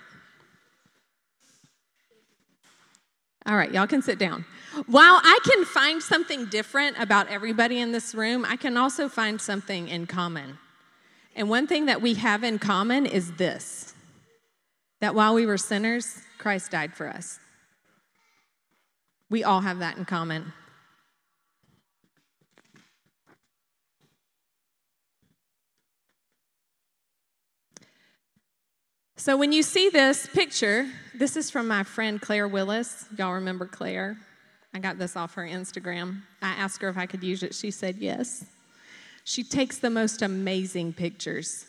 All 3.46 3.56
right, 3.56 3.72
y'all 3.72 3.88
can 3.88 4.02
sit 4.02 4.20
down. 4.20 4.44
While 4.86 5.20
I 5.24 5.40
can 5.44 5.66
find 5.66 6.04
something 6.04 6.46
different 6.46 7.00
about 7.00 7.30
everybody 7.30 7.80
in 7.80 7.92
this 7.92 8.14
room, 8.14 8.46
I 8.46 8.58
can 8.58 8.78
also 8.78 9.10
find 9.10 9.42
something 9.42 9.88
in 9.88 10.06
common. 10.06 10.60
And 11.36 11.50
one 11.50 11.66
thing 11.66 11.88
that 11.88 12.02
we 12.02 12.14
have 12.16 12.44
in 12.44 12.60
common 12.60 13.06
is 13.06 13.34
this 13.34 13.94
that 15.00 15.14
while 15.14 15.34
we 15.34 15.46
were 15.46 15.58
sinners, 15.58 16.22
Christ 16.38 16.72
died 16.72 16.94
for 16.94 17.08
us. 17.08 17.40
We 19.30 19.44
all 19.44 19.62
have 19.62 19.80
that 19.80 19.98
in 19.98 20.06
common. 20.06 20.54
So, 29.18 29.36
when 29.36 29.52
you 29.52 29.62
see 29.62 29.90
this 29.90 30.28
picture, 30.28 30.88
this 31.14 31.36
is 31.36 31.50
from 31.50 31.68
my 31.68 31.84
friend 31.84 32.22
Claire 32.22 32.48
Willis. 32.48 33.06
Y'all 33.18 33.34
remember 33.34 33.66
Claire? 33.66 34.18
I 34.74 34.80
got 34.80 34.98
this 34.98 35.16
off 35.16 35.34
her 35.36 35.48
Instagram. 35.48 36.22
I 36.42 36.50
asked 36.50 36.82
her 36.82 36.90
if 36.90 36.98
I 36.98 37.06
could 37.06 37.24
use 37.24 37.44
it. 37.44 37.56
She 37.56 37.72
said 37.72 37.98
yes. 37.98 38.46
She 39.24 39.44
takes 39.44 39.78
the 39.78 39.90
most 39.90 40.22
amazing 40.22 40.94
pictures. 40.94 41.66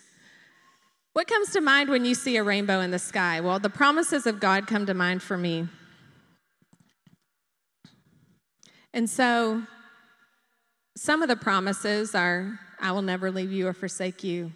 What 1.12 1.26
comes 1.26 1.51
to 1.53 1.61
mind 1.61 1.90
when 1.90 2.05
you 2.05 2.14
see 2.14 2.36
a 2.36 2.44
rainbow 2.44 2.80
in 2.80 2.90
the 2.90 2.99
sky? 2.99 3.40
Well, 3.40 3.59
the 3.59 3.70
promises 3.70 4.26
of 4.26 4.40
God 4.40 4.66
come 4.66 4.86
to 4.86 4.94
mind 4.94 5.22
for 5.22 5.36
me. 5.36 5.66
And 8.94 9.09
so, 9.11 9.62
some 10.96 11.22
of 11.22 11.28
the 11.28 11.36
promises 11.36 12.14
are 12.14 12.59
I 12.80 12.92
will 12.92 13.03
never 13.03 13.30
leave 13.30 13.53
you 13.53 13.66
or 13.66 13.72
forsake 13.72 14.22
you. 14.22 14.53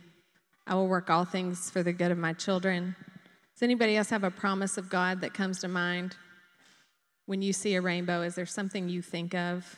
I 0.67 0.75
will 0.75 0.87
work 0.87 1.11
all 1.11 1.25
things 1.25 1.71
for 1.71 1.83
the 1.83 1.93
good 1.93 2.13
of 2.13 2.19
my 2.19 2.33
children. 2.33 2.95
Does 3.55 3.63
anybody 3.63 3.97
else 3.97 4.11
have 4.11 4.25
a 4.25 4.31
promise 4.31 4.79
of 4.79 4.89
God 4.89 5.21
that 5.21 5.35
comes 5.35 5.59
to 5.61 5.69
mind 5.69 6.17
when 7.27 7.43
you 7.43 7.53
see 7.53 7.75
a 7.75 7.81
rainbow? 7.81 8.23
Is 8.23 8.35
there 8.35 8.47
something 8.47 8.89
you 8.89 9.03
think 9.03 9.35
of? 9.35 9.77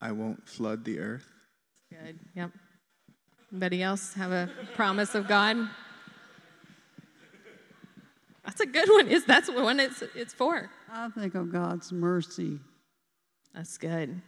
I 0.00 0.10
won't 0.12 0.48
flood 0.48 0.84
the 0.84 0.98
earth. 0.98 1.28
Good. 1.90 2.18
Yep. 2.34 2.50
Anybody 3.52 3.82
else 3.82 4.14
have 4.14 4.32
a 4.32 4.50
promise 4.74 5.14
of 5.14 5.28
God? 5.28 5.68
That's 8.44 8.60
a 8.60 8.66
good 8.66 8.88
one. 8.88 9.08
Is 9.08 9.24
that's 9.24 9.48
what 9.48 9.62
one 9.62 9.78
it's 9.78 10.02
it's 10.14 10.34
for? 10.34 10.68
I 10.90 11.08
think 11.10 11.34
of 11.34 11.52
God's 11.52 11.92
mercy. 11.92 12.58
That's 13.54 13.78
good. 13.78 14.20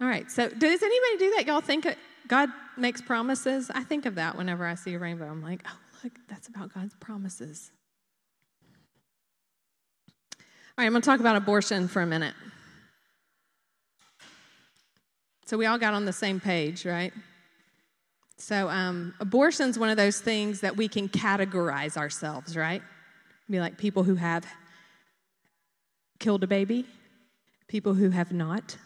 All 0.00 0.08
right. 0.08 0.28
So, 0.30 0.48
does 0.48 0.82
anybody 0.82 1.18
do 1.18 1.34
that? 1.36 1.46
Y'all 1.46 1.60
think 1.60 1.86
God 2.26 2.48
makes 2.76 3.00
promises? 3.00 3.70
I 3.72 3.84
think 3.84 4.06
of 4.06 4.16
that 4.16 4.36
whenever 4.36 4.66
I 4.66 4.74
see 4.74 4.94
a 4.94 4.98
rainbow. 4.98 5.26
I'm 5.26 5.42
like, 5.42 5.62
oh, 5.66 5.78
look, 6.04 6.12
that's 6.28 6.48
about 6.48 6.72
God's 6.72 6.94
promises. 6.94 7.70
All 10.38 10.78
right, 10.78 10.86
I'm 10.86 10.92
going 10.92 11.02
to 11.02 11.06
talk 11.06 11.20
about 11.20 11.36
abortion 11.36 11.88
for 11.88 12.02
a 12.02 12.06
minute. 12.06 12.34
So, 15.46 15.58
we 15.58 15.66
all 15.66 15.78
got 15.78 15.92
on 15.92 16.04
the 16.04 16.12
same 16.12 16.40
page, 16.40 16.86
right? 16.86 17.12
So, 18.38 18.68
um, 18.68 19.14
abortion 19.20 19.68
is 19.68 19.78
one 19.78 19.90
of 19.90 19.96
those 19.96 20.20
things 20.20 20.60
that 20.60 20.76
we 20.76 20.88
can 20.88 21.08
categorize 21.08 21.96
ourselves, 21.96 22.56
right? 22.56 22.82
Be 23.50 23.60
like 23.60 23.76
people 23.76 24.02
who 24.02 24.14
have 24.14 24.46
killed 26.18 26.42
a 26.42 26.46
baby, 26.46 26.86
people 27.68 27.94
who 27.94 28.10
have 28.10 28.32
not 28.32 28.78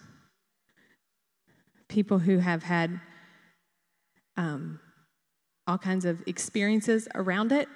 people 1.89 2.19
who 2.19 2.39
have 2.39 2.63
had 2.63 3.01
um, 4.37 4.81
all 5.67 5.79
kinds 5.79 6.05
of 6.05 6.23
experiences 6.27 7.09
around 7.15 7.53
it. 7.53 7.69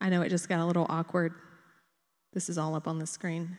I 0.00 0.08
know 0.08 0.22
it 0.22 0.28
just 0.28 0.48
got 0.48 0.60
a 0.60 0.64
little 0.66 0.86
awkward. 0.88 1.32
This 2.32 2.48
is 2.48 2.58
all 2.58 2.74
up 2.74 2.86
on 2.86 2.98
the 2.98 3.06
screen. 3.06 3.56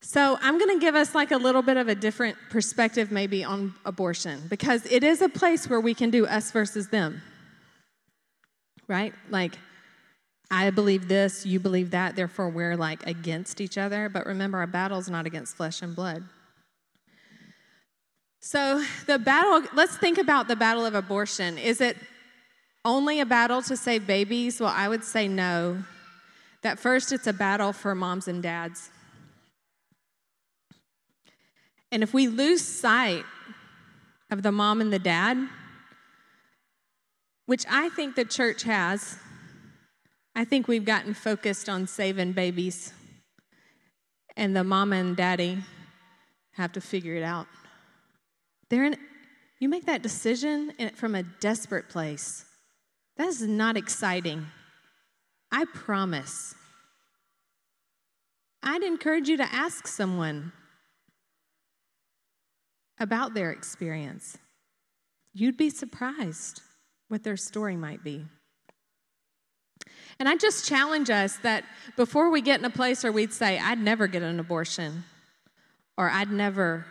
So, 0.00 0.38
I'm 0.40 0.58
going 0.58 0.78
to 0.78 0.80
give 0.80 0.94
us 0.94 1.14
like 1.14 1.32
a 1.32 1.36
little 1.36 1.60
bit 1.60 1.76
of 1.76 1.88
a 1.88 1.94
different 1.94 2.36
perspective, 2.50 3.10
maybe, 3.10 3.42
on 3.42 3.74
abortion, 3.84 4.40
because 4.48 4.86
it 4.86 5.02
is 5.02 5.22
a 5.22 5.28
place 5.28 5.68
where 5.68 5.80
we 5.80 5.92
can 5.92 6.10
do 6.10 6.24
us 6.26 6.50
versus 6.52 6.88
them. 6.88 7.20
Right? 8.86 9.12
Like, 9.28 9.58
I 10.50 10.70
believe 10.70 11.08
this, 11.08 11.44
you 11.44 11.60
believe 11.60 11.90
that, 11.90 12.16
therefore 12.16 12.48
we're 12.48 12.76
like 12.76 13.06
against 13.06 13.60
each 13.60 13.76
other. 13.76 14.08
But 14.08 14.24
remember, 14.24 14.58
our 14.58 14.66
battle 14.66 14.98
is 14.98 15.10
not 15.10 15.26
against 15.26 15.56
flesh 15.56 15.82
and 15.82 15.94
blood. 15.94 16.24
So, 18.40 18.84
the 19.06 19.18
battle, 19.18 19.68
let's 19.74 19.96
think 19.96 20.18
about 20.18 20.48
the 20.48 20.56
battle 20.56 20.86
of 20.86 20.94
abortion. 20.94 21.58
Is 21.58 21.80
it 21.80 21.96
only 22.84 23.20
a 23.20 23.26
battle 23.26 23.62
to 23.62 23.76
save 23.76 24.06
babies? 24.06 24.60
Well, 24.60 24.72
I 24.74 24.88
would 24.88 25.04
say 25.04 25.28
no. 25.28 25.82
That 26.62 26.78
first, 26.78 27.12
it's 27.12 27.26
a 27.26 27.32
battle 27.32 27.72
for 27.72 27.94
moms 27.94 28.28
and 28.28 28.42
dads. 28.42 28.90
And 31.90 32.02
if 32.02 32.14
we 32.14 32.28
lose 32.28 32.62
sight 32.62 33.24
of 34.30 34.42
the 34.42 34.52
mom 34.52 34.80
and 34.80 34.92
the 34.92 34.98
dad, 34.98 35.38
which 37.46 37.64
I 37.68 37.88
think 37.88 38.14
the 38.14 38.24
church 38.24 38.62
has, 38.64 39.18
I 40.34 40.44
think 40.44 40.68
we've 40.68 40.84
gotten 40.84 41.14
focused 41.14 41.68
on 41.68 41.86
saving 41.86 42.32
babies 42.32 42.92
and 44.36 44.54
the 44.54 44.62
mama 44.62 44.96
and 44.96 45.16
daddy 45.16 45.58
have 46.52 46.72
to 46.72 46.80
figure 46.80 47.16
it 47.16 47.24
out. 47.24 47.46
They're 48.70 48.84
in, 48.84 48.96
you 49.58 49.68
make 49.68 49.86
that 49.86 50.02
decision 50.02 50.72
from 50.94 51.14
a 51.14 51.22
desperate 51.22 51.88
place. 51.88 52.44
That 53.16 53.28
is 53.28 53.42
not 53.42 53.76
exciting. 53.76 54.46
I 55.50 55.64
promise. 55.72 56.54
I'd 58.62 58.82
encourage 58.82 59.28
you 59.28 59.36
to 59.38 59.54
ask 59.54 59.86
someone 59.86 60.52
about 63.00 63.34
their 63.34 63.50
experience. 63.50 64.36
You'd 65.32 65.56
be 65.56 65.70
surprised 65.70 66.60
what 67.08 67.22
their 67.22 67.36
story 67.36 67.76
might 67.76 68.02
be. 68.04 68.26
And 70.18 70.28
I 70.28 70.36
just 70.36 70.66
challenge 70.66 71.10
us 71.10 71.36
that 71.38 71.64
before 71.96 72.30
we 72.30 72.40
get 72.40 72.58
in 72.58 72.64
a 72.64 72.70
place 72.70 73.04
where 73.04 73.12
we'd 73.12 73.32
say, 73.32 73.58
I'd 73.58 73.80
never 73.80 74.08
get 74.08 74.22
an 74.22 74.40
abortion, 74.40 75.04
or 75.96 76.10
I'd 76.10 76.32
never, 76.32 76.84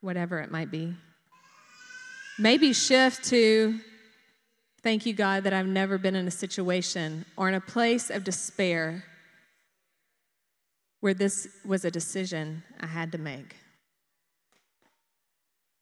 whatever 0.00 0.38
it 0.40 0.50
might 0.50 0.70
be, 0.70 0.94
maybe 2.38 2.72
shift 2.72 3.24
to, 3.26 3.78
thank 4.82 5.04
you, 5.06 5.12
God, 5.12 5.44
that 5.44 5.52
I've 5.52 5.66
never 5.66 5.98
been 5.98 6.16
in 6.16 6.26
a 6.26 6.30
situation 6.30 7.24
or 7.36 7.48
in 7.48 7.54
a 7.54 7.60
place 7.60 8.10
of 8.10 8.24
despair 8.24 9.04
where 11.00 11.14
this 11.14 11.48
was 11.64 11.84
a 11.84 11.90
decision 11.90 12.62
I 12.80 12.86
had 12.86 13.12
to 13.12 13.18
make. 13.18 13.56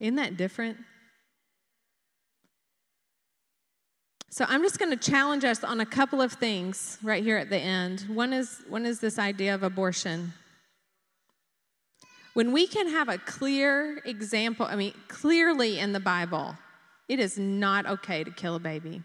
Isn't 0.00 0.16
that 0.16 0.36
different? 0.36 0.78
So 4.30 4.44
I'm 4.48 4.62
just 4.62 4.78
going 4.78 4.96
to 4.96 5.10
challenge 5.10 5.44
us 5.44 5.64
on 5.64 5.80
a 5.80 5.86
couple 5.86 6.22
of 6.22 6.32
things 6.32 6.98
right 7.02 7.24
here 7.24 7.38
at 7.38 7.50
the 7.50 7.56
end. 7.56 8.02
One 8.02 8.32
is 8.32 8.60
one 8.68 8.86
is 8.86 9.00
this 9.00 9.18
idea 9.18 9.54
of 9.54 9.64
abortion. 9.64 10.32
When 12.38 12.52
we 12.52 12.68
can 12.68 12.86
have 12.90 13.08
a 13.08 13.18
clear 13.18 14.00
example, 14.04 14.64
I 14.64 14.76
mean 14.76 14.94
clearly 15.08 15.80
in 15.80 15.92
the 15.92 15.98
Bible, 15.98 16.56
it 17.08 17.18
is 17.18 17.36
not 17.36 17.84
okay 17.84 18.22
to 18.22 18.30
kill 18.30 18.54
a 18.54 18.60
baby. 18.60 19.02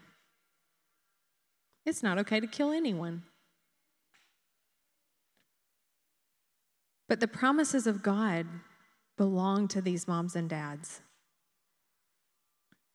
It's 1.84 2.00
not 2.00 2.16
okay 2.18 2.38
to 2.38 2.46
kill 2.46 2.70
anyone. 2.70 3.24
But 7.08 7.18
the 7.18 7.26
promises 7.26 7.88
of 7.88 8.04
God 8.04 8.46
belong 9.16 9.66
to 9.66 9.82
these 9.82 10.06
moms 10.06 10.36
and 10.36 10.48
dads. 10.48 11.00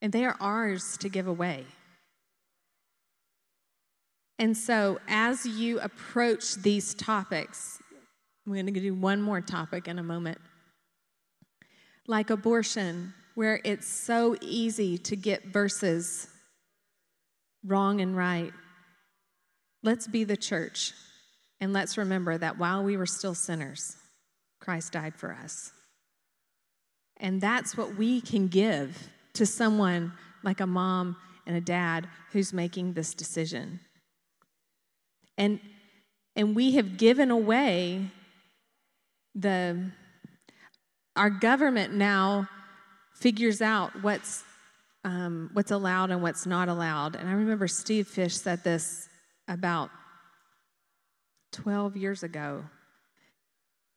And 0.01 0.13
they 0.13 0.23
are 0.23 0.37
ours 0.39 0.95
to 0.99 1.09
give 1.09 1.27
away. 1.27 1.65
And 4.37 4.55
so, 4.55 4.99
as 5.09 5.45
you 5.45 5.81
approach 5.81 6.55
these 6.55 6.93
topics, 6.93 7.81
I'm 8.45 8.53
going 8.53 8.65
to 8.65 8.79
do 8.79 8.93
one 8.93 9.21
more 9.21 9.41
topic 9.41 9.87
in 9.87 9.99
a 9.99 10.03
moment. 10.03 10.39
Like 12.07 12.29
abortion, 12.29 13.13
where 13.35 13.61
it's 13.63 13.87
so 13.87 14.35
easy 14.41 14.97
to 14.97 15.15
get 15.15 15.45
verses 15.45 16.27
wrong 17.65 18.01
and 18.01 18.17
right. 18.17 18.51
Let's 19.83 20.07
be 20.07 20.23
the 20.23 20.37
church, 20.37 20.93
and 21.61 21.71
let's 21.71 21.97
remember 21.97 22.37
that 22.37 22.57
while 22.57 22.83
we 22.83 22.97
were 22.97 23.05
still 23.05 23.35
sinners, 23.35 23.95
Christ 24.59 24.93
died 24.93 25.15
for 25.15 25.33
us. 25.33 25.71
And 27.17 27.39
that's 27.39 27.77
what 27.77 27.95
we 27.95 28.21
can 28.21 28.47
give 28.47 29.09
to 29.33 29.45
someone 29.45 30.13
like 30.43 30.59
a 30.59 30.67
mom 30.67 31.17
and 31.45 31.55
a 31.55 31.61
dad 31.61 32.07
who's 32.31 32.53
making 32.53 32.93
this 32.93 33.13
decision. 33.13 33.79
And, 35.37 35.59
and 36.35 36.55
we 36.55 36.71
have 36.75 36.97
given 36.97 37.31
away 37.31 38.11
the, 39.35 39.91
our 41.15 41.29
government 41.29 41.93
now 41.93 42.47
figures 43.13 43.61
out 43.61 43.91
what's, 44.01 44.43
um, 45.03 45.49
what's 45.53 45.71
allowed 45.71 46.11
and 46.11 46.21
what's 46.21 46.45
not 46.45 46.69
allowed. 46.69 47.15
And 47.15 47.27
I 47.27 47.33
remember 47.33 47.67
Steve 47.67 48.07
Fish 48.07 48.35
said 48.35 48.63
this 48.63 49.09
about 49.47 49.89
12 51.51 51.97
years 51.97 52.23
ago. 52.23 52.63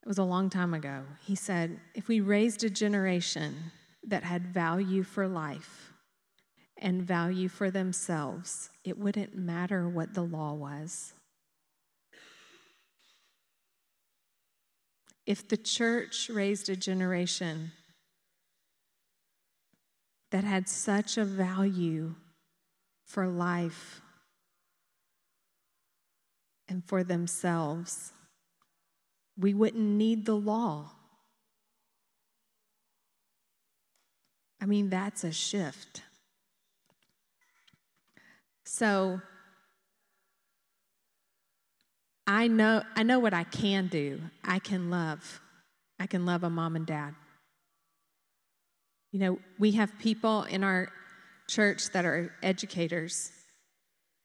It 0.02 0.08
was 0.08 0.18
a 0.18 0.24
long 0.24 0.50
time 0.50 0.74
ago. 0.74 1.04
He 1.24 1.36
said, 1.36 1.78
if 1.94 2.08
we 2.08 2.20
raised 2.20 2.64
a 2.64 2.70
generation 2.70 3.54
that 4.04 4.24
had 4.24 4.46
value 4.48 5.04
for 5.04 5.28
life 5.28 5.92
and 6.76 7.02
value 7.02 7.48
for 7.48 7.70
themselves, 7.70 8.70
it 8.84 8.98
wouldn't 8.98 9.36
matter 9.36 9.88
what 9.88 10.14
the 10.14 10.22
law 10.22 10.54
was. 10.54 11.12
If 15.26 15.48
the 15.48 15.56
church 15.56 16.30
raised 16.32 16.68
a 16.68 16.76
generation 16.76 17.72
that 20.30 20.44
had 20.44 20.68
such 20.68 21.16
a 21.16 21.24
value 21.24 22.14
for 23.04 23.26
life 23.28 24.00
and 26.68 26.82
for 26.84 27.04
themselves, 27.04 28.12
we 29.38 29.54
wouldn't 29.54 29.82
need 29.82 30.26
the 30.26 30.34
law. 30.34 30.90
I 34.60 34.66
mean, 34.66 34.90
that's 34.90 35.24
a 35.24 35.32
shift. 35.32 36.02
So, 38.64 39.20
I 42.32 42.46
know, 42.46 42.82
I 42.96 43.02
know 43.02 43.18
what 43.18 43.34
I 43.34 43.44
can 43.44 43.88
do. 43.88 44.18
I 44.42 44.58
can 44.58 44.88
love. 44.88 45.42
I 46.00 46.06
can 46.06 46.24
love 46.24 46.44
a 46.44 46.48
mom 46.48 46.76
and 46.76 46.86
dad. 46.86 47.14
You 49.10 49.20
know, 49.20 49.38
we 49.58 49.72
have 49.72 49.98
people 49.98 50.44
in 50.44 50.64
our 50.64 50.88
church 51.46 51.90
that 51.90 52.06
are 52.06 52.32
educators, 52.42 53.30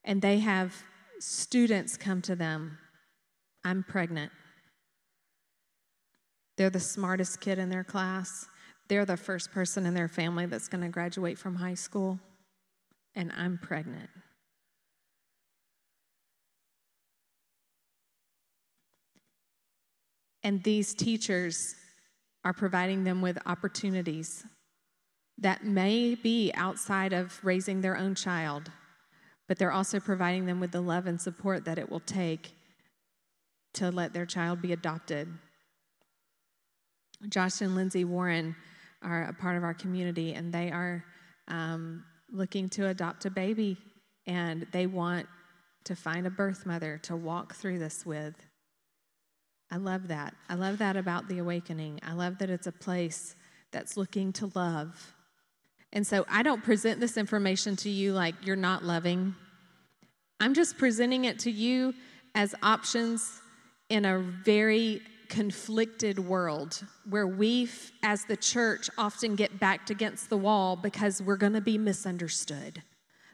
and 0.05 0.21
they 0.21 0.39
have 0.39 0.73
students 1.19 1.97
come 1.97 2.21
to 2.21 2.35
them 2.35 2.77
I'm 3.65 3.83
pregnant. 3.83 4.31
They're 6.55 6.69
the 6.69 6.79
smartest 6.79 7.41
kid 7.41 7.59
in 7.59 7.67
their 7.67 7.83
class. 7.83 8.45
They're 8.87 9.03
the 9.03 9.17
first 9.17 9.51
person 9.51 9.85
in 9.85 9.93
their 9.93 10.07
family 10.07 10.45
that's 10.45 10.69
going 10.69 10.83
to 10.83 10.89
graduate 10.89 11.37
from 11.37 11.55
high 11.55 11.73
school, 11.73 12.21
and 13.15 13.33
I'm 13.35 13.57
pregnant. 13.61 14.09
And 20.47 20.63
these 20.63 20.93
teachers 20.93 21.75
are 22.45 22.53
providing 22.53 23.03
them 23.03 23.21
with 23.21 23.37
opportunities 23.45 24.45
that 25.37 25.65
may 25.65 26.15
be 26.15 26.53
outside 26.55 27.11
of 27.11 27.37
raising 27.43 27.81
their 27.81 27.97
own 27.97 28.15
child, 28.15 28.71
but 29.49 29.59
they're 29.59 29.73
also 29.73 29.99
providing 29.99 30.45
them 30.45 30.61
with 30.61 30.71
the 30.71 30.79
love 30.79 31.05
and 31.05 31.19
support 31.19 31.65
that 31.65 31.77
it 31.77 31.91
will 31.91 31.99
take 31.99 32.53
to 33.73 33.91
let 33.91 34.13
their 34.13 34.25
child 34.25 34.61
be 34.61 34.71
adopted. 34.71 35.27
Josh 37.27 37.59
and 37.59 37.75
Lindsay 37.75 38.05
Warren 38.05 38.55
are 39.01 39.25
a 39.25 39.33
part 39.33 39.57
of 39.57 39.65
our 39.65 39.73
community, 39.73 40.33
and 40.33 40.53
they 40.53 40.71
are 40.71 41.03
um, 41.49 42.05
looking 42.31 42.69
to 42.69 42.87
adopt 42.87 43.25
a 43.25 43.29
baby, 43.29 43.75
and 44.25 44.65
they 44.71 44.87
want 44.87 45.27
to 45.83 45.93
find 45.93 46.25
a 46.25 46.29
birth 46.29 46.65
mother 46.65 46.97
to 47.03 47.17
walk 47.17 47.53
through 47.53 47.79
this 47.79 48.05
with. 48.05 48.46
I 49.69 49.77
love 49.77 50.07
that. 50.07 50.33
I 50.49 50.55
love 50.55 50.77
that 50.77 50.95
about 50.95 51.27
the 51.27 51.39
awakening. 51.39 51.99
I 52.03 52.13
love 52.13 52.37
that 52.39 52.49
it's 52.49 52.67
a 52.67 52.71
place 52.71 53.35
that's 53.71 53.97
looking 53.97 54.31
to 54.33 54.51
love. 54.55 55.13
And 55.93 56.05
so 56.05 56.25
I 56.29 56.43
don't 56.43 56.63
present 56.63 56.99
this 56.99 57.17
information 57.17 57.75
to 57.77 57.89
you 57.89 58.13
like 58.13 58.35
you're 58.45 58.55
not 58.55 58.83
loving. 58.83 59.35
I'm 60.39 60.53
just 60.53 60.77
presenting 60.77 61.25
it 61.25 61.39
to 61.39 61.51
you 61.51 61.93
as 62.35 62.53
options 62.61 63.41
in 63.89 64.05
a 64.05 64.19
very 64.19 65.01
conflicted 65.29 66.19
world 66.19 66.81
where 67.09 67.27
we, 67.27 67.69
as 68.03 68.25
the 68.25 68.37
church, 68.37 68.89
often 68.97 69.35
get 69.35 69.59
backed 69.59 69.89
against 69.89 70.29
the 70.29 70.37
wall 70.37 70.75
because 70.75 71.21
we're 71.21 71.37
going 71.37 71.53
to 71.53 71.61
be 71.61 71.77
misunderstood. 71.77 72.81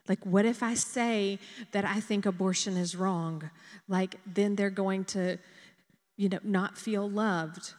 Like, 0.07 0.25
what 0.25 0.45
if 0.45 0.63
I 0.63 0.73
say 0.73 1.39
that 1.71 1.85
I 1.85 1.99
think 1.99 2.25
abortion 2.25 2.75
is 2.75 2.95
wrong? 2.95 3.49
Like, 3.87 4.15
then 4.25 4.55
they're 4.55 4.69
going 4.69 5.05
to 5.05 5.37
you 6.17 6.29
know, 6.29 6.39
not 6.43 6.77
feel 6.77 7.09
loved. 7.09 7.73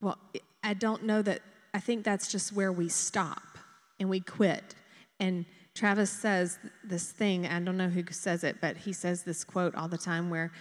Well, 0.00 0.18
I 0.62 0.74
don't 0.74 1.04
know 1.04 1.22
that, 1.22 1.40
I 1.72 1.80
think 1.80 2.04
that's 2.04 2.30
just 2.30 2.52
where 2.52 2.72
we 2.72 2.88
stop 2.88 3.58
and 3.98 4.08
we 4.08 4.20
quit. 4.20 4.74
And 5.20 5.44
Travis 5.74 6.10
says 6.10 6.58
this 6.84 7.10
thing, 7.10 7.46
I 7.46 7.58
don't 7.60 7.76
know 7.76 7.88
who 7.88 8.04
says 8.10 8.44
it, 8.44 8.56
but 8.60 8.76
he 8.76 8.92
says 8.92 9.24
this 9.24 9.44
quote 9.44 9.74
all 9.74 9.88
the 9.88 9.98
time 9.98 10.30
where 10.30 10.52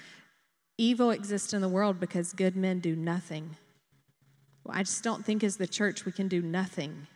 evil 0.77 1.11
exists 1.11 1.53
in 1.53 1.61
the 1.61 1.69
world 1.69 1.99
because 1.99 2.33
good 2.33 2.55
men 2.55 2.79
do 2.79 2.95
nothing. 2.95 3.55
Well, 4.63 4.77
I 4.77 4.83
just 4.83 5.03
don't 5.03 5.25
think 5.25 5.43
as 5.43 5.57
the 5.57 5.67
church 5.67 6.05
we 6.05 6.11
can 6.11 6.27
do 6.27 6.41
nothing. 6.41 7.07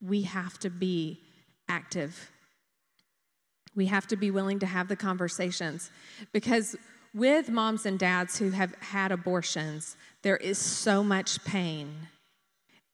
We 0.00 0.22
have 0.22 0.58
to 0.60 0.70
be 0.70 1.20
active. 1.68 2.30
We 3.74 3.86
have 3.86 4.06
to 4.08 4.16
be 4.16 4.30
willing 4.30 4.58
to 4.60 4.66
have 4.66 4.88
the 4.88 4.96
conversations 4.96 5.90
because 6.32 6.76
with 7.14 7.50
moms 7.50 7.86
and 7.86 7.98
dads 7.98 8.38
who 8.38 8.50
have 8.50 8.74
had 8.80 9.12
abortions, 9.12 9.96
there 10.22 10.36
is 10.36 10.58
so 10.58 11.02
much 11.02 11.44
pain. 11.44 12.08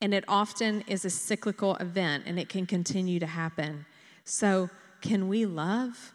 And 0.01 0.15
it 0.15 0.25
often 0.29 0.83
is 0.87 1.05
a 1.05 1.11
cyclical 1.11 1.77
event 1.77 2.25
and 2.27 2.39
it 2.39 2.49
can 2.49 2.67
continue 2.67 3.19
to 3.21 3.27
happen. 3.27 3.87
So, 4.25 4.71
can 5.01 5.29
we 5.29 5.47
love? 5.47 6.13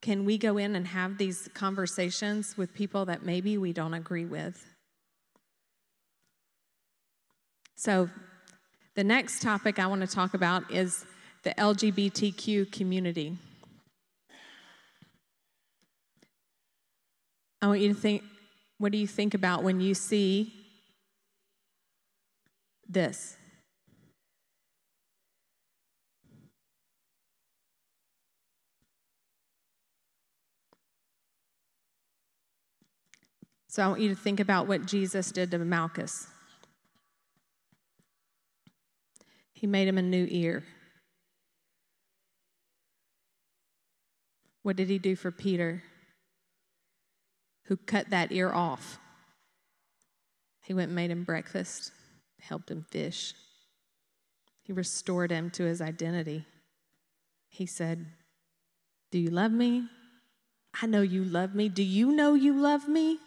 Can 0.00 0.24
we 0.24 0.38
go 0.38 0.56
in 0.56 0.74
and 0.74 0.86
have 0.86 1.18
these 1.18 1.48
conversations 1.52 2.56
with 2.56 2.72
people 2.72 3.04
that 3.06 3.22
maybe 3.22 3.58
we 3.58 3.72
don't 3.72 3.94
agree 3.94 4.24
with? 4.24 4.64
So, 7.76 8.08
the 8.94 9.04
next 9.04 9.40
topic 9.40 9.78
I 9.78 9.86
want 9.86 10.00
to 10.00 10.06
talk 10.06 10.34
about 10.34 10.70
is 10.70 11.04
the 11.42 11.50
LGBTQ 11.54 12.72
community. 12.72 13.38
I 17.62 17.66
want 17.66 17.80
you 17.80 17.88
to 17.88 18.00
think 18.00 18.22
what 18.78 18.92
do 18.92 18.98
you 18.98 19.06
think 19.06 19.34
about 19.34 19.62
when 19.62 19.80
you 19.80 19.94
see 19.94 20.54
this? 22.88 23.36
So 33.68 33.84
I 33.84 33.88
want 33.88 34.00
you 34.00 34.08
to 34.08 34.16
think 34.16 34.40
about 34.40 34.66
what 34.66 34.86
Jesus 34.86 35.30
did 35.30 35.50
to 35.52 35.58
Malchus. 35.58 36.26
He 39.52 39.66
made 39.66 39.86
him 39.86 39.98
a 39.98 40.02
new 40.02 40.26
ear. 40.28 40.64
What 44.62 44.76
did 44.76 44.88
he 44.88 44.98
do 44.98 45.14
for 45.14 45.30
Peter, 45.30 45.82
who 47.70 47.76
cut 47.76 48.10
that 48.10 48.32
ear 48.32 48.52
off? 48.52 48.98
He 50.64 50.74
went 50.74 50.88
and 50.88 50.96
made 50.96 51.12
him 51.12 51.22
breakfast, 51.22 51.92
helped 52.40 52.68
him 52.68 52.84
fish. 52.90 53.32
He 54.64 54.72
restored 54.72 55.30
him 55.30 55.50
to 55.50 55.62
his 55.62 55.80
identity. 55.80 56.46
He 57.48 57.66
said, 57.66 58.06
Do 59.12 59.20
you 59.20 59.30
love 59.30 59.52
me? 59.52 59.86
I 60.82 60.86
know 60.86 61.02
you 61.02 61.22
love 61.22 61.54
me. 61.54 61.68
Do 61.68 61.84
you 61.84 62.10
know 62.10 62.34
you 62.34 62.60
love 62.60 62.88
me? 62.88 63.18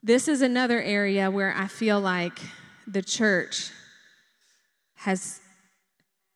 This 0.00 0.28
is 0.28 0.42
another 0.42 0.80
area 0.80 1.28
where 1.28 1.52
I 1.56 1.66
feel 1.66 2.00
like 2.00 2.38
the 2.86 3.02
church 3.02 3.72
has 4.94 5.40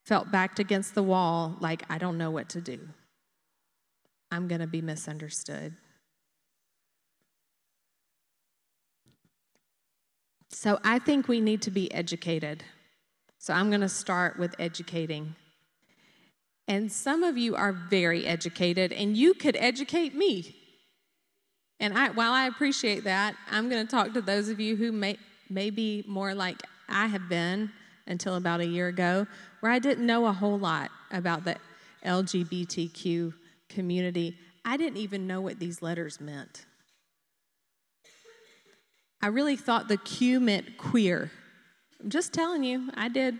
felt 0.04 0.32
backed 0.32 0.58
against 0.58 0.96
the 0.96 1.02
wall, 1.04 1.56
like, 1.60 1.84
I 1.88 1.98
don't 1.98 2.18
know 2.18 2.32
what 2.32 2.48
to 2.50 2.60
do. 2.60 2.80
I'm 4.34 4.48
going 4.48 4.60
to 4.60 4.66
be 4.66 4.82
misunderstood. 4.82 5.76
So 10.50 10.80
I 10.82 10.98
think 10.98 11.28
we 11.28 11.40
need 11.40 11.62
to 11.62 11.70
be 11.70 11.92
educated. 11.94 12.64
So 13.38 13.54
I'm 13.54 13.68
going 13.68 13.82
to 13.82 13.88
start 13.88 14.36
with 14.36 14.56
educating. 14.58 15.36
And 16.66 16.90
some 16.90 17.22
of 17.22 17.38
you 17.38 17.54
are 17.54 17.70
very 17.72 18.26
educated, 18.26 18.92
and 18.92 19.16
you 19.16 19.34
could 19.34 19.56
educate 19.56 20.16
me. 20.16 20.56
And 21.78 21.96
I, 21.96 22.10
while 22.10 22.32
I 22.32 22.48
appreciate 22.48 23.04
that, 23.04 23.36
I'm 23.52 23.68
going 23.68 23.86
to 23.86 23.90
talk 23.90 24.14
to 24.14 24.20
those 24.20 24.48
of 24.48 24.58
you 24.58 24.74
who 24.74 24.90
may, 24.90 25.16
may 25.48 25.70
be 25.70 26.02
more 26.08 26.34
like 26.34 26.60
I 26.88 27.06
have 27.06 27.28
been 27.28 27.70
until 28.08 28.34
about 28.34 28.60
a 28.60 28.66
year 28.66 28.88
ago, 28.88 29.28
where 29.60 29.70
I 29.70 29.78
didn't 29.78 30.04
know 30.04 30.26
a 30.26 30.32
whole 30.32 30.58
lot 30.58 30.90
about 31.12 31.44
the 31.44 31.56
LGBTQ 32.04 33.34
community. 33.74 34.38
I 34.64 34.76
didn't 34.76 34.98
even 34.98 35.26
know 35.26 35.40
what 35.40 35.58
these 35.58 35.82
letters 35.82 36.20
meant. 36.20 36.64
I 39.20 39.28
really 39.28 39.56
thought 39.56 39.88
the 39.88 39.96
Q 39.96 40.40
meant 40.40 40.76
queer. 40.78 41.30
I'm 42.02 42.10
just 42.10 42.32
telling 42.32 42.62
you, 42.62 42.90
I 42.94 43.08
did. 43.08 43.38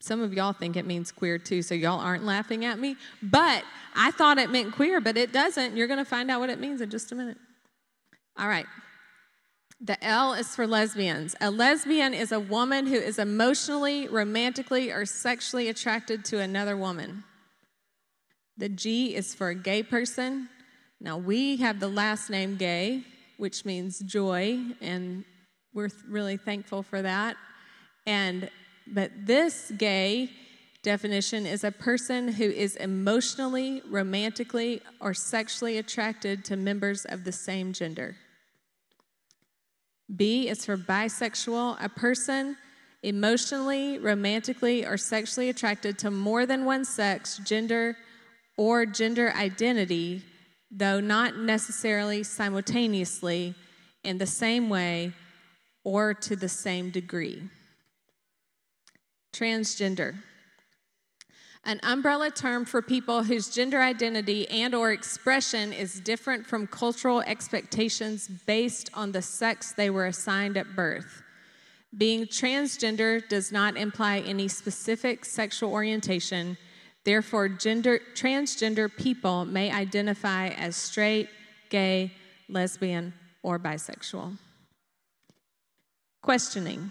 Some 0.00 0.20
of 0.20 0.34
y'all 0.34 0.52
think 0.52 0.76
it 0.76 0.84
means 0.84 1.12
queer 1.12 1.38
too, 1.38 1.62
so 1.62 1.74
y'all 1.74 2.00
aren't 2.00 2.24
laughing 2.24 2.64
at 2.64 2.78
me. 2.78 2.96
But 3.22 3.64
I 3.94 4.10
thought 4.10 4.38
it 4.38 4.50
meant 4.50 4.74
queer, 4.74 5.00
but 5.00 5.16
it 5.16 5.32
doesn't. 5.32 5.76
You're 5.76 5.86
going 5.86 5.98
to 6.00 6.04
find 6.04 6.30
out 6.30 6.40
what 6.40 6.50
it 6.50 6.58
means 6.58 6.80
in 6.80 6.90
just 6.90 7.12
a 7.12 7.14
minute. 7.14 7.38
All 8.36 8.48
right. 8.48 8.66
The 9.80 10.02
L 10.04 10.34
is 10.34 10.54
for 10.54 10.66
lesbians. 10.66 11.36
A 11.40 11.50
lesbian 11.50 12.14
is 12.14 12.32
a 12.32 12.40
woman 12.40 12.86
who 12.86 12.96
is 12.96 13.18
emotionally, 13.18 14.08
romantically, 14.08 14.90
or 14.90 15.06
sexually 15.06 15.68
attracted 15.68 16.24
to 16.26 16.40
another 16.40 16.76
woman. 16.76 17.24
The 18.56 18.68
G 18.68 19.14
is 19.14 19.34
for 19.34 19.48
a 19.48 19.54
gay 19.54 19.82
person. 19.82 20.48
Now, 21.00 21.18
we 21.18 21.56
have 21.56 21.80
the 21.80 21.88
last 21.88 22.30
name 22.30 22.56
gay, 22.56 23.02
which 23.36 23.64
means 23.64 23.98
joy, 23.98 24.58
and 24.80 25.24
we're 25.72 25.90
really 26.08 26.36
thankful 26.36 26.82
for 26.82 27.02
that. 27.02 27.36
And 28.06 28.50
but 28.86 29.10
this 29.16 29.72
gay 29.76 30.30
definition 30.82 31.46
is 31.46 31.64
a 31.64 31.72
person 31.72 32.28
who 32.28 32.44
is 32.44 32.76
emotionally, 32.76 33.82
romantically, 33.88 34.82
or 35.00 35.14
sexually 35.14 35.78
attracted 35.78 36.44
to 36.44 36.56
members 36.56 37.06
of 37.06 37.24
the 37.24 37.32
same 37.32 37.72
gender. 37.72 38.16
B 40.14 40.48
is 40.48 40.66
for 40.66 40.76
bisexual, 40.76 41.82
a 41.82 41.88
person 41.88 42.56
emotionally, 43.02 43.98
romantically, 43.98 44.86
or 44.86 44.96
sexually 44.96 45.48
attracted 45.48 45.98
to 45.98 46.10
more 46.10 46.46
than 46.46 46.64
one 46.64 46.84
sex, 46.84 47.38
gender, 47.44 47.96
or 48.56 48.86
gender 48.86 49.32
identity, 49.34 50.22
though 50.70 51.00
not 51.00 51.36
necessarily 51.36 52.22
simultaneously 52.22 53.54
in 54.02 54.18
the 54.18 54.26
same 54.26 54.68
way 54.68 55.12
or 55.82 56.14
to 56.14 56.36
the 56.36 56.48
same 56.48 56.90
degree. 56.90 57.42
Transgender. 59.32 60.14
An 61.66 61.80
umbrella 61.82 62.30
term 62.30 62.66
for 62.66 62.82
people 62.82 63.22
whose 63.22 63.48
gender 63.48 63.80
identity 63.80 64.48
and 64.50 64.74
or 64.74 64.92
expression 64.92 65.72
is 65.72 65.98
different 65.98 66.46
from 66.46 66.66
cultural 66.66 67.22
expectations 67.22 68.28
based 68.28 68.90
on 68.92 69.12
the 69.12 69.22
sex 69.22 69.72
they 69.72 69.88
were 69.88 70.06
assigned 70.06 70.58
at 70.58 70.76
birth. 70.76 71.22
Being 71.96 72.26
transgender 72.26 73.26
does 73.28 73.50
not 73.50 73.78
imply 73.78 74.18
any 74.18 74.46
specific 74.46 75.24
sexual 75.24 75.72
orientation 75.72 76.58
therefore 77.04 77.48
gender 77.48 78.00
transgender 78.14 78.94
people 78.94 79.44
may 79.44 79.70
identify 79.70 80.48
as 80.48 80.76
straight 80.76 81.28
gay 81.70 82.12
lesbian 82.48 83.12
or 83.42 83.58
bisexual 83.58 84.36
questioning 86.22 86.90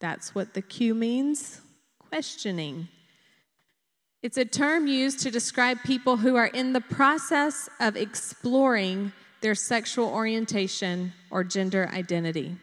that's 0.00 0.34
what 0.34 0.54
the 0.54 0.62
Q 0.62 0.94
means 0.94 1.60
questioning. 1.98 2.88
It's 4.22 4.36
a 4.36 4.44
term 4.44 4.86
used 4.86 5.20
to 5.20 5.30
describe 5.30 5.78
people 5.84 6.16
who 6.16 6.36
are 6.36 6.46
in 6.46 6.72
the 6.72 6.80
process 6.80 7.68
of 7.80 7.96
exploring 7.96 9.12
their 9.40 9.54
sexual 9.54 10.08
orientation 10.08 11.12
or 11.30 11.44
gender 11.44 11.88
identity. 11.92 12.56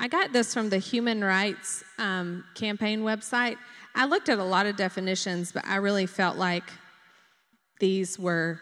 I 0.00 0.08
got 0.08 0.32
this 0.32 0.52
from 0.52 0.70
the 0.70 0.78
Human 0.78 1.22
Rights 1.22 1.84
um, 1.98 2.44
Campaign 2.54 3.02
website. 3.02 3.56
I 3.94 4.06
looked 4.06 4.28
at 4.28 4.38
a 4.38 4.44
lot 4.44 4.66
of 4.66 4.76
definitions, 4.76 5.52
but 5.52 5.64
I 5.66 5.76
really 5.76 6.06
felt 6.06 6.36
like 6.36 6.64
these 7.78 8.18
were 8.18 8.60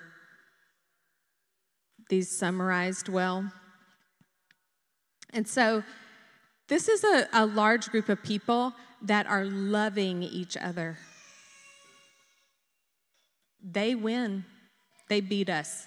these 2.10 2.36
summarized 2.36 3.08
well. 3.08 3.50
And 5.32 5.48
so 5.48 5.82
this 6.68 6.88
is 6.88 7.04
a, 7.04 7.28
a 7.32 7.46
large 7.46 7.88
group 7.88 8.08
of 8.10 8.22
people 8.22 8.74
that 9.02 9.26
are 9.26 9.44
loving 9.44 10.22
each 10.22 10.56
other. 10.56 10.98
They 13.62 13.94
win, 13.94 14.44
they 15.08 15.20
beat 15.20 15.48
us, 15.48 15.86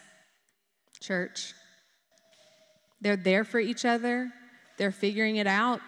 church. 0.99 1.53
They're 3.01 3.15
there 3.15 3.43
for 3.43 3.59
each 3.59 3.85
other, 3.85 4.31
they're 4.77 4.91
figuring 4.91 5.35
it 5.35 5.47
out. 5.47 5.81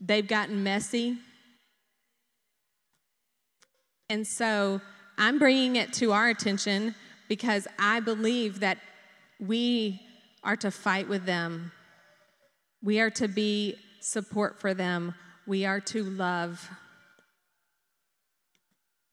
They've 0.00 0.26
gotten 0.26 0.62
messy. 0.62 1.18
And 4.08 4.26
so 4.26 4.80
I'm 5.18 5.38
bringing 5.38 5.76
it 5.76 5.92
to 5.94 6.12
our 6.12 6.28
attention 6.28 6.94
because 7.28 7.68
I 7.78 8.00
believe 8.00 8.60
that 8.60 8.78
we 9.38 10.00
are 10.42 10.56
to 10.56 10.70
fight 10.70 11.08
with 11.08 11.26
them 11.26 11.72
we 12.82 13.00
are 13.00 13.10
to 13.10 13.28
be 13.28 13.76
support 14.00 14.58
for 14.58 14.72
them. 14.72 15.14
We 15.46 15.66
are 15.66 15.80
to 15.80 16.04
love. 16.04 16.70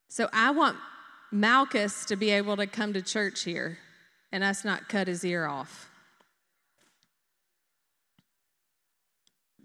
So 0.07 0.29
I 0.31 0.51
want 0.51 0.77
Malchus 1.31 2.05
to 2.05 2.15
be 2.15 2.29
able 2.31 2.55
to 2.57 2.67
come 2.67 2.93
to 2.93 3.01
church 3.01 3.43
here 3.43 3.77
and 4.31 4.43
us 4.43 4.63
not 4.63 4.88
cut 4.88 5.07
his 5.07 5.25
ear 5.25 5.45
off. 5.45 5.89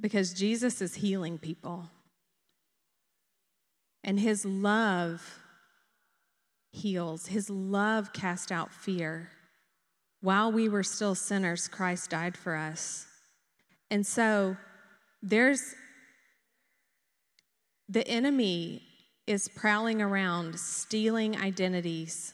Because 0.03 0.35
Jesus 0.35 0.83
is 0.83 0.97
healing 0.97 1.39
people. 1.39 1.89
And 4.05 4.21
his 4.21 4.45
love 4.45 5.39
heals, 6.73 7.29
his 7.29 7.49
love 7.49 8.13
cast 8.13 8.53
out 8.53 8.73
fear. 8.73 9.31
While 10.21 10.53
we 10.53 10.69
were 10.69 10.83
still 10.83 11.15
sinners, 11.15 11.69
Christ 11.69 12.11
died 12.11 12.37
for 12.37 12.57
us. 12.57 13.07
And 13.91 14.07
so 14.07 14.57
there's 15.23 15.75
the 17.89 18.07
enemy 18.09 18.83
is 19.27 19.49
prowling 19.49 20.01
around, 20.01 20.59
stealing 20.59 21.37
identities, 21.37 22.33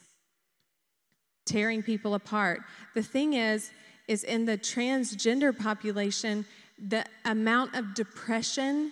tearing 1.45 1.83
people 1.83 2.15
apart. 2.15 2.61
The 2.95 3.03
thing 3.03 3.33
is, 3.33 3.71
is 4.07 4.23
in 4.23 4.45
the 4.45 4.57
transgender 4.57 5.55
population, 5.55 6.45
the 6.87 7.05
amount 7.25 7.75
of 7.75 7.93
depression 7.93 8.91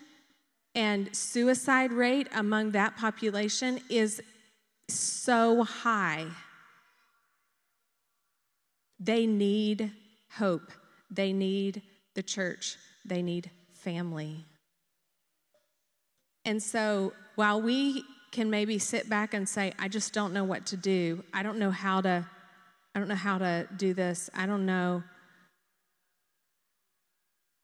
and 0.75 1.15
suicide 1.15 1.91
rate 1.91 2.27
among 2.33 2.71
that 2.71 2.97
population 2.97 3.79
is 3.89 4.21
so 4.89 5.63
high. 5.63 6.25
They 8.99 9.25
need 9.25 9.91
hope. 10.31 10.71
They 11.09 11.33
need 11.33 11.81
the 12.15 12.23
church. 12.23 12.75
They 13.05 13.21
need 13.21 13.49
family. 13.73 14.45
And 16.45 16.61
so 16.61 17.13
while 17.35 17.61
we 17.61 18.03
can 18.31 18.49
maybe 18.49 18.79
sit 18.79 19.09
back 19.09 19.33
and 19.33 19.47
say, 19.47 19.73
I 19.79 19.87
just 19.87 20.13
don't 20.13 20.33
know 20.33 20.43
what 20.43 20.65
to 20.67 20.77
do, 20.77 21.23
I 21.33 21.43
don't 21.43 21.59
know 21.59 21.71
how 21.71 22.01
to, 22.01 22.25
I 22.93 22.99
don't 22.99 23.07
know 23.07 23.15
how 23.15 23.37
to 23.37 23.67
do 23.77 23.93
this, 23.93 24.29
I 24.35 24.45
don't 24.45 24.65
know. 24.65 25.03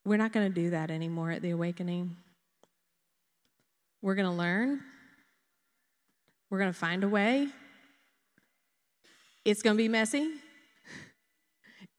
We're 0.05 0.17
not 0.17 0.33
going 0.33 0.51
to 0.51 0.53
do 0.53 0.71
that 0.71 0.91
anymore 0.91 1.31
at 1.31 1.41
the 1.41 1.51
awakening. 1.51 2.17
We're 4.01 4.15
going 4.15 4.29
to 4.29 4.35
learn. 4.35 4.81
We're 6.49 6.59
going 6.59 6.73
to 6.73 6.77
find 6.77 7.03
a 7.03 7.07
way. 7.07 7.47
It's 9.45 9.61
going 9.61 9.75
to 9.75 9.81
be 9.81 9.87
messy. 9.87 10.29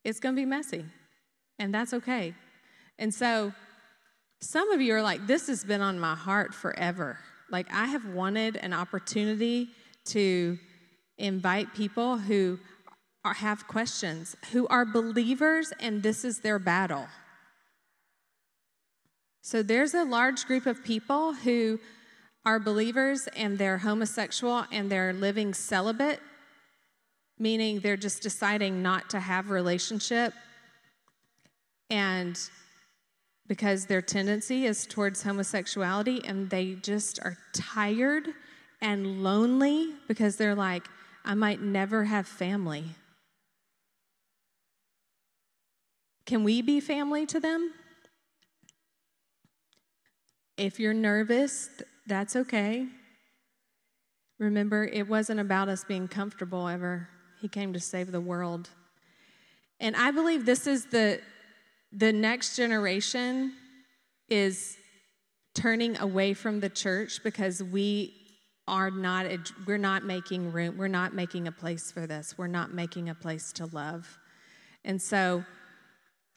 It's 0.05 0.21
going 0.21 0.35
to 0.35 0.41
be 0.41 0.47
messy. 0.47 0.85
And 1.59 1.75
that's 1.75 1.95
okay. 1.95 2.35
And 2.99 3.13
so, 3.13 3.53
some 4.41 4.71
of 4.71 4.83
you 4.83 4.95
are 4.95 5.03
like, 5.03 5.27
this 5.27 5.47
has 5.47 5.65
been 5.65 5.81
on 5.81 5.99
my 5.99 6.15
heart 6.15 6.53
forever. 6.53 7.19
Like, 7.51 7.67
I 7.73 7.87
have 7.87 8.05
wanted 8.07 8.57
an 8.57 8.75
opportunity 8.75 9.71
to 10.07 10.59
invite 11.17 11.73
people 11.75 12.19
who 12.19 12.59
are, 13.25 13.33
have 13.33 13.67
questions, 13.67 14.37
who 14.53 14.67
are 14.69 14.85
believers, 14.85 15.73
and 15.81 16.03
this 16.03 16.25
is 16.25 16.41
their 16.41 16.59
battle. 16.59 17.07
So, 19.47 19.63
there's 19.63 19.93
a 19.93 20.05
large 20.05 20.47
group 20.47 20.65
of 20.65 20.83
people 20.83 21.35
who 21.35 21.79
are 22.47 22.59
believers 22.59 23.29
and 23.37 23.59
they're 23.59 23.77
homosexual 23.77 24.65
and 24.73 24.91
they're 24.91 25.13
living 25.13 25.53
celibate, 25.53 26.19
meaning 27.39 27.81
they're 27.81 27.99
just 27.99 28.23
deciding 28.23 28.83
not 28.83 29.11
to 29.11 29.21
have 29.21 29.51
relationship. 29.51 30.33
And 31.91 32.41
because 33.47 33.85
their 33.85 34.01
tendency 34.01 34.65
is 34.65 34.87
towards 34.87 35.23
homosexuality 35.23 36.25
and 36.25 36.49
they 36.49 36.77
just 36.77 37.21
are 37.21 37.37
tired 37.53 38.29
and 38.81 39.23
lonely 39.23 39.93
because 40.09 40.37
they're 40.37 40.55
like, 40.55 40.85
I 41.23 41.35
might 41.35 41.61
never 41.61 42.05
have 42.05 42.27
family. 42.27 42.85
Can 46.25 46.45
we 46.45 46.63
be 46.63 46.81
family 46.81 47.27
to 47.27 47.39
them? 47.39 47.75
If 50.57 50.79
you're 50.79 50.95
nervous, 50.95 51.69
that's 52.07 52.37
okay. 52.37 52.87
Remember, 54.39 54.85
it 54.85 55.09
wasn't 55.09 55.41
about 55.41 55.69
us 55.69 55.85
being 55.85 56.09
comfortable 56.09 56.69
ever. 56.69 57.09
He 57.41 57.49
came 57.49 57.73
to 57.73 57.81
save 57.81 58.13
the 58.13 58.21
world. 58.21 58.71
And 59.81 59.97
I 59.97 60.11
believe 60.11 60.47
this 60.47 60.67
is 60.67 60.87
the 60.87 61.21
the 61.93 62.13
next 62.13 62.57
generation 62.57 63.53
is 64.29 64.77
turning 65.55 65.97
away 65.99 66.35
from 66.35 66.59
the 66.59 66.69
church 66.69 67.21
because 67.23 67.63
we 67.63 68.13
are 68.67 68.91
not 68.91 69.27
we're 69.67 69.79
not 69.79 70.05
making 70.05 70.51
room 70.51 70.77
we're 70.77 70.89
not 70.89 71.15
making 71.15 71.47
a 71.47 71.53
place 71.53 71.93
for 71.93 72.07
this 72.07 72.37
we're 72.37 72.47
not 72.47 72.73
making 72.73 73.11
a 73.11 73.15
place 73.15 73.53
to 73.53 73.67
love 73.67 74.19
and 74.85 75.01
so 75.01 75.45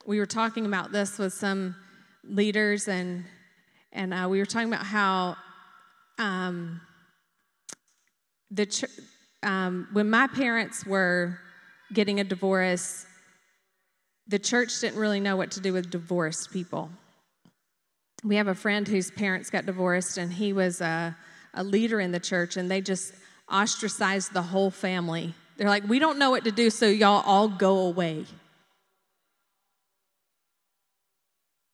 we 0.06 0.20
were 0.20 0.26
talking 0.26 0.66
about 0.66 0.92
this 0.92 1.18
with 1.18 1.34
some 1.34 1.76
leaders 2.24 2.88
and 2.88 3.24
and 3.92 4.14
uh, 4.14 4.28
we 4.30 4.40
were 4.40 4.46
talking 4.46 4.68
about 4.68 4.86
how 4.86 5.36
um, 6.18 6.82
the 8.52 8.66
ch- 8.66 8.86
um, 9.44 9.88
when 9.94 10.10
my 10.10 10.28
parents 10.28 10.86
were 10.86 11.40
getting 11.94 12.20
a 12.20 12.24
divorce 12.24 13.06
the 14.28 14.40
church 14.40 14.82
didn't 14.82 15.00
really 15.00 15.20
know 15.20 15.38
what 15.38 15.52
to 15.52 15.62
do 15.62 15.74
with 15.74 15.90
divorced 15.90 16.52
people. 16.52 16.90
We 18.24 18.36
have 18.36 18.48
a 18.48 18.56
friend 18.56 18.88
whose 18.88 19.10
parents 19.10 19.50
got 19.50 19.66
divorced, 19.66 20.18
and 20.18 20.32
he 20.32 20.52
was 20.52 20.82
a, 20.82 21.16
a 21.54 21.64
leader 21.64 22.00
in 22.00 22.12
the 22.12 22.20
church, 22.20 22.58
and 22.58 22.70
they 22.70 22.82
just 22.82 23.14
ostracized 23.52 24.34
the 24.34 24.42
whole 24.42 24.70
family. 24.70 25.34
They're 25.56 25.70
like, 25.70 25.88
We 25.88 26.00
don't 26.00 26.20
know 26.20 26.30
what 26.30 26.44
to 26.44 26.52
do, 26.52 26.70
so 26.70 26.88
y'all 26.88 27.24
all 27.26 27.48
go 27.48 27.80
away. 27.80 28.26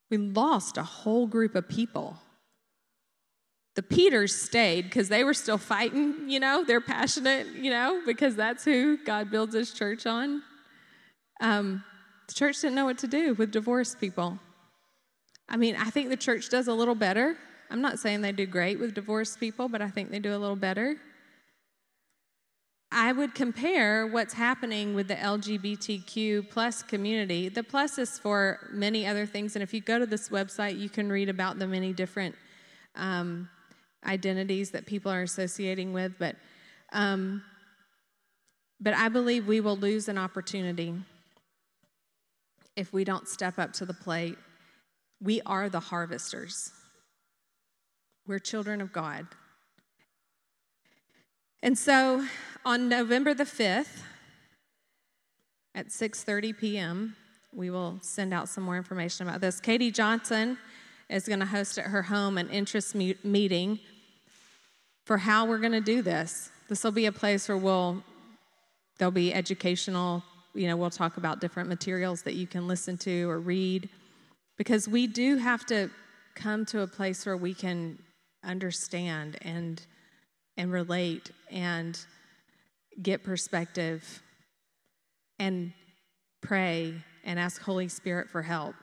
We 0.10 0.18
lost 0.18 0.78
a 0.78 0.84
whole 0.84 1.28
group 1.28 1.56
of 1.56 1.68
people. 1.68 2.18
The 3.76 3.84
Peters 3.84 4.36
stayed 4.36 4.84
because 4.84 5.10
they 5.10 5.24
were 5.24 5.34
still 5.34 5.58
fighting, 5.58 6.30
you 6.30 6.40
know, 6.40 6.64
they're 6.64 6.82
passionate, 6.82 7.48
you 7.56 7.72
know, 7.72 8.02
because 8.06 8.36
that's 8.36 8.64
who 8.64 8.98
God 9.04 9.32
builds 9.32 9.56
his 9.56 9.74
church 9.74 10.06
on. 10.06 10.44
Um, 11.42 11.84
the 12.28 12.34
church 12.34 12.62
didn't 12.62 12.76
know 12.76 12.86
what 12.86 13.00
to 13.00 13.08
do 13.08 13.34
with 13.34 13.52
divorced 13.52 14.00
people. 14.00 14.38
I 15.50 15.58
mean, 15.58 15.76
I 15.76 15.90
think 15.90 16.10
the 16.10 16.18
church 16.18 16.50
does 16.50 16.68
a 16.68 16.74
little 16.74 16.96
better. 16.96 17.36
I'm 17.72 17.82
not 17.82 17.98
saying 17.98 18.22
they 18.22 18.32
do 18.32 18.46
great 18.46 18.80
with 18.80 18.94
divorced 18.94 19.40
people, 19.40 19.68
but 19.68 19.82
I 19.82 19.90
think 19.90 20.12
they 20.12 20.20
do 20.20 20.36
a 20.36 20.38
little 20.38 20.56
better. 20.56 20.98
I 22.96 23.12
would 23.12 23.34
compare 23.34 24.06
what's 24.06 24.36
happening 24.36 24.94
with 24.94 25.08
the 25.08 25.16
LGBTQ 25.16 26.50
plus 26.52 26.84
community. 26.84 27.50
The 27.50 27.64
plus 27.64 27.98
is 27.98 28.20
for 28.20 28.70
many 28.72 29.08
other 29.08 29.26
things, 29.26 29.56
and 29.56 29.64
if 29.64 29.74
you 29.74 29.82
go 29.82 29.98
to 29.98 30.06
this 30.06 30.30
website, 30.30 30.80
you 30.80 30.90
can 30.90 31.10
read 31.12 31.28
about 31.28 31.58
the 31.58 31.66
many 31.66 31.92
different 31.92 32.36
um, 32.96 33.50
identities 34.06 34.70
that 34.72 34.86
people 34.86 35.12
are 35.12 35.24
associating 35.24 35.92
with. 35.92 36.14
But, 36.20 36.36
um, 36.92 37.42
but 38.80 38.94
I 38.94 39.10
believe 39.10 39.48
we 39.48 39.60
will 39.60 39.78
lose 39.78 40.08
an 40.08 40.20
opportunity 40.20 40.94
if 42.76 42.94
we 42.94 43.04
don't 43.04 43.28
step 43.28 43.58
up 43.58 43.74
to 43.74 43.86
the 43.86 43.94
plate. 43.96 44.38
We 45.20 45.42
are 45.48 45.68
the 45.68 45.80
harvesters. 45.80 46.72
We're 48.28 48.40
children 48.40 48.82
of 48.82 48.94
God. 48.94 49.28
And 51.64 51.78
so 51.78 52.26
on 52.66 52.90
November 52.90 53.34
the 53.34 53.46
5th 53.46 54.02
at 55.74 55.88
6:30 55.88 56.58
p.m., 56.58 57.16
we 57.54 57.70
will 57.70 58.00
send 58.02 58.34
out 58.34 58.50
some 58.50 58.66
more 58.66 58.76
information 58.76 59.30
about 59.30 59.40
this. 59.40 59.62
Katie 59.62 59.90
Johnson 59.90 60.58
is 61.10 61.26
going 61.26 61.40
to 61.40 61.46
host 61.46 61.78
at 61.78 61.86
her 61.86 62.02
home 62.02 62.38
an 62.38 62.50
interest 62.50 62.96
meeting 62.96 63.80
for 65.06 65.18
how 65.18 65.46
we're 65.46 65.58
going 65.58 65.72
to 65.72 65.80
do 65.80 66.02
this. 66.02 66.50
This 66.68 66.84
will 66.84 66.92
be 66.92 67.06
a 67.06 67.14
place 67.14 67.48
where 67.48 67.58
we'll 67.58 68.04
there'll 68.98 69.12
be 69.14 69.34
educational 69.34 70.22
you 70.54 70.68
know, 70.68 70.76
we'll 70.76 70.90
talk 70.90 71.16
about 71.16 71.40
different 71.40 71.70
materials 71.70 72.24
that 72.24 72.34
you 72.34 72.46
can 72.46 72.68
listen 72.68 72.98
to 72.98 73.30
or 73.30 73.40
read 73.40 73.88
because 74.58 74.88
we 74.88 75.08
do 75.08 75.38
have 75.38 75.66
to 75.68 75.90
come 76.36 76.66
to 76.66 76.82
a 76.82 76.88
place 76.88 77.26
where 77.26 77.38
we 77.38 77.54
can 77.54 77.98
understand 78.44 79.38
and 79.42 79.82
and 80.58 80.72
relate 80.72 81.32
and 81.52 82.00
get 83.02 83.24
perspective 83.24 84.22
and 85.40 85.74
pray 86.42 86.94
and 87.24 87.40
ask 87.40 87.62
Holy 87.62 87.88
Spirit 87.88 88.30
for 88.30 88.42
help. 88.42 88.76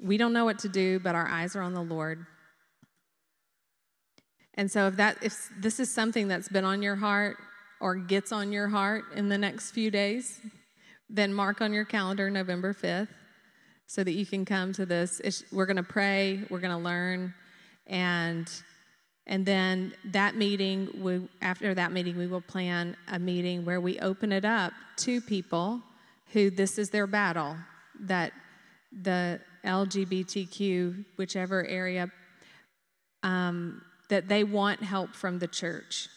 We 0.00 0.16
don't 0.16 0.32
know 0.32 0.44
what 0.44 0.58
to 0.60 0.68
do, 0.68 0.98
but 0.98 1.14
our 1.14 1.26
eyes 1.26 1.56
are 1.56 1.62
on 1.62 1.74
the 1.74 1.82
Lord. 1.82 2.26
And 4.54 4.70
so 4.70 4.86
if 4.86 4.96
that 4.96 5.18
if 5.22 5.50
this 5.58 5.80
is 5.80 5.90
something 5.90 6.28
that's 6.28 6.48
been 6.48 6.64
on 6.64 6.82
your 6.82 6.96
heart 6.96 7.36
or 7.80 7.96
gets 7.96 8.30
on 8.32 8.52
your 8.52 8.68
heart 8.68 9.04
in 9.14 9.28
the 9.28 9.38
next 9.38 9.72
few 9.72 9.90
days, 9.90 10.40
then 11.08 11.34
mark 11.34 11.60
on 11.60 11.72
your 11.72 11.84
calendar 11.84 12.30
November 12.30 12.72
5th 12.72 13.08
so 13.86 14.02
that 14.04 14.12
you 14.12 14.24
can 14.24 14.44
come 14.44 14.72
to 14.72 14.86
this. 14.86 15.20
It's, 15.20 15.44
we're 15.52 15.66
going 15.66 15.76
to 15.76 15.82
pray, 15.82 16.42
we're 16.50 16.60
going 16.60 16.76
to 16.76 16.82
learn, 16.82 17.34
and 17.86 18.48
and 19.26 19.46
then 19.46 19.94
that 20.06 20.36
meeting, 20.36 20.88
we, 21.00 21.28
after 21.40 21.74
that 21.74 21.92
meeting, 21.92 22.18
we 22.18 22.26
will 22.26 22.42
plan 22.42 22.96
a 23.08 23.18
meeting 23.18 23.64
where 23.64 23.80
we 23.80 23.98
open 24.00 24.32
it 24.32 24.44
up 24.44 24.72
to 24.98 25.20
people 25.20 25.80
who 26.32 26.50
this 26.50 26.78
is 26.78 26.90
their 26.90 27.06
battle, 27.06 27.56
that 28.00 28.32
the 28.92 29.40
LGBTQ, 29.64 31.04
whichever 31.16 31.64
area 31.66 32.10
um, 33.22 33.80
that 34.10 34.28
they 34.28 34.44
want 34.44 34.82
help 34.82 35.14
from 35.14 35.38
the 35.38 35.48
church. 35.48 36.08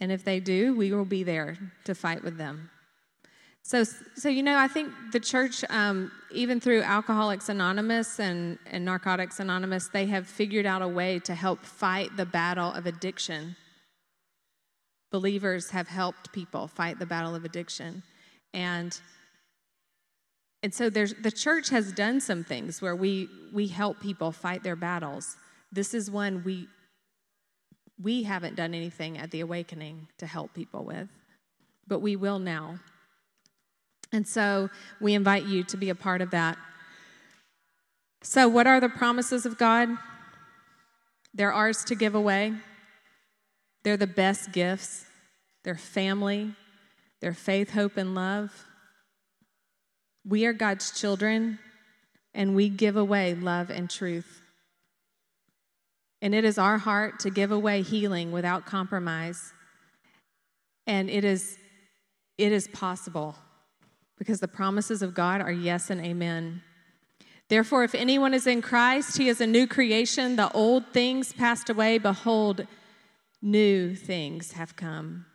And 0.00 0.10
if 0.10 0.24
they 0.24 0.40
do, 0.40 0.74
we 0.74 0.90
will 0.92 1.04
be 1.04 1.22
there 1.22 1.58
to 1.84 1.94
fight 1.94 2.24
with 2.24 2.38
them. 2.38 2.70
So, 3.66 3.82
so 3.82 4.28
you 4.28 4.42
know, 4.42 4.58
I 4.58 4.68
think 4.68 4.92
the 5.10 5.18
church, 5.18 5.64
um, 5.70 6.12
even 6.30 6.60
through 6.60 6.82
Alcoholics 6.82 7.48
Anonymous 7.48 8.20
and, 8.20 8.58
and 8.66 8.84
Narcotics 8.84 9.40
Anonymous, 9.40 9.88
they 9.88 10.04
have 10.06 10.26
figured 10.26 10.66
out 10.66 10.82
a 10.82 10.88
way 10.88 11.18
to 11.20 11.34
help 11.34 11.64
fight 11.64 12.14
the 12.14 12.26
battle 12.26 12.70
of 12.70 12.84
addiction. 12.84 13.56
Believers 15.10 15.70
have 15.70 15.88
helped 15.88 16.30
people 16.32 16.68
fight 16.68 16.98
the 16.98 17.06
battle 17.06 17.34
of 17.34 17.46
addiction. 17.46 18.02
And 18.52 19.00
and 20.62 20.72
so 20.72 20.88
there's, 20.88 21.12
the 21.12 21.30
church 21.30 21.68
has 21.68 21.92
done 21.92 22.22
some 22.22 22.42
things 22.42 22.80
where 22.80 22.96
we, 22.96 23.28
we 23.52 23.66
help 23.66 24.00
people 24.00 24.32
fight 24.32 24.62
their 24.62 24.76
battles. 24.76 25.36
This 25.70 25.92
is 25.92 26.10
one 26.10 26.42
we, 26.42 26.68
we 28.02 28.22
haven't 28.22 28.56
done 28.56 28.72
anything 28.72 29.18
at 29.18 29.30
the 29.30 29.40
awakening 29.40 30.08
to 30.16 30.26
help 30.26 30.54
people 30.54 30.82
with, 30.82 31.10
but 31.86 31.98
we 31.98 32.16
will 32.16 32.38
now. 32.38 32.78
And 34.14 34.28
so 34.28 34.70
we 35.00 35.14
invite 35.14 35.44
you 35.44 35.64
to 35.64 35.76
be 35.76 35.90
a 35.90 35.94
part 35.96 36.20
of 36.20 36.30
that. 36.30 36.56
So, 38.22 38.46
what 38.46 38.68
are 38.68 38.78
the 38.78 38.88
promises 38.88 39.44
of 39.44 39.58
God? 39.58 39.88
They're 41.34 41.52
ours 41.52 41.82
to 41.86 41.96
give 41.96 42.14
away. 42.14 42.54
They're 43.82 43.96
the 43.96 44.06
best 44.06 44.52
gifts. 44.52 45.04
They're 45.64 45.74
family, 45.74 46.54
they're 47.20 47.34
faith, 47.34 47.70
hope, 47.70 47.96
and 47.96 48.14
love. 48.14 48.66
We 50.24 50.46
are 50.46 50.52
God's 50.52 50.98
children, 50.98 51.58
and 52.34 52.54
we 52.54 52.68
give 52.68 52.96
away 52.96 53.34
love 53.34 53.68
and 53.68 53.90
truth. 53.90 54.42
And 56.22 56.34
it 56.36 56.44
is 56.44 56.56
our 56.56 56.78
heart 56.78 57.18
to 57.20 57.30
give 57.30 57.50
away 57.50 57.82
healing 57.82 58.30
without 58.30 58.64
compromise. 58.64 59.52
And 60.86 61.10
it 61.10 61.24
is, 61.24 61.58
it 62.38 62.52
is 62.52 62.68
possible 62.68 63.34
because 64.24 64.40
the 64.40 64.48
promises 64.48 65.02
of 65.02 65.12
God 65.12 65.42
are 65.42 65.52
yes 65.52 65.90
and 65.90 66.00
amen. 66.00 66.62
Therefore, 67.50 67.84
if 67.84 67.94
anyone 67.94 68.32
is 68.32 68.46
in 68.46 68.62
Christ, 68.62 69.18
he 69.18 69.28
is 69.28 69.38
a 69.38 69.46
new 69.46 69.66
creation. 69.66 70.36
The 70.36 70.50
old 70.52 70.86
things 70.94 71.34
passed 71.34 71.68
away. 71.68 71.98
Behold, 71.98 72.66
new 73.42 73.94
things 73.94 74.52
have 74.52 74.76
come. 74.76 75.26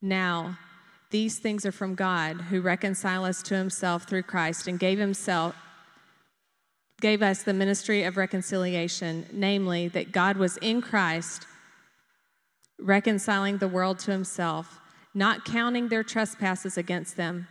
Now, 0.00 0.58
these 1.10 1.38
things 1.38 1.66
are 1.66 1.72
from 1.72 1.94
God, 1.94 2.40
who 2.48 2.62
reconciled 2.62 3.26
us 3.26 3.42
to 3.42 3.56
himself 3.56 4.04
through 4.04 4.22
Christ 4.22 4.66
and 4.66 4.78
gave 4.78 4.98
himself 4.98 5.54
gave 6.98 7.22
us 7.22 7.42
the 7.42 7.54
ministry 7.54 8.04
of 8.04 8.16
reconciliation, 8.16 9.26
namely 9.32 9.88
that 9.88 10.12
God 10.12 10.36
was 10.36 10.56
in 10.58 10.80
Christ 10.82 11.46
reconciling 12.78 13.58
the 13.58 13.68
world 13.68 13.98
to 14.00 14.10
himself, 14.10 14.80
not 15.14 15.44
counting 15.44 15.88
their 15.88 16.02
trespasses 16.02 16.78
against 16.78 17.16
them, 17.16 17.48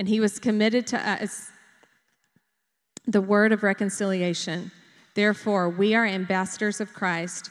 and 0.00 0.08
he 0.08 0.18
was 0.18 0.38
committed 0.38 0.86
to 0.86 0.98
us 0.98 1.50
the 3.06 3.20
word 3.20 3.52
of 3.52 3.62
reconciliation. 3.62 4.72
Therefore, 5.14 5.68
we 5.68 5.94
are 5.94 6.06
ambassadors 6.06 6.80
of 6.80 6.94
Christ, 6.94 7.50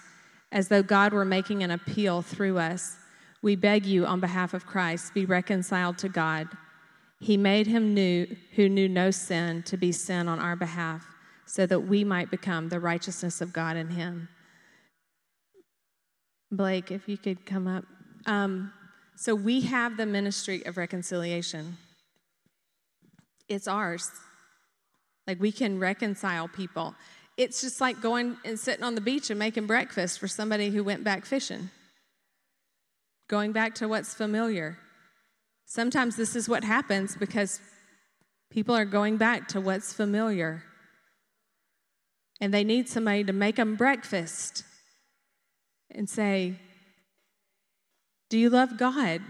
as 0.52 0.68
though 0.68 0.82
God 0.82 1.14
were 1.14 1.26
making 1.26 1.62
an 1.62 1.70
appeal 1.70 2.24
through 2.24 2.58
us. 2.58 2.98
We 3.44 3.56
beg 3.56 3.86
you, 3.86 4.04
on 4.08 4.20
behalf 4.20 4.56
of 4.56 4.66
Christ, 4.66 5.14
be 5.14 5.26
reconciled 5.26 6.00
to 6.00 6.10
God. 6.10 6.48
He 7.20 7.38
made 7.38 7.68
him 7.68 7.94
new, 7.94 8.26
who 8.56 8.68
knew 8.68 8.90
no 8.90 9.12
sin, 9.12 9.62
to 9.64 9.78
be 9.78 9.92
sin 9.92 10.28
on 10.28 10.40
our 10.40 10.56
behalf, 10.56 11.06
so 11.46 11.68
that 11.68 11.82
we 11.82 12.04
might 12.04 12.32
become 12.32 12.70
the 12.70 12.80
righteousness 12.80 13.42
of 13.42 13.54
God 13.54 13.78
in 13.78 13.90
him. 13.90 14.28
Blake, 16.52 16.90
if 16.90 17.08
you 17.08 17.20
could 17.20 17.46
come 17.46 17.68
up. 17.68 17.86
Um, 18.26 18.74
so 19.16 19.36
we 19.36 19.62
have 19.62 19.98
the 19.98 20.08
ministry 20.08 20.66
of 20.66 20.78
reconciliation, 20.78 21.78
it's 23.50 23.68
ours. 23.68 24.10
Like 25.28 25.40
we 25.40 25.52
can 25.52 25.80
reconcile 25.80 26.48
people. 26.48 26.96
It's 27.38 27.62
just 27.62 27.82
like 27.82 28.02
going 28.02 28.38
and 28.46 28.60
sitting 28.60 28.84
on 28.84 28.96
the 28.96 29.02
beach 29.02 29.30
and 29.30 29.40
making 29.40 29.68
breakfast 29.68 30.20
for 30.20 30.28
somebody 30.28 30.70
who 30.70 30.84
went 30.84 31.04
back 31.04 31.26
fishing 31.26 31.70
going 33.30 33.52
back 33.52 33.76
to 33.76 33.88
what's 33.88 34.14
familiar. 34.14 34.78
Sometimes 35.66 36.18
this 36.18 36.36
is 36.36 36.50
what 36.50 36.64
happens 36.64 37.16
because 37.16 37.62
people 38.50 38.76
are 38.76 38.86
going 38.86 39.18
back 39.18 39.48
to 39.50 39.62
what's 39.62 39.94
familiar. 39.94 40.64
And 42.42 42.54
they 42.54 42.64
need 42.64 42.90
somebody 42.90 43.24
to 43.24 43.34
make 43.34 43.58
them 43.58 43.76
breakfast 43.76 44.64
and 45.92 46.10
say, 46.10 46.56
Do 48.30 48.38
you 48.38 48.50
love 48.50 48.78
God? 48.78 49.22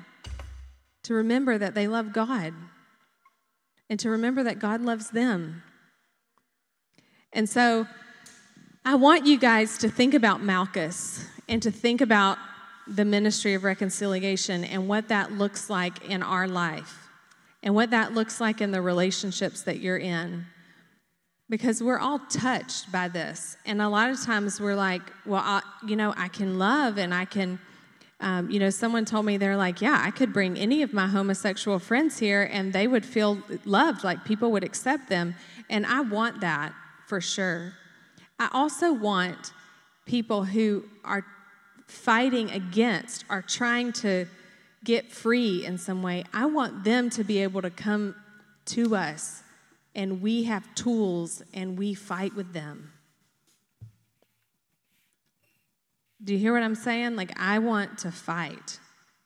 To 1.03 1.13
remember 1.13 1.57
that 1.57 1.75
they 1.75 1.87
love 1.87 2.13
God 2.13 2.53
and 3.89 3.99
to 3.99 4.09
remember 4.09 4.43
that 4.43 4.59
God 4.59 4.81
loves 4.81 5.09
them. 5.09 5.63
And 7.33 7.49
so 7.49 7.87
I 8.85 8.95
want 8.95 9.25
you 9.25 9.37
guys 9.37 9.77
to 9.79 9.89
think 9.89 10.13
about 10.13 10.41
Malchus 10.41 11.25
and 11.47 11.61
to 11.63 11.71
think 11.71 12.01
about 12.01 12.37
the 12.87 13.05
ministry 13.05 13.53
of 13.53 13.63
reconciliation 13.63 14.63
and 14.63 14.87
what 14.87 15.09
that 15.09 15.31
looks 15.33 15.69
like 15.69 16.05
in 16.09 16.23
our 16.23 16.47
life 16.47 17.09
and 17.61 17.75
what 17.75 17.91
that 17.91 18.13
looks 18.13 18.39
like 18.39 18.61
in 18.61 18.71
the 18.71 18.81
relationships 18.81 19.61
that 19.63 19.79
you're 19.79 19.97
in. 19.97 20.45
Because 21.49 21.81
we're 21.81 21.99
all 21.99 22.19
touched 22.29 22.91
by 22.91 23.07
this. 23.07 23.57
And 23.65 23.81
a 23.81 23.89
lot 23.89 24.09
of 24.09 24.21
times 24.21 24.61
we're 24.61 24.75
like, 24.75 25.01
well, 25.25 25.41
I, 25.43 25.61
you 25.85 25.95
know, 25.95 26.13
I 26.15 26.27
can 26.27 26.59
love 26.59 26.97
and 26.97 27.13
I 27.13 27.25
can, 27.25 27.59
um, 28.21 28.49
you 28.49 28.59
know, 28.59 28.69
someone 28.69 29.05
told 29.05 29.25
me 29.25 29.37
they're 29.37 29.55
like, 29.55 29.81
yeah, 29.81 30.01
I 30.03 30.11
could 30.11 30.33
bring 30.33 30.57
any 30.57 30.81
of 30.81 30.93
my 30.93 31.07
homosexual 31.07 31.79
friends 31.79 32.19
here 32.19 32.49
and 32.51 32.73
they 32.73 32.85
would 32.87 33.05
feel 33.05 33.41
loved, 33.63 34.03
like 34.03 34.25
people 34.25 34.51
would 34.51 34.63
accept 34.63 35.07
them. 35.07 35.35
And 35.69 35.85
I 35.85 36.01
want 36.01 36.41
that 36.41 36.73
for 37.07 37.21
sure. 37.21 37.73
I 38.37 38.49
also 38.51 38.91
want 38.91 39.53
people 40.05 40.43
who 40.43 40.83
are 41.05 41.25
fighting 41.87 42.51
against 42.51 43.25
are 43.29 43.41
trying 43.41 43.93
to 43.93 44.25
get 44.83 45.11
free 45.11 45.65
in 45.65 45.77
some 45.77 46.01
way, 46.01 46.23
I 46.33 46.45
want 46.45 46.83
them 46.83 47.09
to 47.11 47.23
be 47.23 47.41
able 47.43 47.61
to 47.61 47.69
come 47.69 48.15
to 48.65 48.95
us 48.95 49.43
and 49.95 50.21
we 50.21 50.43
have 50.43 50.63
tools 50.75 51.41
and 51.53 51.77
we 51.77 51.93
fight 51.93 52.35
with 52.35 52.53
them. 52.53 52.91
Do 56.23 56.33
you 56.33 56.39
hear 56.39 56.53
what 56.53 56.63
I'm 56.63 56.75
saying? 56.75 57.15
Like, 57.15 57.39
I 57.39 57.59
want 57.59 57.97
to 57.99 58.11
fight 58.11 58.79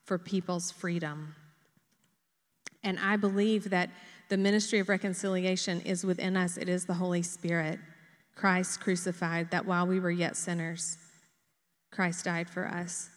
for 0.04 0.18
people's 0.18 0.70
freedom. 0.70 1.34
And 2.82 2.98
I 3.00 3.16
believe 3.16 3.70
that 3.70 3.90
the 4.28 4.36
ministry 4.36 4.78
of 4.78 4.88
reconciliation 4.88 5.80
is 5.80 6.04
within 6.04 6.36
us, 6.36 6.56
it 6.56 6.68
is 6.68 6.84
the 6.84 6.94
Holy 6.94 7.22
Spirit, 7.22 7.78
Christ 8.34 8.80
crucified, 8.80 9.50
that 9.50 9.66
while 9.66 9.86
we 9.86 10.00
were 10.00 10.10
yet 10.10 10.36
sinners, 10.36 10.98
Christ 11.90 12.24
died 12.24 12.48
for 12.48 12.66
us. 12.66 13.10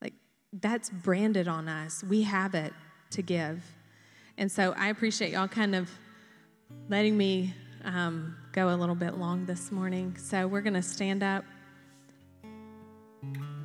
Like, 0.00 0.14
that's 0.52 0.90
branded 0.90 1.48
on 1.48 1.68
us. 1.68 2.02
We 2.04 2.22
have 2.22 2.54
it 2.54 2.72
to 3.10 3.22
give. 3.22 3.64
And 4.38 4.50
so 4.50 4.74
I 4.76 4.88
appreciate 4.88 5.32
y'all 5.32 5.48
kind 5.48 5.74
of 5.74 5.90
letting 6.88 7.16
me 7.16 7.54
um, 7.84 8.36
go 8.52 8.68
a 8.68 8.76
little 8.76 8.94
bit 8.94 9.16
long 9.16 9.46
this 9.46 9.70
morning. 9.70 10.16
So 10.18 10.46
we're 10.46 10.60
going 10.60 10.74
to 10.74 10.82
stand 10.82 11.22
up. 11.22 11.44
Mm-hmm. 13.24 13.55